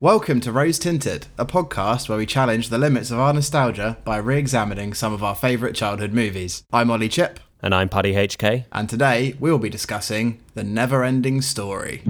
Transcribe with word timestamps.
Welcome 0.00 0.40
to 0.42 0.52
Rose 0.52 0.78
Tinted, 0.78 1.26
a 1.38 1.44
podcast 1.44 2.08
where 2.08 2.18
we 2.18 2.24
challenge 2.24 2.68
the 2.68 2.78
limits 2.78 3.10
of 3.10 3.18
our 3.18 3.32
nostalgia 3.32 3.96
by 4.04 4.18
re 4.18 4.38
examining 4.38 4.94
some 4.94 5.12
of 5.12 5.24
our 5.24 5.34
favourite 5.34 5.74
childhood 5.74 6.12
movies. 6.12 6.62
I'm 6.72 6.88
Ollie 6.88 7.08
Chip, 7.08 7.40
And 7.62 7.74
I'm 7.74 7.88
Paddy 7.88 8.12
HK. 8.14 8.66
and 8.70 8.88
today 8.88 9.34
we 9.40 9.50
will 9.50 9.58
be 9.58 9.68
discussing 9.68 10.38
The 10.54 10.62
Never 10.62 11.02
Ending 11.02 11.42
Story. 11.42 12.02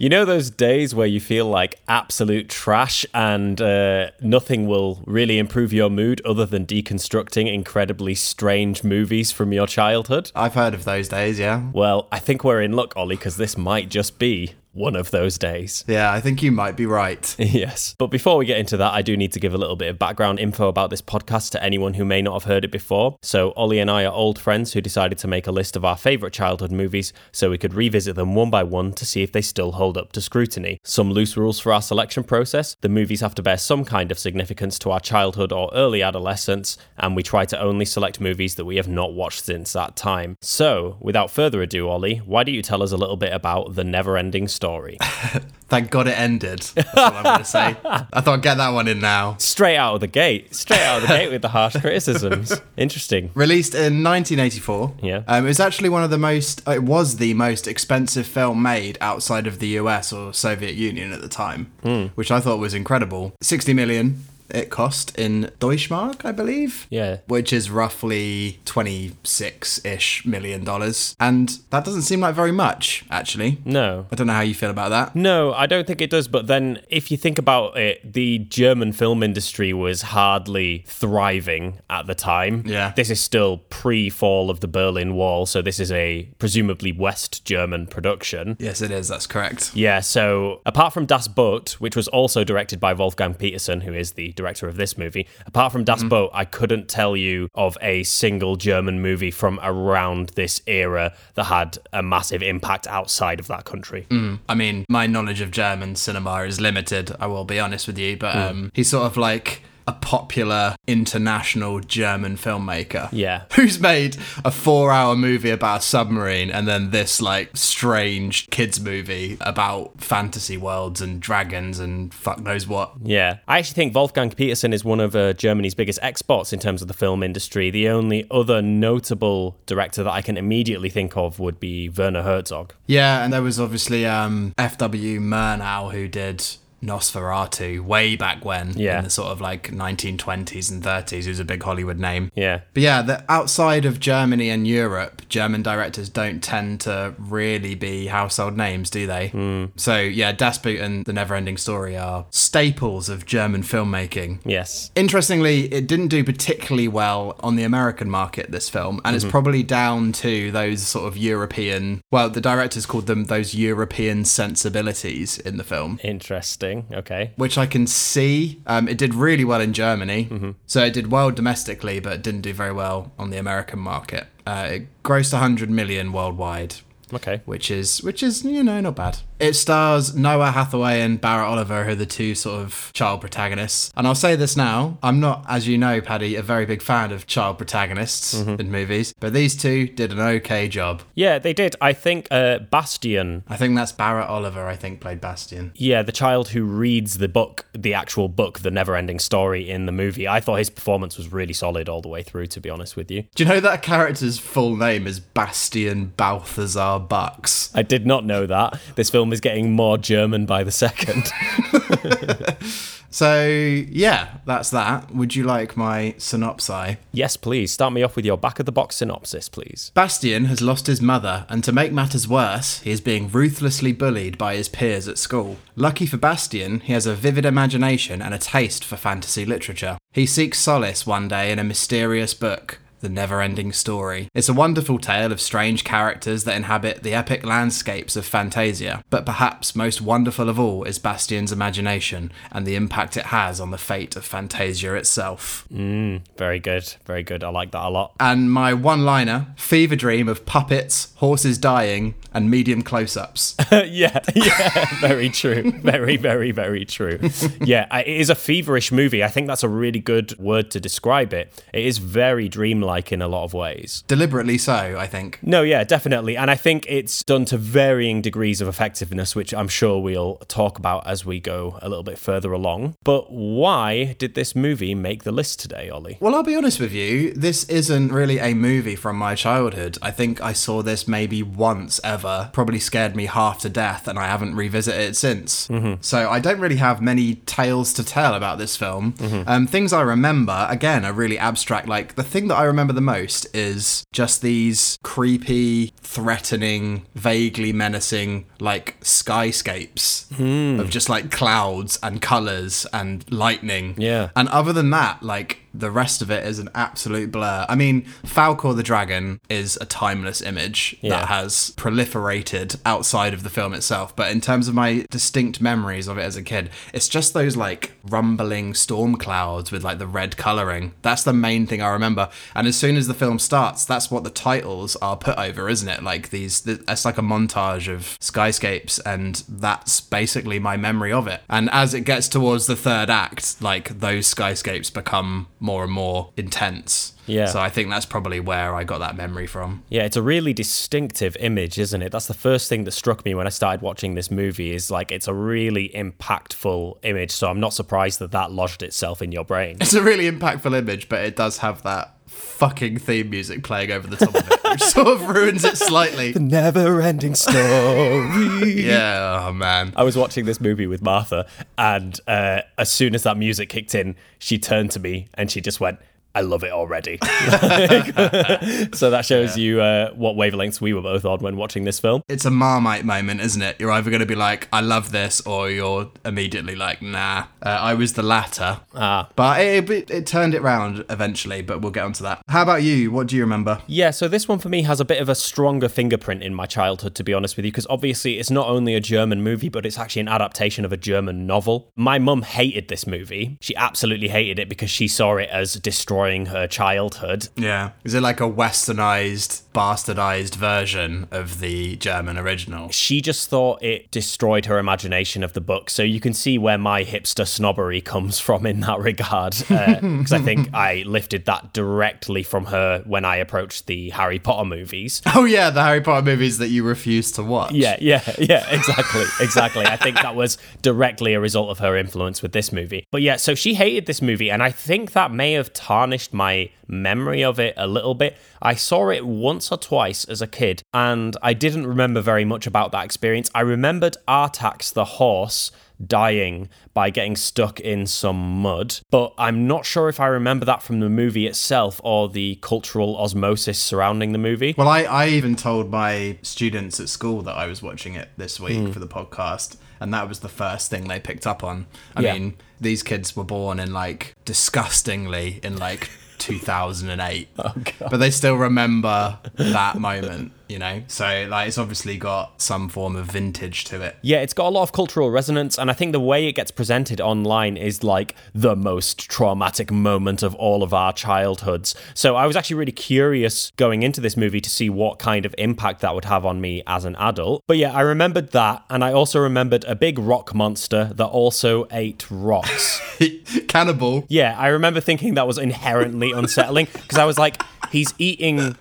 You 0.00 0.08
know 0.08 0.24
those 0.24 0.48
days 0.48 0.94
where 0.94 1.06
you 1.06 1.20
feel 1.20 1.44
like 1.44 1.78
absolute 1.86 2.48
trash 2.48 3.04
and 3.12 3.60
uh, 3.60 4.10
nothing 4.22 4.66
will 4.66 5.02
really 5.04 5.36
improve 5.36 5.74
your 5.74 5.90
mood 5.90 6.22
other 6.24 6.46
than 6.46 6.64
deconstructing 6.64 7.52
incredibly 7.52 8.14
strange 8.14 8.82
movies 8.82 9.30
from 9.30 9.52
your 9.52 9.66
childhood? 9.66 10.32
I've 10.34 10.54
heard 10.54 10.72
of 10.72 10.84
those 10.84 11.10
days, 11.10 11.38
yeah. 11.38 11.68
Well, 11.74 12.08
I 12.10 12.18
think 12.18 12.44
we're 12.44 12.62
in 12.62 12.72
luck, 12.72 12.94
Ollie, 12.96 13.16
because 13.16 13.36
this 13.36 13.58
might 13.58 13.90
just 13.90 14.18
be 14.18 14.54
one 14.72 14.96
of 14.96 15.10
those 15.10 15.38
days. 15.38 15.84
Yeah, 15.90 16.12
I 16.12 16.20
think 16.20 16.40
you 16.40 16.52
might 16.52 16.76
be 16.76 16.86
right. 16.86 17.34
Yes. 17.38 17.96
But 17.98 18.08
before 18.08 18.36
we 18.36 18.46
get 18.46 18.58
into 18.58 18.76
that, 18.76 18.92
I 18.94 19.02
do 19.02 19.16
need 19.16 19.32
to 19.32 19.40
give 19.40 19.54
a 19.54 19.58
little 19.58 19.74
bit 19.74 19.88
of 19.88 19.98
background 19.98 20.38
info 20.38 20.68
about 20.68 20.88
this 20.88 21.02
podcast 21.02 21.50
to 21.50 21.62
anyone 21.62 21.94
who 21.94 22.04
may 22.04 22.22
not 22.22 22.34
have 22.34 22.44
heard 22.44 22.64
it 22.64 22.70
before. 22.70 23.18
So, 23.22 23.50
Ollie 23.52 23.80
and 23.80 23.90
I 23.90 24.04
are 24.04 24.12
old 24.12 24.38
friends 24.38 24.72
who 24.72 24.80
decided 24.80 25.18
to 25.18 25.28
make 25.28 25.48
a 25.48 25.52
list 25.52 25.74
of 25.74 25.84
our 25.84 25.96
favourite 25.96 26.32
childhood 26.32 26.70
movies 26.70 27.12
so 27.32 27.50
we 27.50 27.58
could 27.58 27.74
revisit 27.74 28.14
them 28.14 28.36
one 28.36 28.50
by 28.50 28.62
one 28.62 28.92
to 28.92 29.04
see 29.04 29.22
if 29.22 29.32
they 29.32 29.42
still 29.42 29.72
hold 29.72 29.98
up 29.98 30.12
to 30.12 30.20
scrutiny. 30.20 30.78
Some 30.84 31.10
loose 31.10 31.36
rules 31.36 31.58
for 31.58 31.72
our 31.72 31.82
selection 31.82 32.22
process 32.22 32.76
the 32.80 32.88
movies 32.88 33.20
have 33.20 33.34
to 33.34 33.42
bear 33.42 33.58
some 33.58 33.84
kind 33.84 34.10
of 34.12 34.18
significance 34.18 34.78
to 34.80 34.90
our 34.90 35.00
childhood 35.00 35.52
or 35.52 35.70
early 35.74 36.02
adolescence, 36.02 36.78
and 36.98 37.16
we 37.16 37.22
try 37.22 37.44
to 37.44 37.60
only 37.60 37.84
select 37.84 38.20
movies 38.20 38.54
that 38.54 38.64
we 38.64 38.76
have 38.76 38.88
not 38.88 39.12
watched 39.12 39.44
since 39.44 39.72
that 39.72 39.96
time. 39.96 40.36
So, 40.40 40.96
without 41.00 41.30
further 41.30 41.62
ado, 41.62 41.88
Ollie, 41.88 42.18
why 42.18 42.44
don't 42.44 42.54
you 42.54 42.62
tell 42.62 42.82
us 42.82 42.92
a 42.92 42.96
little 42.96 43.16
bit 43.16 43.32
about 43.32 43.74
the 43.74 43.84
never 43.84 44.16
ending 44.16 44.46
story? 44.60 44.98
Thank 45.68 45.90
God 45.90 46.06
it 46.06 46.18
ended. 46.18 46.58
That's 46.74 46.94
all 46.94 47.14
I'm 47.14 47.22
going 47.22 47.38
to 47.38 47.44
say. 47.44 47.76
I 47.84 48.20
thought 48.20 48.34
I'd 48.34 48.42
get 48.42 48.56
that 48.56 48.70
one 48.70 48.88
in 48.88 49.00
now. 49.00 49.36
Straight 49.38 49.76
out 49.78 49.94
of 49.94 50.00
the 50.00 50.06
gate. 50.06 50.54
Straight 50.54 50.80
out 50.80 50.96
of 51.00 51.08
the 51.08 51.14
gate 51.14 51.30
with 51.30 51.40
the 51.40 51.48
harsh 51.48 51.76
criticisms. 51.80 52.60
Interesting. 52.76 53.30
Released 53.34 53.74
in 53.74 54.02
1984. 54.04 54.94
Yeah. 55.00 55.22
Um, 55.26 55.44
it 55.44 55.48
was 55.48 55.60
actually 55.60 55.88
one 55.88 56.02
of 56.04 56.10
the 56.10 56.18
most, 56.18 56.62
it 56.68 56.82
was 56.82 57.16
the 57.16 57.32
most 57.34 57.66
expensive 57.66 58.26
film 58.26 58.60
made 58.60 58.98
outside 59.00 59.46
of 59.46 59.60
the 59.60 59.68
US 59.80 60.12
or 60.12 60.34
Soviet 60.34 60.74
Union 60.74 61.12
at 61.12 61.22
the 61.22 61.28
time, 61.28 61.72
Hmm. 61.82 62.06
which 62.16 62.30
I 62.30 62.40
thought 62.40 62.58
was 62.58 62.74
incredible. 62.74 63.32
60 63.40 63.72
million 63.72 64.24
it 64.54 64.70
cost 64.70 65.16
in 65.18 65.50
Deutschmark, 65.60 66.24
I 66.24 66.32
believe. 66.32 66.86
Yeah. 66.90 67.18
Which 67.26 67.52
is 67.52 67.70
roughly 67.70 68.60
26 68.64 69.84
ish 69.84 70.24
million 70.24 70.64
dollars. 70.64 71.16
And 71.18 71.58
that 71.70 71.84
doesn't 71.84 72.02
seem 72.02 72.20
like 72.20 72.34
very 72.34 72.52
much, 72.52 73.04
actually. 73.10 73.58
No. 73.64 74.06
I 74.10 74.14
don't 74.16 74.26
know 74.26 74.32
how 74.32 74.40
you 74.40 74.54
feel 74.54 74.70
about 74.70 74.90
that. 74.90 75.14
No, 75.14 75.52
I 75.52 75.66
don't 75.66 75.86
think 75.86 76.00
it 76.00 76.10
does. 76.10 76.28
But 76.28 76.46
then, 76.46 76.80
if 76.88 77.10
you 77.10 77.16
think 77.16 77.38
about 77.38 77.76
it, 77.76 78.12
the 78.12 78.38
German 78.38 78.92
film 78.92 79.22
industry 79.22 79.72
was 79.72 80.02
hardly 80.02 80.84
thriving 80.86 81.78
at 81.88 82.06
the 82.06 82.14
time. 82.14 82.64
Yeah. 82.66 82.92
This 82.94 83.10
is 83.10 83.20
still 83.20 83.58
pre 83.70 84.10
fall 84.10 84.50
of 84.50 84.60
the 84.60 84.68
Berlin 84.68 85.14
Wall. 85.14 85.46
So, 85.46 85.62
this 85.62 85.80
is 85.80 85.90
a 85.92 86.28
presumably 86.38 86.92
West 86.92 87.44
German 87.44 87.86
production. 87.86 88.56
Yes, 88.58 88.80
it 88.80 88.90
is. 88.90 89.08
That's 89.08 89.26
correct. 89.26 89.74
Yeah, 89.74 90.00
so 90.00 90.60
apart 90.66 90.92
from 90.92 91.06
Das 91.06 91.28
Boot, 91.28 91.76
which 91.80 91.96
was 91.96 92.08
also 92.08 92.44
directed 92.44 92.80
by 92.80 92.92
Wolfgang 92.92 93.34
Petersen, 93.34 93.82
who 93.82 93.92
is 93.92 94.12
the 94.12 94.32
director 94.40 94.68
of 94.68 94.76
this 94.76 94.96
movie, 94.96 95.26
apart 95.46 95.72
from 95.72 95.84
Das 95.84 96.00
mm-hmm. 96.00 96.08
Boot, 96.08 96.30
I 96.32 96.44
couldn't 96.44 96.88
tell 96.88 97.16
you 97.16 97.48
of 97.54 97.76
a 97.80 98.02
single 98.04 98.56
German 98.56 99.00
movie 99.00 99.30
from 99.30 99.60
around 99.62 100.30
this 100.30 100.62
era 100.66 101.12
that 101.34 101.44
had 101.44 101.78
a 101.92 102.02
massive 102.02 102.42
impact 102.42 102.86
outside 102.86 103.40
of 103.40 103.46
that 103.48 103.64
country. 103.64 104.06
Mm. 104.10 104.40
I 104.48 104.54
mean, 104.54 104.84
my 104.88 105.06
knowledge 105.06 105.40
of 105.40 105.50
German 105.50 105.96
cinema 105.96 106.42
is 106.42 106.60
limited, 106.60 107.14
I 107.20 107.26
will 107.26 107.44
be 107.44 107.58
honest 107.58 107.86
with 107.86 107.98
you, 107.98 108.16
but 108.16 108.34
hmm. 108.34 108.40
um, 108.40 108.70
he's 108.74 108.88
sort 108.88 109.06
of 109.06 109.16
like 109.16 109.62
a 109.90 109.92
popular 109.94 110.76
international 110.86 111.80
German 111.80 112.36
filmmaker. 112.36 113.08
Yeah. 113.10 113.42
Who's 113.54 113.80
made 113.80 114.16
a 114.44 114.52
four 114.52 114.92
hour 114.92 115.16
movie 115.16 115.50
about 115.50 115.80
a 115.80 115.82
submarine 115.82 116.48
and 116.48 116.68
then 116.68 116.90
this 116.90 117.20
like 117.20 117.56
strange 117.56 118.48
kids 118.50 118.80
movie 118.80 119.36
about 119.40 120.00
fantasy 120.00 120.56
worlds 120.56 121.00
and 121.00 121.20
dragons 121.20 121.80
and 121.80 122.14
fuck 122.14 122.40
knows 122.40 122.68
what. 122.68 122.92
Yeah, 123.02 123.38
I 123.48 123.58
actually 123.58 123.74
think 123.74 123.94
Wolfgang 123.94 124.30
Petersen 124.30 124.72
is 124.72 124.84
one 124.84 125.00
of 125.00 125.16
uh, 125.16 125.32
Germany's 125.32 125.74
biggest 125.74 125.98
exports 126.02 126.52
in 126.52 126.60
terms 126.60 126.82
of 126.82 126.88
the 126.88 126.94
film 126.94 127.24
industry. 127.24 127.70
The 127.70 127.88
only 127.88 128.28
other 128.30 128.62
notable 128.62 129.58
director 129.66 130.04
that 130.04 130.12
I 130.12 130.22
can 130.22 130.36
immediately 130.36 130.88
think 130.88 131.16
of 131.16 131.40
would 131.40 131.58
be 131.58 131.88
Werner 131.88 132.22
Herzog. 132.22 132.74
Yeah, 132.86 133.24
and 133.24 133.32
there 133.32 133.42
was 133.42 133.58
obviously 133.58 134.06
um, 134.06 134.54
F.W. 134.56 135.18
Murnau 135.18 135.92
who 135.92 136.06
did 136.06 136.46
Nosferatu 136.82 137.80
way 137.80 138.16
back 138.16 138.44
when 138.44 138.72
Yeah. 138.76 138.98
in 138.98 139.04
the 139.04 139.10
sort 139.10 139.28
of 139.28 139.40
like 139.40 139.70
1920s 139.70 140.70
and 140.70 140.82
30s. 140.82 141.24
He 141.24 141.28
was 141.30 141.40
a 141.40 141.44
big 141.44 141.62
Hollywood 141.62 141.98
name. 141.98 142.30
Yeah. 142.34 142.60
But 142.74 142.82
yeah, 142.82 143.02
the, 143.02 143.24
outside 143.28 143.84
of 143.84 144.00
Germany 144.00 144.50
and 144.50 144.66
Europe, 144.66 145.22
German 145.28 145.62
directors 145.62 146.08
don't 146.08 146.42
tend 146.42 146.80
to 146.82 147.14
really 147.18 147.74
be 147.74 148.06
household 148.06 148.56
names, 148.56 148.90
do 148.90 149.06
they? 149.06 149.28
Hmm. 149.28 149.66
So 149.76 149.98
yeah, 149.98 150.32
Das 150.32 150.58
Boot 150.58 150.80
and 150.80 151.04
The 151.04 151.12
Neverending 151.12 151.58
Story 151.58 151.96
are 151.96 152.26
staples 152.30 153.08
of 153.08 153.26
German 153.26 153.62
filmmaking. 153.62 154.38
Yes. 154.44 154.90
Interestingly, 154.94 155.72
it 155.72 155.86
didn't 155.86 156.08
do 156.08 156.24
particularly 156.24 156.88
well 156.88 157.36
on 157.40 157.56
the 157.56 157.64
American 157.64 158.10
market, 158.10 158.50
this 158.50 158.68
film, 158.68 159.00
and 159.04 159.14
it's 159.14 159.24
mm-hmm. 159.24 159.30
probably 159.30 159.62
down 159.62 160.12
to 160.12 160.50
those 160.50 160.82
sort 160.82 161.06
of 161.06 161.16
European, 161.16 162.02
well, 162.10 162.30
the 162.30 162.40
directors 162.40 162.86
called 162.86 163.06
them 163.06 163.24
those 163.24 163.54
European 163.54 164.24
sensibilities 164.24 165.38
in 165.38 165.56
the 165.56 165.64
film 165.64 165.98
Interesting. 166.02 166.69
Okay. 166.92 167.30
which 167.36 167.56
I 167.58 167.66
can 167.66 167.86
see. 167.86 168.60
Um, 168.66 168.88
it 168.88 168.98
did 168.98 169.14
really 169.14 169.44
well 169.44 169.60
in 169.60 169.72
Germany, 169.72 170.54
so 170.66 170.82
it 170.84 170.92
did 170.92 171.10
well 171.10 171.30
domestically, 171.30 172.00
but 172.00 172.12
it 172.14 172.22
didn't 172.22 172.42
do 172.42 172.52
very 172.52 172.72
well 172.72 173.12
on 173.18 173.30
the 173.30 173.38
American 173.38 173.78
market. 173.78 174.24
Uh, 174.46 174.68
it 174.74 175.02
grossed 175.02 175.32
100 175.32 175.70
million 175.70 176.12
worldwide, 176.12 176.76
Okay. 177.12 177.40
which 177.44 177.70
is 177.70 178.02
which 178.02 178.22
is 178.22 178.44
you 178.44 178.62
know 178.62 178.80
not 178.80 178.96
bad. 178.96 179.18
It 179.38 179.54
stars 179.54 180.14
Noah 180.14 180.50
Hathaway 180.50 181.00
and 181.00 181.18
Barrett 181.20 181.48
Oliver, 181.48 181.84
who 181.84 181.92
are 181.92 181.94
the 181.94 182.04
two 182.04 182.34
sort 182.34 182.60
of 182.60 182.90
child 182.92 183.22
protagonists. 183.22 183.90
And 183.96 184.06
I'll 184.06 184.14
say 184.14 184.36
this 184.36 184.56
now: 184.56 184.98
I'm 185.02 185.18
not, 185.20 185.44
as 185.48 185.66
you 185.66 185.78
know, 185.78 186.00
Paddy, 186.00 186.36
a 186.36 186.42
very 186.42 186.66
big 186.66 186.82
fan 186.82 187.10
of 187.10 187.26
child 187.26 187.56
protagonists 187.58 188.34
in 188.34 188.70
movies, 188.70 189.14
but 189.18 189.32
these 189.32 189.56
two 189.56 189.86
did 189.88 190.12
an 190.12 190.20
okay 190.20 190.68
job. 190.68 191.02
Yeah, 191.14 191.38
they 191.38 191.52
did. 191.54 191.74
I 191.80 191.92
think 191.94 192.28
uh, 192.30 192.58
Bastian. 192.58 193.44
I 193.48 193.56
think 193.56 193.74
that's 193.76 193.92
Barrett 193.92 194.28
Oliver. 194.28 194.66
I 194.66 194.76
think 194.76 195.00
played 195.00 195.20
Bastian. 195.20 195.72
Yeah, 195.74 196.02
the 196.02 196.12
child 196.12 196.48
who 196.48 196.64
reads 196.64 197.18
the 197.18 197.28
book, 197.28 197.64
the 197.72 197.94
actual 197.94 198.28
book, 198.28 198.60
the 198.60 198.70
never-ending 198.70 199.18
story 199.20 199.70
in 199.70 199.86
the 199.86 199.92
movie. 199.92 200.28
I 200.28 200.40
thought 200.40 200.56
his 200.56 200.70
performance 200.70 201.16
was 201.16 201.32
really 201.32 201.54
solid 201.54 201.88
all 201.88 202.02
the 202.02 202.08
way 202.08 202.22
through. 202.22 202.46
To 202.48 202.60
be 202.60 202.68
honest 202.68 202.96
with 202.96 203.10
you, 203.10 203.22
Do 203.34 203.44
you 203.44 203.48
know 203.48 203.60
that 203.60 203.82
character's 203.82 204.38
full 204.38 204.76
name 204.76 205.06
is 205.06 205.20
Bastian 205.20 206.06
Balthazar 206.16 206.99
Bux? 207.00 207.70
I 207.74 207.82
did 207.82 208.06
not 208.06 208.24
know 208.24 208.46
that. 208.46 208.80
This 208.94 209.10
film 209.10 209.32
is 209.32 209.40
getting 209.40 209.72
more 209.72 209.98
German 209.98 210.46
by 210.46 210.64
the 210.64 210.70
second. 210.70 211.30
So 213.10 213.44
yeah, 213.44 214.38
that's 214.46 214.70
that. 214.70 215.12
Would 215.12 215.34
you 215.34 215.42
like 215.42 215.76
my 215.76 216.14
synopsis? 216.16 216.96
yes, 217.12 217.36
please 217.36 217.72
start 217.72 217.92
me 217.92 218.02
off 218.02 218.14
with 218.14 218.24
your 218.24 218.36
back-of-the-box 218.36 218.96
synopsis, 218.96 219.48
please. 219.48 219.90
Bastian 219.94 220.44
has 220.44 220.60
lost 220.60 220.86
his 220.86 221.02
mother, 221.02 221.46
and 221.48 221.64
to 221.64 221.72
make 221.72 221.92
matters 221.92 222.28
worse, 222.28 222.80
he 222.80 222.90
is 222.90 223.00
being 223.00 223.28
ruthlessly 223.28 223.92
bullied 223.92 224.38
by 224.38 224.54
his 224.54 224.68
peers 224.68 225.08
at 225.08 225.18
school. 225.18 225.56
Lucky 225.74 226.06
for 226.06 226.18
Bastian, 226.18 226.80
he 226.80 226.92
has 226.92 227.06
a 227.06 227.14
vivid 227.14 227.44
imagination 227.44 228.22
and 228.22 228.32
a 228.32 228.38
taste 228.38 228.84
for 228.84 228.96
fantasy 228.96 229.44
literature. 229.44 229.98
He 230.12 230.26
seeks 230.26 230.58
solace 230.58 231.06
one 231.06 231.26
day 231.26 231.50
in 231.50 231.58
a 231.58 231.64
mysterious 231.64 232.34
book, 232.34 232.78
the 233.00 233.08
never 233.08 233.40
ending 233.40 233.72
story. 233.72 234.28
It's 234.34 234.48
a 234.48 234.54
wonderful 234.54 234.98
tale 234.98 235.32
of 235.32 235.40
strange 235.40 235.84
characters 235.84 236.44
that 236.44 236.56
inhabit 236.56 237.02
the 237.02 237.14
epic 237.14 237.44
landscapes 237.44 238.16
of 238.16 238.26
Fantasia, 238.26 239.02
but 239.10 239.26
perhaps 239.26 239.74
most 239.74 240.00
wonderful 240.00 240.48
of 240.48 240.60
all 240.60 240.84
is 240.84 240.98
Bastian's 240.98 241.52
imagination 241.52 242.32
and 242.52 242.66
the 242.66 242.76
impact 242.76 243.16
it 243.16 243.26
has 243.26 243.60
on 243.60 243.70
the 243.70 243.78
fate 243.78 244.16
of 244.16 244.24
Fantasia 244.24 244.94
itself. 244.94 245.66
Mm, 245.72 246.22
very 246.36 246.60
good. 246.60 246.94
Very 247.06 247.22
good. 247.22 247.42
I 247.42 247.48
like 247.48 247.70
that 247.72 247.84
a 247.84 247.88
lot. 247.88 248.14
And 248.20 248.52
my 248.52 248.74
one 248.74 249.04
liner 249.04 249.46
fever 249.56 249.96
dream 249.96 250.28
of 250.28 250.46
puppets, 250.46 251.12
horses 251.16 251.58
dying, 251.58 252.14
and 252.32 252.50
medium 252.50 252.82
close 252.82 253.16
ups. 253.16 253.56
yeah, 253.72 254.20
yeah, 254.34 254.98
very 255.00 255.30
true. 255.30 255.72
Very, 255.80 256.16
very, 256.16 256.52
very 256.52 256.84
true. 256.84 257.18
Yeah, 257.60 257.94
it 257.98 258.06
is 258.06 258.30
a 258.30 258.34
feverish 258.34 258.92
movie. 258.92 259.24
I 259.24 259.28
think 259.28 259.46
that's 259.46 259.62
a 259.62 259.68
really 259.68 260.00
good 260.00 260.38
word 260.38 260.70
to 260.72 260.80
describe 260.80 261.32
it. 261.32 261.52
It 261.72 261.84
is 261.84 261.98
very 261.98 262.48
dreamlike 262.48 262.89
in 263.12 263.22
a 263.22 263.28
lot 263.28 263.44
of 263.44 263.54
ways. 263.54 264.04
Deliberately 264.06 264.58
so, 264.58 264.96
I 264.98 265.06
think. 265.06 265.38
No, 265.42 265.62
yeah, 265.62 265.84
definitely. 265.84 266.36
And 266.36 266.50
I 266.50 266.56
think 266.56 266.84
it's 266.88 267.22
done 267.22 267.44
to 267.46 267.56
varying 267.56 268.20
degrees 268.20 268.60
of 268.60 268.68
effectiveness, 268.68 269.34
which 269.36 269.54
I'm 269.54 269.68
sure 269.68 270.00
we'll 270.00 270.36
talk 270.48 270.78
about 270.78 271.06
as 271.06 271.24
we 271.24 271.40
go 271.40 271.78
a 271.82 271.88
little 271.88 272.04
bit 272.04 272.18
further 272.18 272.52
along. 272.52 272.96
But 273.04 273.30
why 273.32 274.16
did 274.18 274.34
this 274.34 274.56
movie 274.56 274.94
make 274.94 275.22
the 275.22 275.32
list 275.32 275.60
today, 275.60 275.88
Ollie? 275.88 276.18
Well, 276.20 276.34
I'll 276.34 276.42
be 276.42 276.56
honest 276.56 276.80
with 276.80 276.92
you, 276.92 277.32
this 277.32 277.64
isn't 277.64 278.12
really 278.12 278.38
a 278.38 278.54
movie 278.54 278.96
from 278.96 279.16
my 279.16 279.34
childhood. 279.34 279.98
I 280.02 280.10
think 280.10 280.40
I 280.40 280.52
saw 280.52 280.82
this 280.82 281.06
maybe 281.06 281.42
once 281.42 282.00
ever, 282.02 282.50
probably 282.52 282.80
scared 282.80 283.14
me 283.14 283.26
half 283.26 283.60
to 283.60 283.68
death, 283.68 284.08
and 284.08 284.18
I 284.18 284.26
haven't 284.26 284.56
revisited 284.56 285.10
it 285.10 285.16
since. 285.16 285.68
So 286.00 286.30
I 286.30 286.40
don't 286.40 286.60
really 286.60 286.76
have 286.76 287.00
many 287.00 287.36
tales 287.46 287.92
to 287.94 288.04
tell 288.04 288.34
about 288.34 288.58
this 288.58 288.76
film. 288.76 289.14
Um, 289.46 289.66
things 289.66 289.92
I 289.92 290.00
remember, 290.00 290.66
again, 290.68 291.04
are 291.04 291.12
really 291.12 291.38
abstract. 291.38 291.86
Like, 291.86 292.14
the 292.14 292.22
thing 292.22 292.48
that 292.48 292.56
I 292.56 292.64
remember 292.64 292.79
the 292.88 293.00
most 293.00 293.46
is 293.54 294.04
just 294.12 294.42
these 294.42 294.98
creepy, 295.02 295.92
threatening, 296.00 297.06
vaguely 297.14 297.72
menacing, 297.72 298.46
like, 298.58 299.00
skyscapes 299.00 300.32
hmm. 300.34 300.80
of 300.80 300.90
just 300.90 301.08
like 301.08 301.30
clouds 301.30 301.98
and 302.02 302.20
colours 302.20 302.86
and 302.92 303.30
lightning. 303.32 303.94
Yeah. 303.98 304.30
And 304.36 304.48
other 304.48 304.72
than 304.72 304.90
that, 304.90 305.22
like 305.22 305.60
the 305.72 305.90
rest 305.90 306.20
of 306.22 306.30
it 306.30 306.44
is 306.46 306.58
an 306.58 306.68
absolute 306.74 307.30
blur. 307.30 307.66
I 307.68 307.74
mean, 307.74 308.02
Falkor 308.24 308.74
the 308.74 308.82
Dragon 308.82 309.40
is 309.48 309.78
a 309.80 309.86
timeless 309.86 310.42
image 310.42 310.96
Yeah. 311.00 311.10
that 311.10 311.28
has 311.28 311.72
proliferated 311.76 312.76
outside 312.84 313.32
of 313.34 313.42
the 313.42 313.50
film 313.50 313.72
itself. 313.74 314.14
But 314.16 314.30
in 314.30 314.40
terms 314.40 314.68
of 314.68 314.74
my 314.74 315.04
distinct 315.10 315.60
memories 315.60 316.08
of 316.08 316.18
it 316.18 316.22
as 316.22 316.36
a 316.36 316.42
kid, 316.42 316.70
it's 316.92 317.08
just 317.08 317.34
those 317.34 317.56
like 317.56 317.92
rumbling 318.08 318.74
storm 318.74 319.16
clouds 319.16 319.70
with 319.70 319.84
like 319.84 319.98
the 319.98 320.06
red 320.06 320.36
colouring. 320.36 320.92
That's 321.02 321.22
the 321.22 321.32
main 321.32 321.66
thing 321.66 321.82
I 321.82 321.88
remember. 321.88 322.28
And 322.54 322.66
as 322.66 322.76
soon 322.76 322.96
as 322.96 323.06
the 323.06 323.14
film 323.14 323.38
starts, 323.38 323.84
that's 323.84 324.10
what 324.10 324.24
the 324.24 324.30
titles 324.30 324.96
are 324.96 325.16
put 325.16 325.38
over, 325.38 325.68
isn't 325.68 325.88
it? 325.88 326.02
Like 326.02 326.30
these, 326.30 326.66
it's 326.66 327.04
like 327.04 327.18
a 327.18 327.22
montage 327.22 327.92
of 327.92 328.18
skyscapes, 328.20 328.98
and 329.06 329.42
that's 329.48 330.00
basically 330.00 330.58
my 330.58 330.76
memory 330.76 331.12
of 331.12 331.26
it. 331.26 331.42
And 331.48 331.70
as 331.70 331.94
it 331.94 332.02
gets 332.02 332.28
towards 332.28 332.66
the 332.66 332.76
third 332.76 333.10
act, 333.10 333.60
like 333.62 334.00
those 334.00 334.32
skyscapes 334.32 334.92
become 334.92 335.46
more 335.60 335.84
and 335.84 335.92
more 335.92 336.32
intense. 336.36 337.12
Yeah. 337.26 337.46
So 337.46 337.60
I 337.60 337.68
think 337.68 337.90
that's 337.90 338.06
probably 338.06 338.40
where 338.40 338.74
I 338.74 338.82
got 338.82 338.98
that 338.98 339.14
memory 339.14 339.46
from. 339.46 339.84
Yeah, 339.88 340.02
it's 340.02 340.16
a 340.16 340.22
really 340.22 340.52
distinctive 340.52 341.36
image, 341.38 341.78
isn't 341.78 342.02
it? 342.02 342.10
That's 342.10 342.26
the 342.26 342.34
first 342.34 342.68
thing 342.68 342.84
that 342.84 342.92
struck 342.92 343.24
me 343.24 343.34
when 343.34 343.46
I 343.46 343.50
started 343.50 343.82
watching 343.82 344.14
this 344.14 344.30
movie 344.30 344.74
is 344.74 344.90
like 344.90 345.12
it's 345.12 345.28
a 345.28 345.34
really 345.34 345.90
impactful 345.90 346.98
image. 347.04 347.30
So 347.30 347.48
I'm 347.48 347.60
not 347.60 347.74
surprised 347.74 348.18
that 348.18 348.32
that 348.32 348.50
lodged 348.50 348.82
itself 348.82 349.22
in 349.22 349.30
your 349.30 349.44
brain. 349.44 349.76
It's 349.80 349.94
a 349.94 350.02
really 350.02 350.30
impactful 350.30 350.76
image, 350.76 351.08
but 351.08 351.20
it 351.20 351.36
does 351.36 351.58
have 351.58 351.82
that 351.82 352.16
fucking 352.30 352.98
theme 352.98 353.30
music 353.30 353.62
playing 353.64 353.90
over 353.90 354.06
the 354.06 354.16
top 354.16 354.34
of 354.34 354.50
it, 354.50 354.60
which 354.64 354.82
sort 354.82 355.08
of 355.08 355.28
ruins 355.28 355.64
it 355.64 355.76
slightly. 355.76 356.32
The 356.32 356.40
never 356.40 357.00
ending 357.00 357.34
story. 357.34 358.82
Yeah, 358.82 359.46
oh 359.46 359.52
man. 359.52 359.92
I 359.96 360.04
was 360.04 360.16
watching 360.16 360.44
this 360.44 360.60
movie 360.60 360.86
with 360.86 361.02
Martha, 361.02 361.46
and 361.76 362.18
uh, 362.26 362.60
as 362.78 362.90
soon 362.90 363.14
as 363.14 363.22
that 363.24 363.36
music 363.36 363.68
kicked 363.68 363.94
in, 363.94 364.14
she 364.38 364.58
turned 364.58 364.90
to 364.92 365.00
me 365.00 365.28
and 365.34 365.50
she 365.50 365.60
just 365.60 365.80
went, 365.80 365.98
I 366.34 366.42
love 366.42 366.62
it 366.62 366.70
already. 366.70 367.18
so 368.94 369.10
that 369.10 369.24
shows 369.24 369.58
you 369.58 369.80
uh, 369.80 370.12
what 370.12 370.36
wavelengths 370.36 370.80
we 370.80 370.92
were 370.92 371.02
both 371.02 371.24
on 371.24 371.40
when 371.40 371.56
watching 371.56 371.84
this 371.84 371.98
film. 371.98 372.22
It's 372.28 372.44
a 372.44 372.50
Marmite 372.50 373.04
moment, 373.04 373.40
isn't 373.40 373.60
it? 373.60 373.76
You're 373.80 373.90
either 373.90 374.10
going 374.10 374.20
to 374.20 374.26
be 374.26 374.36
like, 374.36 374.68
I 374.72 374.80
love 374.80 375.10
this, 375.10 375.40
or 375.42 375.68
you're 375.70 376.10
immediately 376.24 376.76
like, 376.76 377.02
nah. 377.02 377.46
Uh, 377.62 377.68
I 377.68 377.94
was 377.94 378.12
the 378.12 378.22
latter. 378.22 378.80
Ah. 378.94 379.28
But 379.34 379.60
it, 379.60 379.90
it, 379.90 380.10
it 380.10 380.26
turned 380.26 380.54
it 380.54 380.62
round 380.62 381.04
eventually, 381.10 381.62
but 381.62 381.80
we'll 381.80 381.90
get 381.90 382.04
onto 382.04 382.22
that. 382.22 382.42
How 382.48 382.62
about 382.62 382.82
you? 382.82 383.10
What 383.10 383.26
do 383.26 383.34
you 383.34 383.42
remember? 383.42 383.82
Yeah, 383.88 384.12
so 384.12 384.28
this 384.28 384.46
one 384.46 384.60
for 384.60 384.68
me 384.68 384.82
has 384.82 385.00
a 385.00 385.04
bit 385.04 385.20
of 385.20 385.28
a 385.28 385.34
stronger 385.34 385.88
fingerprint 385.88 386.44
in 386.44 386.54
my 386.54 386.66
childhood, 386.66 387.16
to 387.16 387.24
be 387.24 387.34
honest 387.34 387.56
with 387.56 387.64
you, 387.64 387.72
because 387.72 387.86
obviously 387.90 388.38
it's 388.38 388.50
not 388.50 388.68
only 388.68 388.94
a 388.94 389.00
German 389.00 389.42
movie, 389.42 389.68
but 389.68 389.84
it's 389.84 389.98
actually 389.98 390.20
an 390.20 390.28
adaptation 390.28 390.84
of 390.84 390.92
a 390.92 390.96
German 390.96 391.46
novel. 391.46 391.90
My 391.96 392.18
mum 392.20 392.42
hated 392.42 392.86
this 392.86 393.06
movie. 393.06 393.58
She 393.60 393.74
absolutely 393.74 394.28
hated 394.28 394.60
it 394.60 394.68
because 394.68 394.90
she 394.90 395.08
saw 395.08 395.36
it 395.36 395.48
as 395.50 395.74
destroying 395.74 396.19
her 396.46 396.66
childhood. 396.66 397.48
Yeah. 397.56 397.90
Is 398.04 398.14
it 398.14 398.20
like 398.20 398.40
a 398.40 398.50
westernized, 398.50 399.62
bastardized 399.74 400.54
version 400.56 401.26
of 401.30 401.60
the 401.60 401.96
German 401.96 402.38
original? 402.38 402.90
She 402.90 403.20
just 403.20 403.48
thought 403.48 403.82
it 403.82 404.10
destroyed 404.10 404.66
her 404.66 404.78
imagination 404.78 405.42
of 405.42 405.52
the 405.52 405.60
book. 405.60 405.90
So 405.90 406.02
you 406.02 406.20
can 406.20 406.34
see 406.34 406.58
where 406.58 406.78
my 406.78 407.04
hipster 407.04 407.46
snobbery 407.46 408.00
comes 408.00 408.38
from 408.50 408.66
in 408.66 408.80
that 408.80 408.98
regard. 409.00 409.54
Uh, 409.70 410.00
because 410.00 410.32
I 410.32 410.38
think 410.40 410.72
I 410.74 411.04
lifted 411.06 411.46
that 411.46 411.72
directly 411.72 412.42
from 412.42 412.66
her 412.66 413.02
when 413.06 413.24
I 413.24 413.36
approached 413.36 413.86
the 413.86 414.10
Harry 414.10 414.38
Potter 414.38 414.64
movies. 414.64 415.22
Oh, 415.40 415.44
yeah, 415.44 415.70
the 415.70 415.82
Harry 415.82 416.00
Potter 416.02 416.24
movies 416.24 416.58
that 416.58 416.68
you 416.68 416.82
refused 416.82 417.36
to 417.36 417.42
watch. 417.42 417.72
Yeah, 417.72 417.96
yeah, 418.00 418.20
yeah, 418.38 418.68
exactly, 418.68 419.24
exactly. 419.40 419.86
I 419.86 419.96
think 419.96 420.16
that 420.16 420.34
was 420.34 420.58
directly 420.82 421.34
a 421.34 421.40
result 421.40 421.70
of 421.70 421.78
her 421.78 421.96
influence 421.96 422.42
with 422.42 422.52
this 422.52 422.72
movie. 422.72 423.06
But 423.10 423.22
yeah, 423.22 423.36
so 423.36 423.54
she 423.54 423.74
hated 423.74 424.06
this 424.06 424.20
movie, 424.20 424.50
and 424.50 424.62
I 424.62 424.70
think 424.70 425.12
that 425.12 425.30
may 425.30 425.52
have 425.52 425.72
tarnished 425.72 426.09
my 426.32 426.70
memory 426.88 427.42
of 427.44 427.58
it 427.60 427.74
a 427.76 427.86
little 427.86 428.14
bit. 428.14 428.36
I 428.62 428.74
saw 428.74 429.08
it 429.10 429.26
once 429.26 429.70
or 429.70 429.78
twice 429.78 430.24
as 430.24 430.42
a 430.42 430.46
kid, 430.46 430.82
and 430.92 431.36
I 431.42 431.52
didn't 431.54 431.86
remember 431.86 432.20
very 432.20 432.44
much 432.44 432.66
about 432.66 432.92
that 432.92 433.04
experience. 433.04 433.50
I 433.54 433.60
remembered 433.60 434.16
Artax 434.28 434.92
the 434.92 435.04
horse 435.04 435.70
dying 436.06 436.68
by 436.94 437.10
getting 437.10 437.36
stuck 437.36 437.78
in 437.78 438.06
some 438.06 438.62
mud. 438.62 438.96
But 439.10 439.34
I'm 439.36 439.66
not 439.66 439.84
sure 439.84 440.08
if 440.08 440.18
I 440.18 440.28
remember 440.28 440.64
that 440.64 440.82
from 440.82 441.00
the 441.00 441.10
movie 441.10 441.46
itself 441.46 442.00
or 442.02 442.28
the 442.30 442.58
cultural 442.62 443.18
osmosis 443.18 443.78
surrounding 443.78 444.32
the 444.32 444.38
movie. 444.38 444.74
Well, 444.78 444.88
I, 444.88 445.02
I 445.02 445.28
even 445.28 445.56
told 445.56 445.90
my 445.90 446.38
students 446.40 447.00
at 447.00 447.10
school 447.10 447.42
that 447.42 447.54
I 447.54 447.66
was 447.66 447.82
watching 447.82 448.14
it 448.14 448.30
this 448.38 448.58
week 448.58 448.78
Hmm. 448.78 448.90
for 448.92 448.98
the 448.98 449.06
podcast, 449.08 449.76
and 450.00 450.12
that 450.14 450.28
was 450.28 450.40
the 450.40 450.48
first 450.48 450.90
thing 450.90 451.06
they 451.08 451.20
picked 451.20 451.46
up 451.46 451.62
on. 451.62 451.86
I 452.16 452.22
Yeah. 452.22 452.32
mean, 452.32 452.56
these 452.80 453.02
kids 453.02 453.36
were 453.36 453.44
born 453.44 453.78
in 453.78 453.92
like 453.92 454.34
disgustingly 454.44 455.60
in 455.62 455.76
like 455.76 456.10
2008, 456.38 457.48
Oh, 457.58 457.74
but 458.00 458.16
they 458.16 458.30
still 458.30 458.56
remember 458.56 459.38
that 459.56 459.98
moment, 459.98 460.52
you 460.70 460.78
know? 460.78 461.02
So, 461.08 461.46
like, 461.50 461.68
it's 461.68 461.78
obviously 461.78 462.16
got 462.16 462.62
some 462.62 462.88
form 462.88 463.16
of 463.16 463.26
vintage 463.26 463.84
to 463.84 464.00
it. 464.00 464.16
Yeah, 464.22 464.38
it's 464.38 464.54
got 464.54 464.66
a 464.66 464.70
lot 464.70 464.82
of 464.82 464.92
cultural 464.92 465.30
resonance, 465.30 465.78
and 465.78 465.90
I 465.90 465.94
think 465.94 466.12
the 466.12 466.20
way 466.20 466.46
it 466.46 466.52
gets 466.52 466.70
presented 466.70 467.20
online 467.20 467.76
is 467.76 468.04
like 468.04 468.34
the 468.54 468.76
most 468.76 469.18
traumatic 469.28 469.90
moment 469.90 470.42
of 470.42 470.54
all 470.54 470.82
of 470.82 470.94
our 470.94 471.12
childhoods. 471.12 471.94
So 472.14 472.36
I 472.36 472.46
was 472.46 472.56
actually 472.56 472.76
really 472.76 472.92
curious 472.92 473.72
going 473.76 474.02
into 474.02 474.20
this 474.20 474.36
movie 474.36 474.60
to 474.60 474.70
see 474.70 474.88
what 474.88 475.18
kind 475.18 475.44
of 475.44 475.54
impact 475.58 476.00
that 476.00 476.14
would 476.14 476.26
have 476.26 476.46
on 476.46 476.60
me 476.60 476.82
as 476.86 477.04
an 477.04 477.16
adult. 477.16 477.64
But 477.66 477.76
yeah, 477.76 477.92
I 477.92 478.00
remembered 478.02 478.52
that, 478.52 478.84
and 478.88 479.02
I 479.04 479.12
also 479.12 479.40
remembered 479.40 479.84
a 479.84 479.94
big 479.94 480.18
rock 480.18 480.54
monster 480.54 481.10
that 481.14 481.26
also 481.26 481.86
ate 481.90 482.26
rocks. 482.30 483.00
Cannibal. 483.68 484.24
Yeah, 484.28 484.56
I 484.58 484.68
remember 484.68 485.00
thinking 485.00 485.34
that 485.34 485.46
was 485.46 485.58
inherently 485.58 486.32
unsettling 486.32 486.86
because 486.92 487.18
I 487.18 487.24
was 487.24 487.38
like, 487.38 487.62
he's 487.90 488.14
eating 488.18 488.76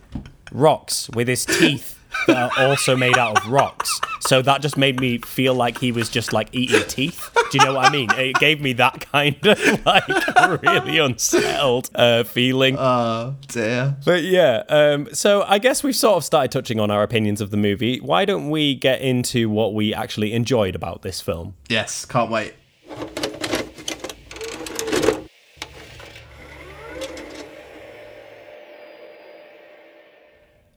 rocks 0.51 1.10
with 1.12 1.27
his 1.27 1.46
teeth 1.46 2.00
that 2.27 2.51
are 2.58 2.68
also 2.68 2.96
made 2.96 3.18
out 3.18 3.38
of 3.38 3.51
rocks. 3.51 4.00
So 4.22 4.41
that 4.41 4.62
just 4.62 4.77
made 4.77 5.00
me 5.00 5.20
feel 5.20 5.53
like 5.53 5.77
he 5.77 5.91
was 5.91 6.10
just 6.10 6.34
like 6.34 6.50
eating 6.51 6.84
teeth. 6.88 7.29
Do 7.51 7.58
you 7.58 7.65
know 7.65 7.74
what 7.75 7.86
I 7.86 7.89
mean? 7.89 8.10
It 8.12 8.36
gave 8.36 8.62
me 8.62 8.74
that 8.74 9.01
kind 9.12 9.36
of 9.46 9.86
like 9.86 10.62
really 10.63 10.98
unsettled 11.00 11.89
uh, 11.96 12.24
feeling. 12.24 12.75
Oh, 12.77 13.36
dear. 13.48 13.96
But 14.06 14.24
yeah, 14.24 14.63
um, 14.70 15.08
so 15.13 15.44
I 15.44 15.60
guess 15.60 15.84
we've 15.84 15.96
sort 15.96 16.18
of 16.18 16.24
started 16.24 16.51
touching 16.51 16.79
on 16.79 16.91
our 16.91 17.03
opinions 17.03 17.41
of 17.41 17.51
the 17.51 17.58
movie. 17.58 18.00
Why 18.00 18.25
don't 18.25 18.50
we 18.50 18.75
get 18.75 19.01
into 19.01 19.50
what 19.50 19.74
we 19.74 19.94
actually 19.94 20.34
enjoyed 20.34 20.75
about 20.75 21.01
this 21.01 21.22
film? 21.22 21.56
Yes, 21.70 22.06
can't 22.06 22.29
wait. 22.29 22.53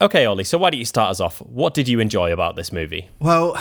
Okay, 0.03 0.27
Ollie, 0.27 0.43
so 0.45 0.59
why 0.59 0.71
don't 0.71 0.81
you 0.81 0.85
start 0.85 1.11
us 1.11 1.21
off? 1.21 1.39
What 1.39 1.75
did 1.75 1.87
you 1.89 2.01
enjoy 2.01 2.33
about 2.33 2.57
this 2.57 2.73
movie? 2.73 3.09
Well, 3.21 3.57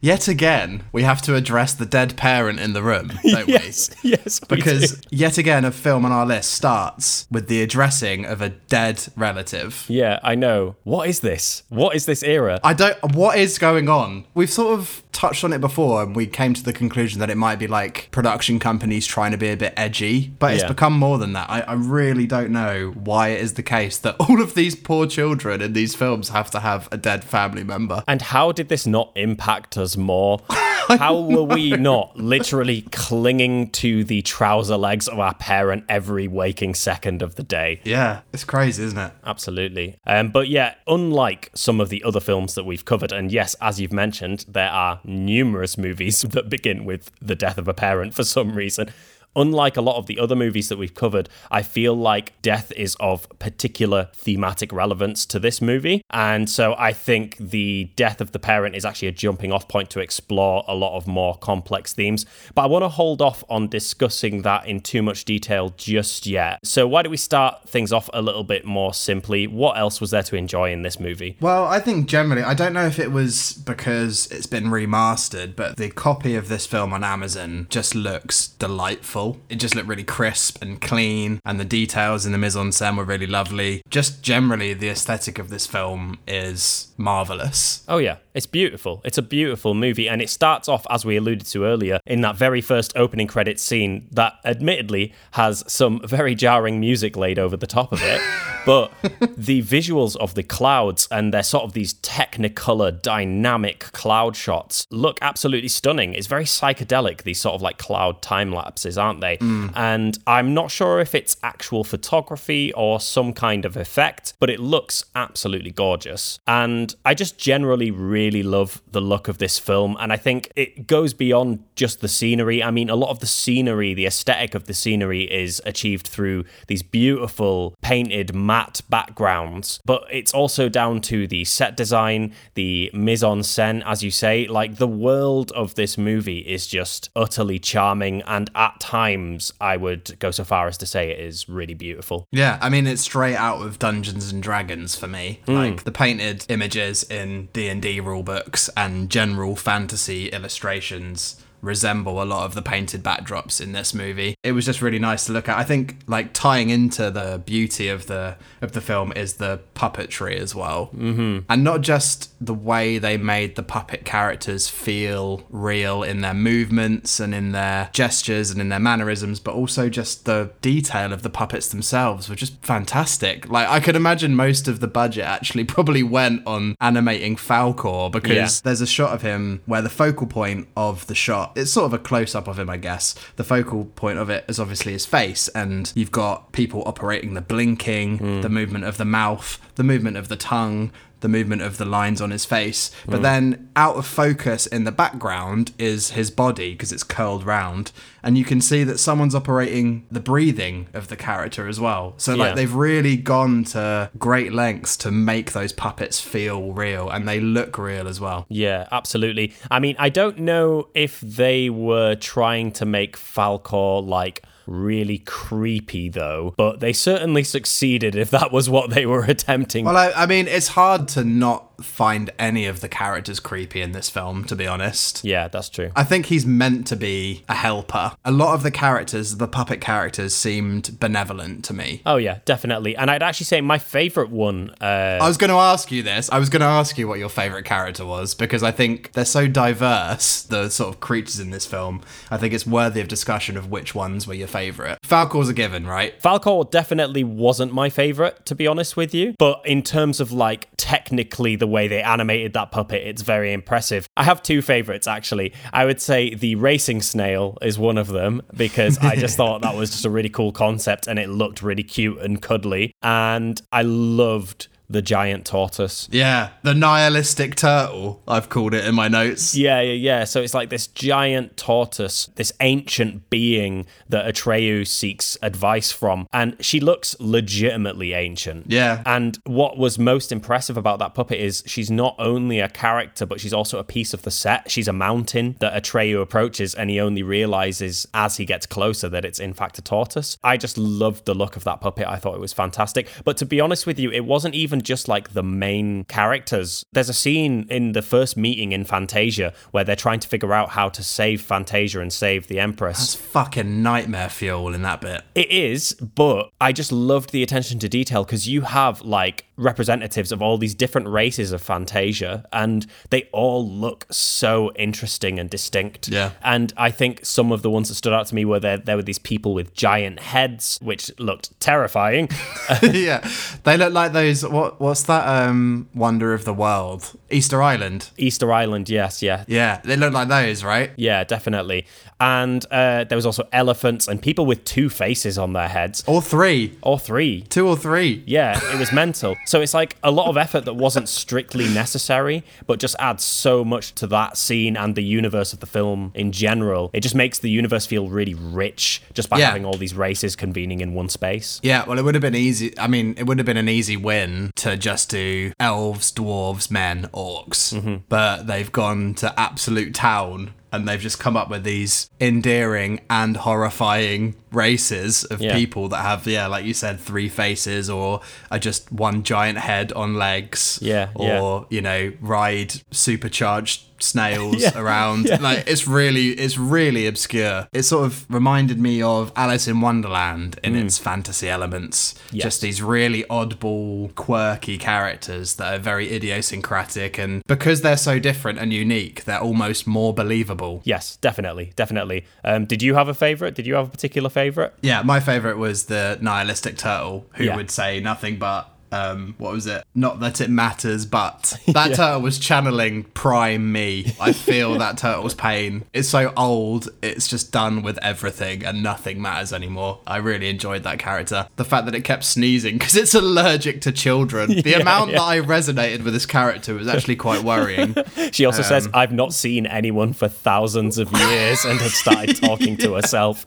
yet 0.00 0.26
again, 0.26 0.82
we 0.90 1.04
have 1.04 1.22
to 1.22 1.36
address 1.36 1.72
the 1.72 1.86
dead 1.86 2.16
parent 2.16 2.58
in 2.58 2.72
the 2.72 2.82
room, 2.82 3.12
don't 3.22 3.48
yes, 3.48 3.90
we? 4.02 4.10
yes, 4.10 4.40
we 4.50 4.56
Because 4.56 4.96
do. 4.96 5.08
yet 5.16 5.38
again, 5.38 5.64
a 5.64 5.70
film 5.70 6.04
on 6.04 6.10
our 6.10 6.26
list 6.26 6.50
starts 6.52 7.28
with 7.30 7.46
the 7.46 7.62
addressing 7.62 8.24
of 8.24 8.42
a 8.42 8.48
dead 8.48 9.06
relative. 9.16 9.84
yeah, 9.88 10.18
I 10.24 10.34
know. 10.34 10.74
What 10.82 11.08
is 11.08 11.20
this? 11.20 11.62
What 11.68 11.94
is 11.94 12.06
this 12.06 12.24
era? 12.24 12.58
I 12.64 12.74
don't. 12.74 12.96
What 13.14 13.38
is 13.38 13.56
going 13.58 13.88
on? 13.88 14.24
We've 14.34 14.50
sort 14.50 14.76
of 14.76 15.03
touched 15.14 15.44
on 15.44 15.52
it 15.52 15.60
before, 15.60 16.02
and 16.02 16.14
we 16.14 16.26
came 16.26 16.52
to 16.54 16.62
the 16.62 16.72
conclusion 16.72 17.20
that 17.20 17.30
it 17.30 17.36
might 17.36 17.58
be 17.58 17.66
like 17.66 18.08
production 18.10 18.58
companies 18.58 19.06
trying 19.06 19.30
to 19.30 19.38
be 19.38 19.48
a 19.48 19.56
bit 19.56 19.72
edgy, 19.76 20.28
but 20.38 20.54
it's 20.54 20.64
become 20.64 20.92
more 20.92 21.18
than 21.18 21.32
that. 21.32 21.48
I, 21.48 21.60
I 21.60 21.72
really 21.74 22.26
don't 22.26 22.50
know 22.50 22.92
why 22.94 23.28
it 23.28 23.40
is 23.40 23.54
the 23.54 23.62
case 23.62 23.98
that 23.98 24.16
all 24.20 24.42
of 24.42 24.54
these 24.54 24.74
poor 24.74 25.06
children 25.06 25.62
in 25.62 25.72
these 25.72 25.94
films 25.94 26.30
have 26.30 26.50
to 26.50 26.60
have 26.60 26.88
a 26.92 26.96
dead 26.96 27.24
family 27.24 27.64
member. 27.64 28.02
And 28.06 28.20
how 28.20 28.52
did 28.52 28.68
this 28.68 28.86
not 28.86 29.12
impact 29.14 29.78
us 29.78 29.96
more? 29.96 30.40
How 30.88 31.18
were 31.18 31.44
we 31.44 31.70
not 31.70 32.16
literally 32.16 32.82
clinging 32.92 33.70
to 33.70 34.04
the 34.04 34.22
trouser 34.22 34.76
legs 34.76 35.08
of 35.08 35.18
our 35.18 35.34
parent 35.34 35.84
every 35.88 36.28
waking 36.28 36.74
second 36.74 37.22
of 37.22 37.36
the 37.36 37.42
day? 37.42 37.80
Yeah, 37.84 38.20
it's 38.32 38.44
crazy, 38.44 38.84
isn't 38.84 38.98
it? 38.98 39.12
Absolutely. 39.24 39.96
Um, 40.06 40.28
but 40.28 40.48
yeah, 40.48 40.74
unlike 40.86 41.50
some 41.54 41.80
of 41.80 41.88
the 41.88 42.02
other 42.04 42.20
films 42.20 42.54
that 42.54 42.64
we've 42.64 42.84
covered, 42.84 43.12
and 43.12 43.32
yes, 43.32 43.54
as 43.62 43.80
you've 43.80 43.92
mentioned, 43.92 44.44
there 44.46 44.70
are 44.70 45.00
numerous 45.04 45.76
movies 45.76 46.22
that 46.30 46.48
begin 46.48 46.84
with 46.84 47.10
the 47.20 47.34
death 47.34 47.58
of 47.58 47.68
a 47.68 47.74
parent 47.74 48.14
for 48.14 48.24
some 48.24 48.54
reason. 48.54 48.92
Unlike 49.36 49.76
a 49.76 49.80
lot 49.80 49.96
of 49.96 50.06
the 50.06 50.18
other 50.18 50.36
movies 50.36 50.68
that 50.68 50.78
we've 50.78 50.94
covered, 50.94 51.28
I 51.50 51.62
feel 51.62 51.94
like 51.94 52.40
death 52.42 52.72
is 52.76 52.96
of 53.00 53.28
particular 53.38 54.10
thematic 54.14 54.72
relevance 54.72 55.26
to 55.26 55.38
this 55.38 55.60
movie. 55.60 56.02
And 56.10 56.48
so 56.48 56.74
I 56.78 56.92
think 56.92 57.36
the 57.38 57.90
death 57.96 58.20
of 58.20 58.32
the 58.32 58.38
parent 58.38 58.76
is 58.76 58.84
actually 58.84 59.08
a 59.08 59.12
jumping 59.12 59.52
off 59.52 59.68
point 59.68 59.90
to 59.90 60.00
explore 60.00 60.64
a 60.68 60.74
lot 60.74 60.96
of 60.96 61.06
more 61.06 61.36
complex 61.36 61.92
themes. 61.92 62.26
But 62.54 62.62
I 62.62 62.66
want 62.66 62.84
to 62.84 62.88
hold 62.88 63.20
off 63.20 63.42
on 63.48 63.68
discussing 63.68 64.42
that 64.42 64.66
in 64.66 64.80
too 64.80 65.02
much 65.02 65.24
detail 65.24 65.74
just 65.76 66.26
yet. 66.26 66.60
So 66.64 66.86
why 66.86 67.02
don't 67.02 67.10
we 67.10 67.16
start 67.16 67.68
things 67.68 67.92
off 67.92 68.08
a 68.12 68.22
little 68.22 68.44
bit 68.44 68.64
more 68.64 68.94
simply? 68.94 69.46
What 69.46 69.76
else 69.76 70.00
was 70.00 70.10
there 70.10 70.22
to 70.22 70.36
enjoy 70.36 70.72
in 70.72 70.82
this 70.82 71.00
movie? 71.00 71.36
Well, 71.40 71.64
I 71.64 71.80
think 71.80 72.06
generally, 72.08 72.42
I 72.42 72.54
don't 72.54 72.72
know 72.72 72.86
if 72.86 72.98
it 72.98 73.10
was 73.10 73.52
because 73.52 74.26
it's 74.30 74.46
been 74.46 74.66
remastered, 74.66 75.56
but 75.56 75.76
the 75.76 75.90
copy 75.90 76.34
of 76.36 76.48
this 76.48 76.66
film 76.66 76.92
on 76.92 77.02
Amazon 77.02 77.66
just 77.70 77.94
looks 77.94 78.48
delightful. 78.48 79.23
It 79.48 79.56
just 79.56 79.74
looked 79.74 79.88
really 79.88 80.04
crisp 80.04 80.62
and 80.62 80.80
clean, 80.80 81.40
and 81.44 81.58
the 81.58 81.64
details 81.64 82.26
in 82.26 82.32
the 82.32 82.38
mise 82.38 82.56
en 82.56 82.70
scène 82.70 82.96
were 82.96 83.04
really 83.04 83.26
lovely. 83.26 83.82
Just 83.88 84.22
generally, 84.22 84.74
the 84.74 84.88
aesthetic 84.88 85.38
of 85.38 85.48
this 85.50 85.66
film 85.66 86.18
is 86.26 86.92
marvelous. 86.96 87.84
Oh, 87.88 87.98
yeah. 87.98 88.16
It's 88.34 88.46
beautiful. 88.46 89.00
It's 89.04 89.16
a 89.16 89.22
beautiful 89.22 89.74
movie. 89.74 90.08
And 90.08 90.20
it 90.20 90.28
starts 90.28 90.68
off, 90.68 90.84
as 90.90 91.04
we 91.04 91.16
alluded 91.16 91.46
to 91.46 91.64
earlier, 91.64 92.00
in 92.04 92.20
that 92.22 92.34
very 92.34 92.60
first 92.60 92.92
opening 92.96 93.28
credits 93.28 93.62
scene 93.62 94.08
that 94.10 94.34
admittedly 94.44 95.14
has 95.32 95.62
some 95.68 96.00
very 96.04 96.34
jarring 96.34 96.80
music 96.80 97.16
laid 97.16 97.38
over 97.38 97.56
the 97.56 97.68
top 97.68 97.92
of 97.92 98.02
it. 98.02 98.20
but 98.66 98.90
the 99.36 99.62
visuals 99.62 100.16
of 100.16 100.34
the 100.34 100.42
clouds 100.42 101.06
and 101.12 101.32
they're 101.32 101.44
sort 101.44 101.62
of 101.62 101.74
these 101.74 101.94
technicolor, 101.94 103.00
dynamic 103.02 103.80
cloud 103.92 104.34
shots 104.34 104.84
look 104.90 105.16
absolutely 105.22 105.68
stunning. 105.68 106.12
It's 106.14 106.26
very 106.26 106.44
psychedelic, 106.44 107.22
these 107.22 107.40
sort 107.40 107.54
of 107.54 107.62
like 107.62 107.78
cloud 107.78 108.20
time 108.20 108.50
lapses, 108.50 108.98
aren't 108.98 109.20
they? 109.20 109.36
Hmm. 109.36 109.68
And 109.76 110.18
I'm 110.26 110.54
not 110.54 110.72
sure 110.72 110.98
if 110.98 111.14
it's 111.14 111.36
actual 111.44 111.84
photography 111.84 112.72
or 112.72 112.98
some 112.98 113.32
kind 113.32 113.64
of 113.64 113.76
effect, 113.76 114.34
but 114.40 114.50
it 114.50 114.58
looks 114.58 115.04
absolutely 115.14 115.70
gorgeous. 115.70 116.40
And 116.48 116.92
I 117.04 117.14
just 117.14 117.38
generally 117.38 117.92
really 117.92 118.23
love 118.32 118.82
the 118.90 119.00
look 119.00 119.28
of 119.28 119.38
this 119.38 119.58
film. 119.58 119.96
And 120.00 120.12
I 120.12 120.16
think 120.16 120.50
it 120.56 120.86
goes 120.86 121.14
beyond 121.14 121.64
just 121.76 122.00
the 122.00 122.08
scenery. 122.08 122.62
I 122.62 122.70
mean, 122.70 122.90
a 122.90 122.96
lot 122.96 123.10
of 123.10 123.20
the 123.20 123.26
scenery, 123.26 123.94
the 123.94 124.06
aesthetic 124.06 124.54
of 124.54 124.66
the 124.66 124.74
scenery 124.74 125.24
is 125.24 125.60
achieved 125.64 126.06
through 126.06 126.44
these 126.68 126.82
beautiful 126.82 127.74
painted 127.82 128.34
matte 128.34 128.80
backgrounds, 128.88 129.80
but 129.84 130.04
it's 130.10 130.32
also 130.32 130.68
down 130.68 131.00
to 131.02 131.26
the 131.26 131.44
set 131.44 131.76
design, 131.76 132.34
the 132.54 132.90
mise 132.94 133.22
en 133.22 133.40
scène, 133.40 133.82
as 133.84 134.02
you 134.02 134.10
say. 134.10 134.46
Like 134.46 134.76
the 134.76 134.88
world 134.88 135.52
of 135.52 135.74
this 135.74 135.98
movie 135.98 136.40
is 136.40 136.66
just 136.66 137.10
utterly 137.16 137.58
charming, 137.58 138.22
and 138.22 138.50
at 138.54 138.80
times 138.80 139.52
I 139.60 139.76
would 139.76 140.18
go 140.18 140.30
so 140.30 140.44
far 140.44 140.66
as 140.68 140.78
to 140.78 140.86
say 140.86 141.10
it 141.10 141.20
is 141.20 141.48
really 141.48 141.74
beautiful. 141.74 142.26
Yeah, 142.30 142.58
I 142.60 142.68
mean 142.68 142.86
it's 142.86 143.02
straight 143.02 143.36
out 143.36 143.62
of 143.62 143.78
Dungeons 143.78 144.32
and 144.32 144.42
Dragons 144.42 144.96
for 144.96 145.06
me. 145.06 145.40
Hmm. 145.46 145.54
Like 145.54 145.84
the 145.84 145.92
painted 145.92 146.46
images 146.48 147.02
in 147.04 147.48
D&D 147.52 148.00
rulebooks 148.14 148.68
and 148.76 149.10
general 149.10 149.56
fantasy 149.56 150.28
illustrations 150.28 151.43
resemble 151.64 152.22
a 152.22 152.24
lot 152.24 152.44
of 152.44 152.54
the 152.54 152.62
painted 152.62 153.02
backdrops 153.02 153.60
in 153.60 153.72
this 153.72 153.94
movie. 153.94 154.34
It 154.42 154.52
was 154.52 154.64
just 154.64 154.82
really 154.82 154.98
nice 154.98 155.26
to 155.26 155.32
look 155.32 155.48
at. 155.48 155.58
I 155.58 155.64
think 155.64 155.96
like 156.06 156.32
tying 156.32 156.70
into 156.70 157.10
the 157.10 157.42
beauty 157.44 157.88
of 157.88 158.06
the 158.06 158.36
of 158.60 158.72
the 158.72 158.80
film 158.80 159.12
is 159.16 159.34
the 159.34 159.60
puppetry 159.74 160.36
as 160.36 160.54
well. 160.54 160.90
Mm-hmm. 160.96 161.38
And 161.48 161.64
not 161.64 161.80
just 161.80 162.30
the 162.44 162.54
way 162.54 162.98
they 162.98 163.16
made 163.16 163.56
the 163.56 163.62
puppet 163.62 164.04
characters 164.04 164.68
feel 164.68 165.42
real 165.50 166.02
in 166.02 166.20
their 166.20 166.34
movements 166.34 167.18
and 167.20 167.34
in 167.34 167.52
their 167.52 167.88
gestures 167.92 168.50
and 168.50 168.60
in 168.60 168.68
their 168.68 168.78
mannerisms, 168.80 169.40
but 169.40 169.54
also 169.54 169.88
just 169.88 170.24
the 170.26 170.50
detail 170.60 171.12
of 171.12 171.22
the 171.22 171.30
puppets 171.30 171.68
themselves 171.68 172.28
were 172.28 172.34
just 172.34 172.54
fantastic. 172.62 173.48
Like 173.48 173.68
I 173.68 173.80
could 173.80 173.96
imagine 173.96 174.34
most 174.34 174.68
of 174.68 174.80
the 174.80 174.86
budget 174.88 175.24
actually 175.24 175.64
probably 175.74 176.02
went 176.02 176.46
on 176.46 176.76
animating 176.80 177.36
Falkor 177.36 178.10
because 178.12 178.30
Yeah. 178.36 178.48
there's 178.64 178.80
a 178.80 178.86
shot 178.86 179.12
of 179.12 179.22
him 179.22 179.62
where 179.66 179.82
the 179.82 179.88
focal 179.88 180.26
point 180.26 180.68
of 180.76 181.06
the 181.06 181.14
shot 181.14 181.53
it's 181.54 181.70
sort 181.70 181.86
of 181.86 181.92
a 181.92 181.98
close 181.98 182.34
up 182.34 182.48
of 182.48 182.58
him, 182.58 182.70
I 182.70 182.76
guess. 182.76 183.14
The 183.36 183.44
focal 183.44 183.86
point 183.96 184.18
of 184.18 184.30
it 184.30 184.44
is 184.48 184.58
obviously 184.58 184.92
his 184.92 185.06
face, 185.06 185.48
and 185.48 185.92
you've 185.94 186.12
got 186.12 186.52
people 186.52 186.82
operating 186.86 187.34
the 187.34 187.40
blinking, 187.40 188.18
hmm. 188.18 188.40
the 188.40 188.48
movement 188.48 188.84
of 188.84 188.96
the 188.96 189.04
mouth, 189.04 189.58
the 189.74 189.84
movement 189.84 190.16
of 190.16 190.28
the 190.28 190.36
tongue, 190.36 190.92
the 191.24 191.28
movement 191.30 191.62
of 191.62 191.78
the 191.78 191.86
lines 191.86 192.20
on 192.20 192.30
his 192.30 192.44
face. 192.44 192.90
But 193.06 193.20
mm. 193.20 193.22
then 193.22 193.70
out 193.74 193.96
of 193.96 194.06
focus 194.06 194.66
in 194.66 194.84
the 194.84 194.92
background 194.92 195.72
is 195.78 196.10
his 196.10 196.30
body 196.30 196.72
because 196.72 196.92
it's 196.92 197.02
curled 197.02 197.46
round. 197.46 197.92
And 198.22 198.36
you 198.36 198.44
can 198.44 198.60
see 198.60 198.84
that 198.84 198.98
someone's 198.98 199.34
operating 199.34 200.06
the 200.10 200.20
breathing 200.20 200.88
of 200.92 201.08
the 201.08 201.16
character 201.16 201.66
as 201.66 201.80
well. 201.80 202.12
So, 202.18 202.34
like, 202.34 202.50
Yeah. 202.50 202.54
they've 202.56 202.74
really 202.74 203.16
gone 203.16 203.64
to 203.64 204.10
great 204.18 204.52
lengths 204.52 204.98
to 204.98 205.10
make 205.10 205.52
those 205.52 205.72
puppets 205.72 206.20
feel 206.20 206.72
real 206.74 207.08
and 207.08 207.26
they 207.26 207.40
look 207.40 207.78
real 207.78 208.06
as 208.06 208.20
well. 208.20 208.44
Yeah, 208.50 208.86
absolutely. 208.92 209.54
I 209.70 209.78
mean, 209.80 209.96
I 209.98 210.10
don't 210.10 210.40
know 210.40 210.88
if 210.94 211.20
they 211.22 211.70
were 211.70 212.16
trying 212.16 212.70
to 212.72 212.84
make 212.84 213.16
Falkor 213.16 214.06
like 214.06 214.42
really 214.66 215.18
creepy 215.18 216.08
though, 216.08 216.54
but 216.56 216.80
they 216.80 216.92
certainly 216.92 217.44
succeeded 217.44 218.14
if 218.14 218.30
that 218.30 218.52
was 218.52 218.68
what 218.70 218.90
they 218.90 219.06
were 219.06 219.24
attempting. 219.28 219.84
Well, 219.84 219.96
I, 219.96 220.10
I 220.12 220.26
mean, 220.26 220.46
it's 220.48 220.68
hard 220.68 221.08
to 221.08 221.24
not 221.24 221.70
find 221.82 222.30
any 222.38 222.66
of 222.66 222.80
the 222.80 222.88
characters 222.88 223.40
creepy 223.40 223.80
in 223.82 223.90
this 223.92 224.08
film, 224.08 224.44
to 224.44 224.54
be 224.54 224.64
honest. 224.66 225.24
yeah, 225.24 225.48
that's 225.48 225.68
true. 225.68 225.90
I 225.96 226.04
think 226.04 226.26
he's 226.26 226.46
meant 226.46 226.86
to 226.86 226.96
be 226.96 227.42
a 227.48 227.54
helper. 227.54 228.12
A 228.24 228.30
lot 228.30 228.54
of 228.54 228.62
the 228.62 228.70
characters, 228.70 229.36
the 229.38 229.48
puppet 229.48 229.80
characters, 229.80 230.34
seemed 230.34 230.98
benevolent 231.00 231.64
to 231.64 231.74
me. 231.74 232.00
Oh 232.06 232.16
yeah, 232.16 232.38
definitely. 232.44 232.96
And 232.96 233.10
I'd 233.10 233.22
actually 233.24 233.46
say 233.46 233.60
my 233.60 233.78
favorite 233.78 234.30
one 234.30 234.70
uh 234.80 235.18
I 235.20 235.26
was 235.28 235.36
going 235.36 235.50
to 235.50 235.56
ask 235.56 235.90
you 235.90 236.02
this. 236.02 236.30
I 236.30 236.38
was 236.38 236.48
going 236.48 236.60
to 236.60 236.66
ask 236.66 236.96
you 236.96 237.08
what 237.08 237.18
your 237.18 237.28
favorite 237.28 237.64
character 237.64 238.06
was 238.06 238.34
because 238.34 238.62
I 238.62 238.70
think 238.70 239.12
they're 239.12 239.24
so 239.24 239.48
diverse, 239.48 240.42
the 240.42 240.68
sort 240.68 240.94
of 240.94 241.00
creatures 241.00 241.40
in 241.40 241.50
this 241.50 241.66
film. 241.66 242.02
I 242.30 242.36
think 242.36 242.54
it's 242.54 242.66
worthy 242.66 243.00
of 243.00 243.08
discussion 243.08 243.56
of 243.56 243.70
which 243.70 243.94
ones 243.94 244.26
were 244.26 244.34
your 244.34 244.48
favorite. 244.54 244.98
Falkor's 245.04 245.48
a 245.48 245.52
given, 245.52 245.84
right? 245.84 246.18
Falkor 246.22 246.70
definitely 246.70 247.24
wasn't 247.24 247.72
my 247.72 247.90
favorite, 247.90 248.46
to 248.46 248.54
be 248.54 248.68
honest 248.68 248.96
with 248.96 249.12
you. 249.12 249.34
But 249.36 249.60
in 249.66 249.82
terms 249.82 250.20
of 250.20 250.30
like 250.30 250.68
technically 250.76 251.56
the 251.56 251.66
way 251.66 251.88
they 251.88 252.00
animated 252.00 252.52
that 252.52 252.70
puppet, 252.70 253.02
it's 253.04 253.22
very 253.22 253.52
impressive. 253.52 254.06
I 254.16 254.22
have 254.22 254.44
two 254.44 254.62
favorites 254.62 255.08
actually. 255.08 255.52
I 255.72 255.84
would 255.84 256.00
say 256.00 256.34
the 256.34 256.54
racing 256.54 257.02
snail 257.02 257.58
is 257.62 257.80
one 257.80 257.98
of 257.98 258.06
them 258.06 258.42
because 258.56 258.96
I 258.98 259.16
just 259.16 259.36
thought 259.40 259.62
that 259.62 259.74
was 259.74 259.90
just 259.90 260.04
a 260.04 260.10
really 260.10 260.28
cool 260.28 260.52
concept 260.52 261.08
and 261.08 261.18
it 261.18 261.28
looked 261.28 261.60
really 261.60 261.82
cute 261.82 262.18
and 262.18 262.40
cuddly. 262.40 262.92
And 263.02 263.60
I 263.72 263.82
loved 263.82 264.68
the 264.94 265.02
giant 265.02 265.44
tortoise. 265.44 266.08
Yeah, 266.12 266.50
the 266.62 266.72
nihilistic 266.72 267.56
turtle, 267.56 268.22
I've 268.28 268.48
called 268.48 268.74
it 268.74 268.84
in 268.84 268.94
my 268.94 269.08
notes. 269.08 269.54
Yeah, 269.56 269.80
yeah, 269.80 269.92
yeah. 269.92 270.24
So 270.24 270.40
it's 270.40 270.54
like 270.54 270.70
this 270.70 270.86
giant 270.86 271.56
tortoise, 271.56 272.30
this 272.36 272.52
ancient 272.60 273.28
being 273.28 273.86
that 274.08 274.32
Atreyu 274.32 274.86
seeks 274.86 275.36
advice 275.42 275.90
from. 275.90 276.28
And 276.32 276.56
she 276.64 276.78
looks 276.78 277.16
legitimately 277.18 278.12
ancient. 278.12 278.70
Yeah. 278.70 279.02
And 279.04 279.36
what 279.44 279.76
was 279.76 279.98
most 279.98 280.30
impressive 280.30 280.76
about 280.76 281.00
that 281.00 281.12
puppet 281.12 281.40
is 281.40 281.64
she's 281.66 281.90
not 281.90 282.14
only 282.20 282.60
a 282.60 282.68
character, 282.68 283.26
but 283.26 283.40
she's 283.40 283.52
also 283.52 283.80
a 283.80 283.84
piece 283.84 284.14
of 284.14 284.22
the 284.22 284.30
set. 284.30 284.70
She's 284.70 284.86
a 284.86 284.92
mountain 284.92 285.56
that 285.58 285.72
Atreyu 285.82 286.22
approaches, 286.22 286.72
and 286.72 286.88
he 286.88 287.00
only 287.00 287.24
realizes 287.24 288.06
as 288.14 288.36
he 288.36 288.44
gets 288.44 288.64
closer 288.64 289.08
that 289.08 289.24
it's 289.24 289.40
in 289.40 289.54
fact 289.54 289.76
a 289.76 289.82
tortoise. 289.82 290.38
I 290.44 290.56
just 290.56 290.78
loved 290.78 291.24
the 291.24 291.34
look 291.34 291.56
of 291.56 291.64
that 291.64 291.80
puppet. 291.80 292.06
I 292.06 292.16
thought 292.16 292.36
it 292.36 292.40
was 292.40 292.52
fantastic. 292.52 293.08
But 293.24 293.36
to 293.38 293.44
be 293.44 293.60
honest 293.60 293.88
with 293.88 293.98
you, 293.98 294.12
it 294.12 294.24
wasn't 294.24 294.54
even 294.54 294.83
just 294.84 295.08
like 295.08 295.32
the 295.32 295.42
main 295.42 296.04
characters. 296.04 296.84
There's 296.92 297.08
a 297.08 297.14
scene 297.14 297.66
in 297.70 297.92
the 297.92 298.02
first 298.02 298.36
meeting 298.36 298.72
in 298.72 298.84
Fantasia 298.84 299.52
where 299.70 299.84
they're 299.84 299.96
trying 299.96 300.20
to 300.20 300.28
figure 300.28 300.52
out 300.52 300.70
how 300.70 300.88
to 300.90 301.02
save 301.02 301.40
Fantasia 301.40 302.00
and 302.00 302.12
save 302.12 302.48
the 302.48 302.60
Empress. 302.60 302.98
That's 302.98 303.14
fucking 303.14 303.82
nightmare 303.82 304.28
fuel 304.28 304.72
in 304.74 304.82
that 304.82 305.00
bit. 305.00 305.22
It 305.34 305.50
is, 305.50 305.94
but 305.94 306.50
I 306.60 306.72
just 306.72 306.92
loved 306.92 307.32
the 307.32 307.42
attention 307.42 307.78
to 307.80 307.88
detail 307.88 308.24
because 308.24 308.48
you 308.48 308.62
have 308.62 309.00
like 309.00 309.46
representatives 309.56 310.32
of 310.32 310.42
all 310.42 310.58
these 310.58 310.74
different 310.74 311.06
races 311.08 311.52
of 311.52 311.62
Fantasia 311.62 312.44
and 312.52 312.86
they 313.10 313.28
all 313.32 313.68
look 313.68 314.06
so 314.10 314.72
interesting 314.76 315.38
and 315.38 315.48
distinct. 315.48 316.08
Yeah. 316.08 316.32
And 316.42 316.72
I 316.76 316.90
think 316.90 317.24
some 317.24 317.52
of 317.52 317.62
the 317.62 317.70
ones 317.70 317.88
that 317.88 317.94
stood 317.94 318.12
out 318.12 318.26
to 318.28 318.34
me 318.34 318.44
were 318.44 318.58
there 318.60 318.78
there 318.78 318.96
were 318.96 319.02
these 319.02 319.18
people 319.18 319.54
with 319.54 319.72
giant 319.74 320.20
heads, 320.20 320.78
which 320.82 321.10
looked 321.18 321.58
terrifying. 321.60 322.28
yeah, 322.82 323.26
they 323.64 323.76
look 323.76 323.92
like 323.92 324.12
those. 324.12 324.44
What 324.44 324.80
what's 324.80 325.04
that? 325.04 325.26
Um, 325.26 325.88
Wonder 325.94 326.34
of 326.34 326.44
the 326.44 326.54
World, 326.54 327.12
Easter 327.30 327.62
Island. 327.62 328.10
Easter 328.16 328.52
Island, 328.52 328.88
yes, 328.88 329.22
yeah. 329.22 329.44
Yeah, 329.46 329.80
they 329.84 329.96
look 329.96 330.12
like 330.12 330.28
those, 330.28 330.64
right? 330.64 330.90
Yeah, 330.96 331.24
definitely. 331.24 331.86
And 332.20 332.64
uh, 332.70 333.04
there 333.04 333.16
was 333.16 333.26
also 333.26 333.46
elephants 333.52 334.08
and 334.08 334.20
people 334.22 334.46
with 334.46 334.64
two 334.64 334.88
faces 334.88 335.36
on 335.36 335.52
their 335.52 335.68
heads, 335.68 336.02
Or 336.06 336.22
three, 336.22 336.78
or 336.82 336.98
three. 336.98 337.42
two 337.42 337.66
or 337.68 337.76
three. 337.76 338.22
Yeah, 338.26 338.58
it 338.72 338.78
was 338.78 338.92
mental. 338.92 339.36
So 339.46 339.60
it's 339.60 339.74
like 339.74 339.96
a 340.02 340.10
lot 340.10 340.28
of 340.28 340.36
effort 340.36 340.64
that 340.64 340.74
wasn't 340.74 341.08
strictly 341.08 341.68
necessary, 341.68 342.44
but 342.66 342.78
just 342.80 342.96
adds 342.98 343.22
so 343.24 343.64
much 343.64 343.94
to 343.96 344.06
that 344.08 344.36
scene 344.36 344.76
and 344.76 344.94
the 344.94 345.04
universe 345.04 345.52
of 345.52 345.60
the 345.60 345.66
film 345.66 346.12
in 346.14 346.32
general. 346.32 346.90
It 346.92 347.00
just 347.00 347.14
makes 347.14 347.38
the 347.38 347.50
universe 347.50 347.86
feel 347.86 348.08
really 348.08 348.34
rich 348.34 349.02
just 349.12 349.28
by 349.28 349.38
Yeah. 349.38 349.46
having 349.46 349.64
all 349.64 349.76
these 349.76 349.94
races 349.94 350.34
convening 350.36 350.80
in 350.80 350.94
one 350.94 351.08
space. 351.08 351.60
Yeah, 351.62 351.84
well, 351.86 351.98
it 351.98 352.02
would 352.04 352.14
have 352.14 352.22
been 352.22 352.34
easy. 352.34 352.76
I 352.78 352.86
mean, 352.86 353.14
it 353.18 353.26
would 353.26 353.38
have 353.38 353.46
been 353.46 353.56
an 353.56 353.68
easy 353.68 353.96
win 353.96 354.50
to 354.56 354.76
just 354.76 355.10
do 355.10 355.52
elves, 355.60 356.12
dwarves, 356.12 356.70
men, 356.70 357.08
orcs. 357.12 357.74
Mm-hmm. 357.74 357.96
But 358.08 358.46
they've 358.46 358.70
gone 358.72 359.14
to 359.14 359.38
absolute 359.38 359.94
town 359.94 360.54
and 360.72 360.88
they've 360.88 361.00
just 361.00 361.20
come 361.20 361.36
up 361.36 361.48
with 361.48 361.62
these 361.62 362.08
endearing 362.20 363.00
and 363.08 363.36
horrifying 363.36 364.34
races 364.54 365.24
of 365.24 365.40
Yeah. 365.40 365.54
people 365.56 365.88
that 365.88 365.98
have, 366.02 366.26
yeah, 366.26 366.46
like 366.46 366.64
you 366.64 366.74
said, 366.74 367.00
three 367.00 367.28
faces 367.28 367.90
or 367.90 368.20
are 368.50 368.58
just 368.58 368.90
one 368.92 369.22
giant 369.22 369.58
head 369.58 369.92
on 369.92 370.14
legs. 370.14 370.78
Yeah, 370.82 371.08
Or, 371.14 371.66
you 371.70 371.80
know, 371.82 372.12
ride 372.20 372.74
supercharged 372.90 373.82
snails 374.00 374.56
Yeah, 374.62 374.78
around. 374.78 375.26
yeah. 375.26 375.36
Like 375.40 375.64
it's 375.66 375.86
really 375.86 376.28
it's 376.30 376.58
really 376.58 377.06
obscure. 377.06 377.68
It 377.72 377.84
sort 377.84 378.04
of 378.06 378.26
reminded 378.28 378.78
me 378.78 379.00
of 379.00 379.32
Alice 379.36 379.66
in 379.68 379.80
Wonderland 379.80 380.58
in 380.62 380.74
its 380.76 380.98
fantasy 380.98 381.48
elements. 381.48 382.14
Yes. 382.32 382.42
Just 382.44 382.60
these 382.60 382.82
really 382.82 383.22
oddball, 383.30 384.14
quirky 384.14 384.76
characters 384.78 385.54
that 385.56 385.74
are 385.74 385.78
very 385.78 386.12
idiosyncratic 386.12 387.18
and 387.18 387.42
because 387.46 387.80
they're 387.82 387.96
so 387.96 388.18
different 388.18 388.58
and 388.58 388.72
unique, 388.72 389.24
they're 389.24 389.40
almost 389.40 389.86
more 389.86 390.12
believable. 390.12 390.82
Yes, 390.84 391.16
definitely, 391.16 391.72
definitely. 391.76 392.26
Um, 392.44 392.66
did 392.66 392.82
you 392.82 392.94
have 392.94 393.08
a 393.08 393.14
favorite? 393.14 393.54
Did 393.54 393.66
you 393.66 393.74
have 393.74 393.86
a 393.86 393.90
particular 393.90 394.28
favorite? 394.28 394.43
Yeah, 394.82 395.02
my 395.02 395.20
favorite 395.20 395.56
was 395.58 395.84
the 395.84 396.18
nihilistic 396.20 396.76
turtle 396.76 397.26
who 397.34 397.44
Yeah. 397.44 397.56
would 397.56 397.70
say 397.70 398.00
nothing 398.00 398.38
but 398.38 398.68
um, 398.94 399.34
what 399.38 399.52
was 399.52 399.66
it? 399.66 399.84
Not 399.94 400.20
that 400.20 400.40
it 400.40 400.50
matters, 400.50 401.04
but 401.06 401.58
that 401.68 401.94
turtle 401.94 402.20
was 402.20 402.38
channeling 402.38 403.04
prime 403.04 403.72
me. 403.72 404.14
I 404.20 404.32
feel 404.32 404.78
that 404.78 404.98
turtle's 404.98 405.34
pain. 405.34 405.84
It's 405.92 406.08
so 406.08 406.32
old, 406.36 406.88
it's 407.02 407.26
just 407.28 407.50
done 407.52 407.82
with 407.82 407.98
everything 408.02 408.64
and 408.64 408.82
nothing 408.82 409.20
matters 409.20 409.52
anymore. 409.52 410.00
I 410.06 410.18
really 410.18 410.48
enjoyed 410.48 410.82
that 410.84 410.98
character. 410.98 411.48
The 411.56 411.64
fact 411.64 411.86
that 411.86 411.94
it 411.94 412.02
kept 412.02 412.24
sneezing 412.24 412.78
because 412.78 412.96
it's 412.96 413.14
allergic 413.14 413.80
to 413.82 413.92
children. 413.92 414.50
The 414.64 414.70
Yeah, 414.70 414.78
amount 414.80 415.10
yeah. 415.10 415.18
that 415.18 415.24
I 415.24 415.40
resonated 415.40 416.04
with 416.04 416.14
this 416.14 416.26
character 416.26 416.74
was 416.74 416.88
actually 416.88 417.16
quite 417.16 417.42
worrying. 417.42 417.94
She 418.32 418.46
also 418.46 418.62
says, 418.62 418.86
Um, 418.86 418.92
I've 418.94 419.12
not 419.12 419.32
seen 419.32 419.66
anyone 419.66 420.12
for 420.12 420.28
thousands 420.28 420.98
of 420.98 421.10
years 421.12 421.64
and 421.64 421.78
had 421.80 421.90
started 421.90 422.36
talking 422.36 422.76
to 422.78 422.94
herself. 422.94 423.44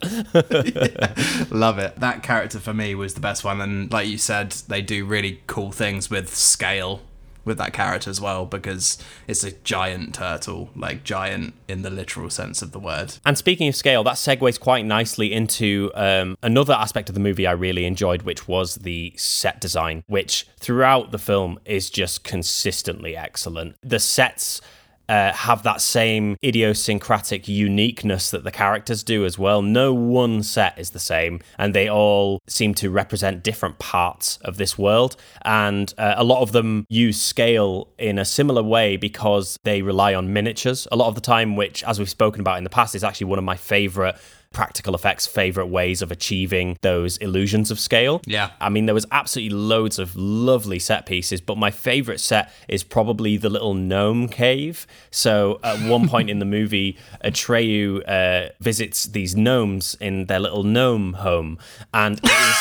Love 1.50 1.78
it. 1.78 1.96
That 1.96 2.22
character 2.22 2.58
for 2.58 2.72
me 2.74 2.94
was 2.94 3.14
the 3.14 3.20
best 3.20 3.44
one, 3.44 3.60
and 3.60 3.90
like 3.92 4.08
you 4.08 4.18
said, 4.18 4.52
they 4.68 4.82
do 4.82 5.04
really 5.04 5.37
cool 5.46 5.72
things 5.72 6.10
with 6.10 6.34
scale 6.34 7.02
with 7.48 7.58
that 7.58 7.72
character 7.72 8.08
as 8.08 8.20
well 8.20 8.46
because 8.46 8.98
it's 9.26 9.42
a 9.42 9.50
giant 9.50 10.14
turtle, 10.14 10.70
like 10.76 11.02
giant 11.02 11.54
in 11.66 11.82
the 11.82 11.90
literal 11.90 12.30
sense 12.30 12.62
of 12.62 12.70
the 12.70 12.78
word. 12.78 13.14
And 13.26 13.36
speaking 13.36 13.66
of 13.68 13.74
scale, 13.74 14.04
that 14.04 14.14
segues 14.14 14.60
quite 14.60 14.84
nicely 14.84 15.32
into 15.32 15.90
um, 15.94 16.36
another 16.42 16.74
aspect 16.74 17.08
of 17.08 17.14
the 17.14 17.20
movie 17.20 17.46
I 17.46 17.52
really 17.52 17.86
enjoyed, 17.86 18.22
which 18.22 18.46
was 18.46 18.76
the 18.76 19.12
set 19.16 19.60
design, 19.60 20.04
which 20.06 20.46
throughout 20.60 21.10
the 21.10 21.18
film 21.18 21.58
is 21.64 21.90
just 21.90 22.22
consistently 22.22 23.16
excellent. 23.16 23.76
The 23.82 23.98
sets. 23.98 24.60
Uh, 25.08 25.32
have 25.32 25.62
that 25.62 25.80
same 25.80 26.36
idiosyncratic 26.44 27.48
uniqueness 27.48 28.30
that 28.30 28.44
the 28.44 28.50
characters 28.50 29.02
do 29.02 29.24
as 29.24 29.38
well. 29.38 29.62
No 29.62 29.94
one 29.94 30.42
set 30.42 30.78
is 30.78 30.90
the 30.90 30.98
same, 30.98 31.40
and 31.56 31.74
they 31.74 31.88
all 31.88 32.40
seem 32.46 32.74
to 32.74 32.90
represent 32.90 33.42
different 33.42 33.78
parts 33.78 34.36
of 34.38 34.58
this 34.58 34.76
world. 34.76 35.16
And 35.42 35.92
uh, 35.96 36.14
a 36.16 36.24
lot 36.24 36.42
of 36.42 36.52
them 36.52 36.84
use 36.90 37.20
scale 37.20 37.88
in 37.98 38.18
a 38.18 38.24
similar 38.24 38.62
way 38.62 38.96
because 38.96 39.58
they 39.64 39.80
rely 39.80 40.14
on 40.14 40.32
miniatures 40.32 40.86
a 40.92 40.96
lot 40.96 41.08
of 41.08 41.14
the 41.14 41.20
time, 41.20 41.56
which, 41.56 41.82
as 41.84 41.98
we've 41.98 42.10
spoken 42.10 42.40
about 42.40 42.58
in 42.58 42.64
the 42.64 42.70
past, 42.70 42.94
is 42.94 43.02
actually 43.02 43.26
one 43.28 43.38
of 43.38 43.44
my 43.44 43.56
favorite 43.56 44.16
practical 44.52 44.94
effects 44.94 45.26
favorite 45.26 45.66
ways 45.66 46.02
of 46.02 46.10
achieving 46.10 46.76
those 46.80 47.16
illusions 47.18 47.70
of 47.70 47.78
scale. 47.78 48.20
Yeah. 48.26 48.50
I 48.60 48.68
mean, 48.68 48.86
there 48.86 48.94
was 48.94 49.06
absolutely 49.12 49.56
loads 49.56 49.98
of 49.98 50.16
lovely 50.16 50.78
set 50.78 51.06
pieces, 51.06 51.40
but 51.40 51.58
my 51.58 51.70
favorite 51.70 52.20
set 52.20 52.52
is 52.66 52.82
probably 52.82 53.36
the 53.36 53.50
little 53.50 53.74
gnome 53.74 54.28
cave. 54.28 54.86
So 55.10 55.60
at 55.62 55.78
one 55.88 56.08
point 56.08 56.30
in 56.30 56.38
the 56.38 56.44
movie, 56.44 56.98
Atreyu 57.24 58.02
uh, 58.08 58.50
visits 58.60 59.04
these 59.04 59.36
gnomes 59.36 59.96
in 60.00 60.26
their 60.26 60.40
little 60.40 60.64
gnome 60.64 61.14
home, 61.14 61.58
and 61.92 62.20
it 62.22 62.30
is. 62.30 62.54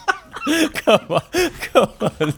come 0.74 1.06
on, 1.08 1.22
come 1.60 1.92
on. 2.00 2.34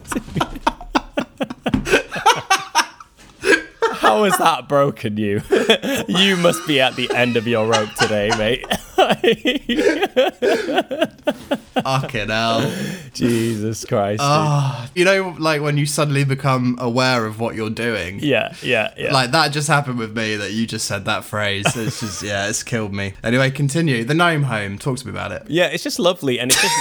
How 3.98 4.24
has 4.24 4.36
that 4.38 4.68
broken 4.68 5.16
you? 5.16 5.42
you 6.08 6.36
must 6.36 6.66
be 6.66 6.80
at 6.80 6.96
the 6.96 7.10
end 7.14 7.36
of 7.36 7.46
your 7.46 7.66
rope 7.66 7.92
today, 7.94 8.30
mate. 8.38 8.64
Fucking 11.82 12.28
hell. 12.28 12.72
Jesus 13.12 13.84
Christ. 13.84 14.20
Ah, 14.22 14.88
you 14.94 15.04
know, 15.04 15.34
like 15.38 15.60
when 15.62 15.76
you 15.76 15.84
suddenly 15.86 16.24
become 16.24 16.76
aware 16.80 17.26
of 17.26 17.38
what 17.40 17.54
you're 17.54 17.70
doing. 17.70 18.18
yeah, 18.20 18.54
yeah, 18.62 18.92
yeah. 18.96 19.12
Like 19.12 19.32
that 19.32 19.52
just 19.52 19.68
happened 19.68 19.98
with 19.98 20.16
me 20.16 20.36
that 20.36 20.52
you 20.52 20.66
just 20.66 20.86
said 20.86 21.04
that 21.04 21.24
phrase. 21.24 21.64
It's 21.76 22.00
just, 22.00 22.22
yeah, 22.22 22.48
it's 22.48 22.62
killed 22.62 22.94
me. 22.94 23.12
Anyway, 23.22 23.50
continue. 23.50 24.04
The 24.04 24.14
gnome 24.14 24.44
home. 24.44 24.78
Talk 24.78 24.96
to 24.98 25.06
me 25.06 25.10
about 25.10 25.32
it. 25.32 25.42
yeah, 25.48 25.66
it's 25.66 25.82
just 25.82 25.98
lovely, 25.98 26.38
and 26.40 26.50
it's 26.52 26.62
just 26.62 26.74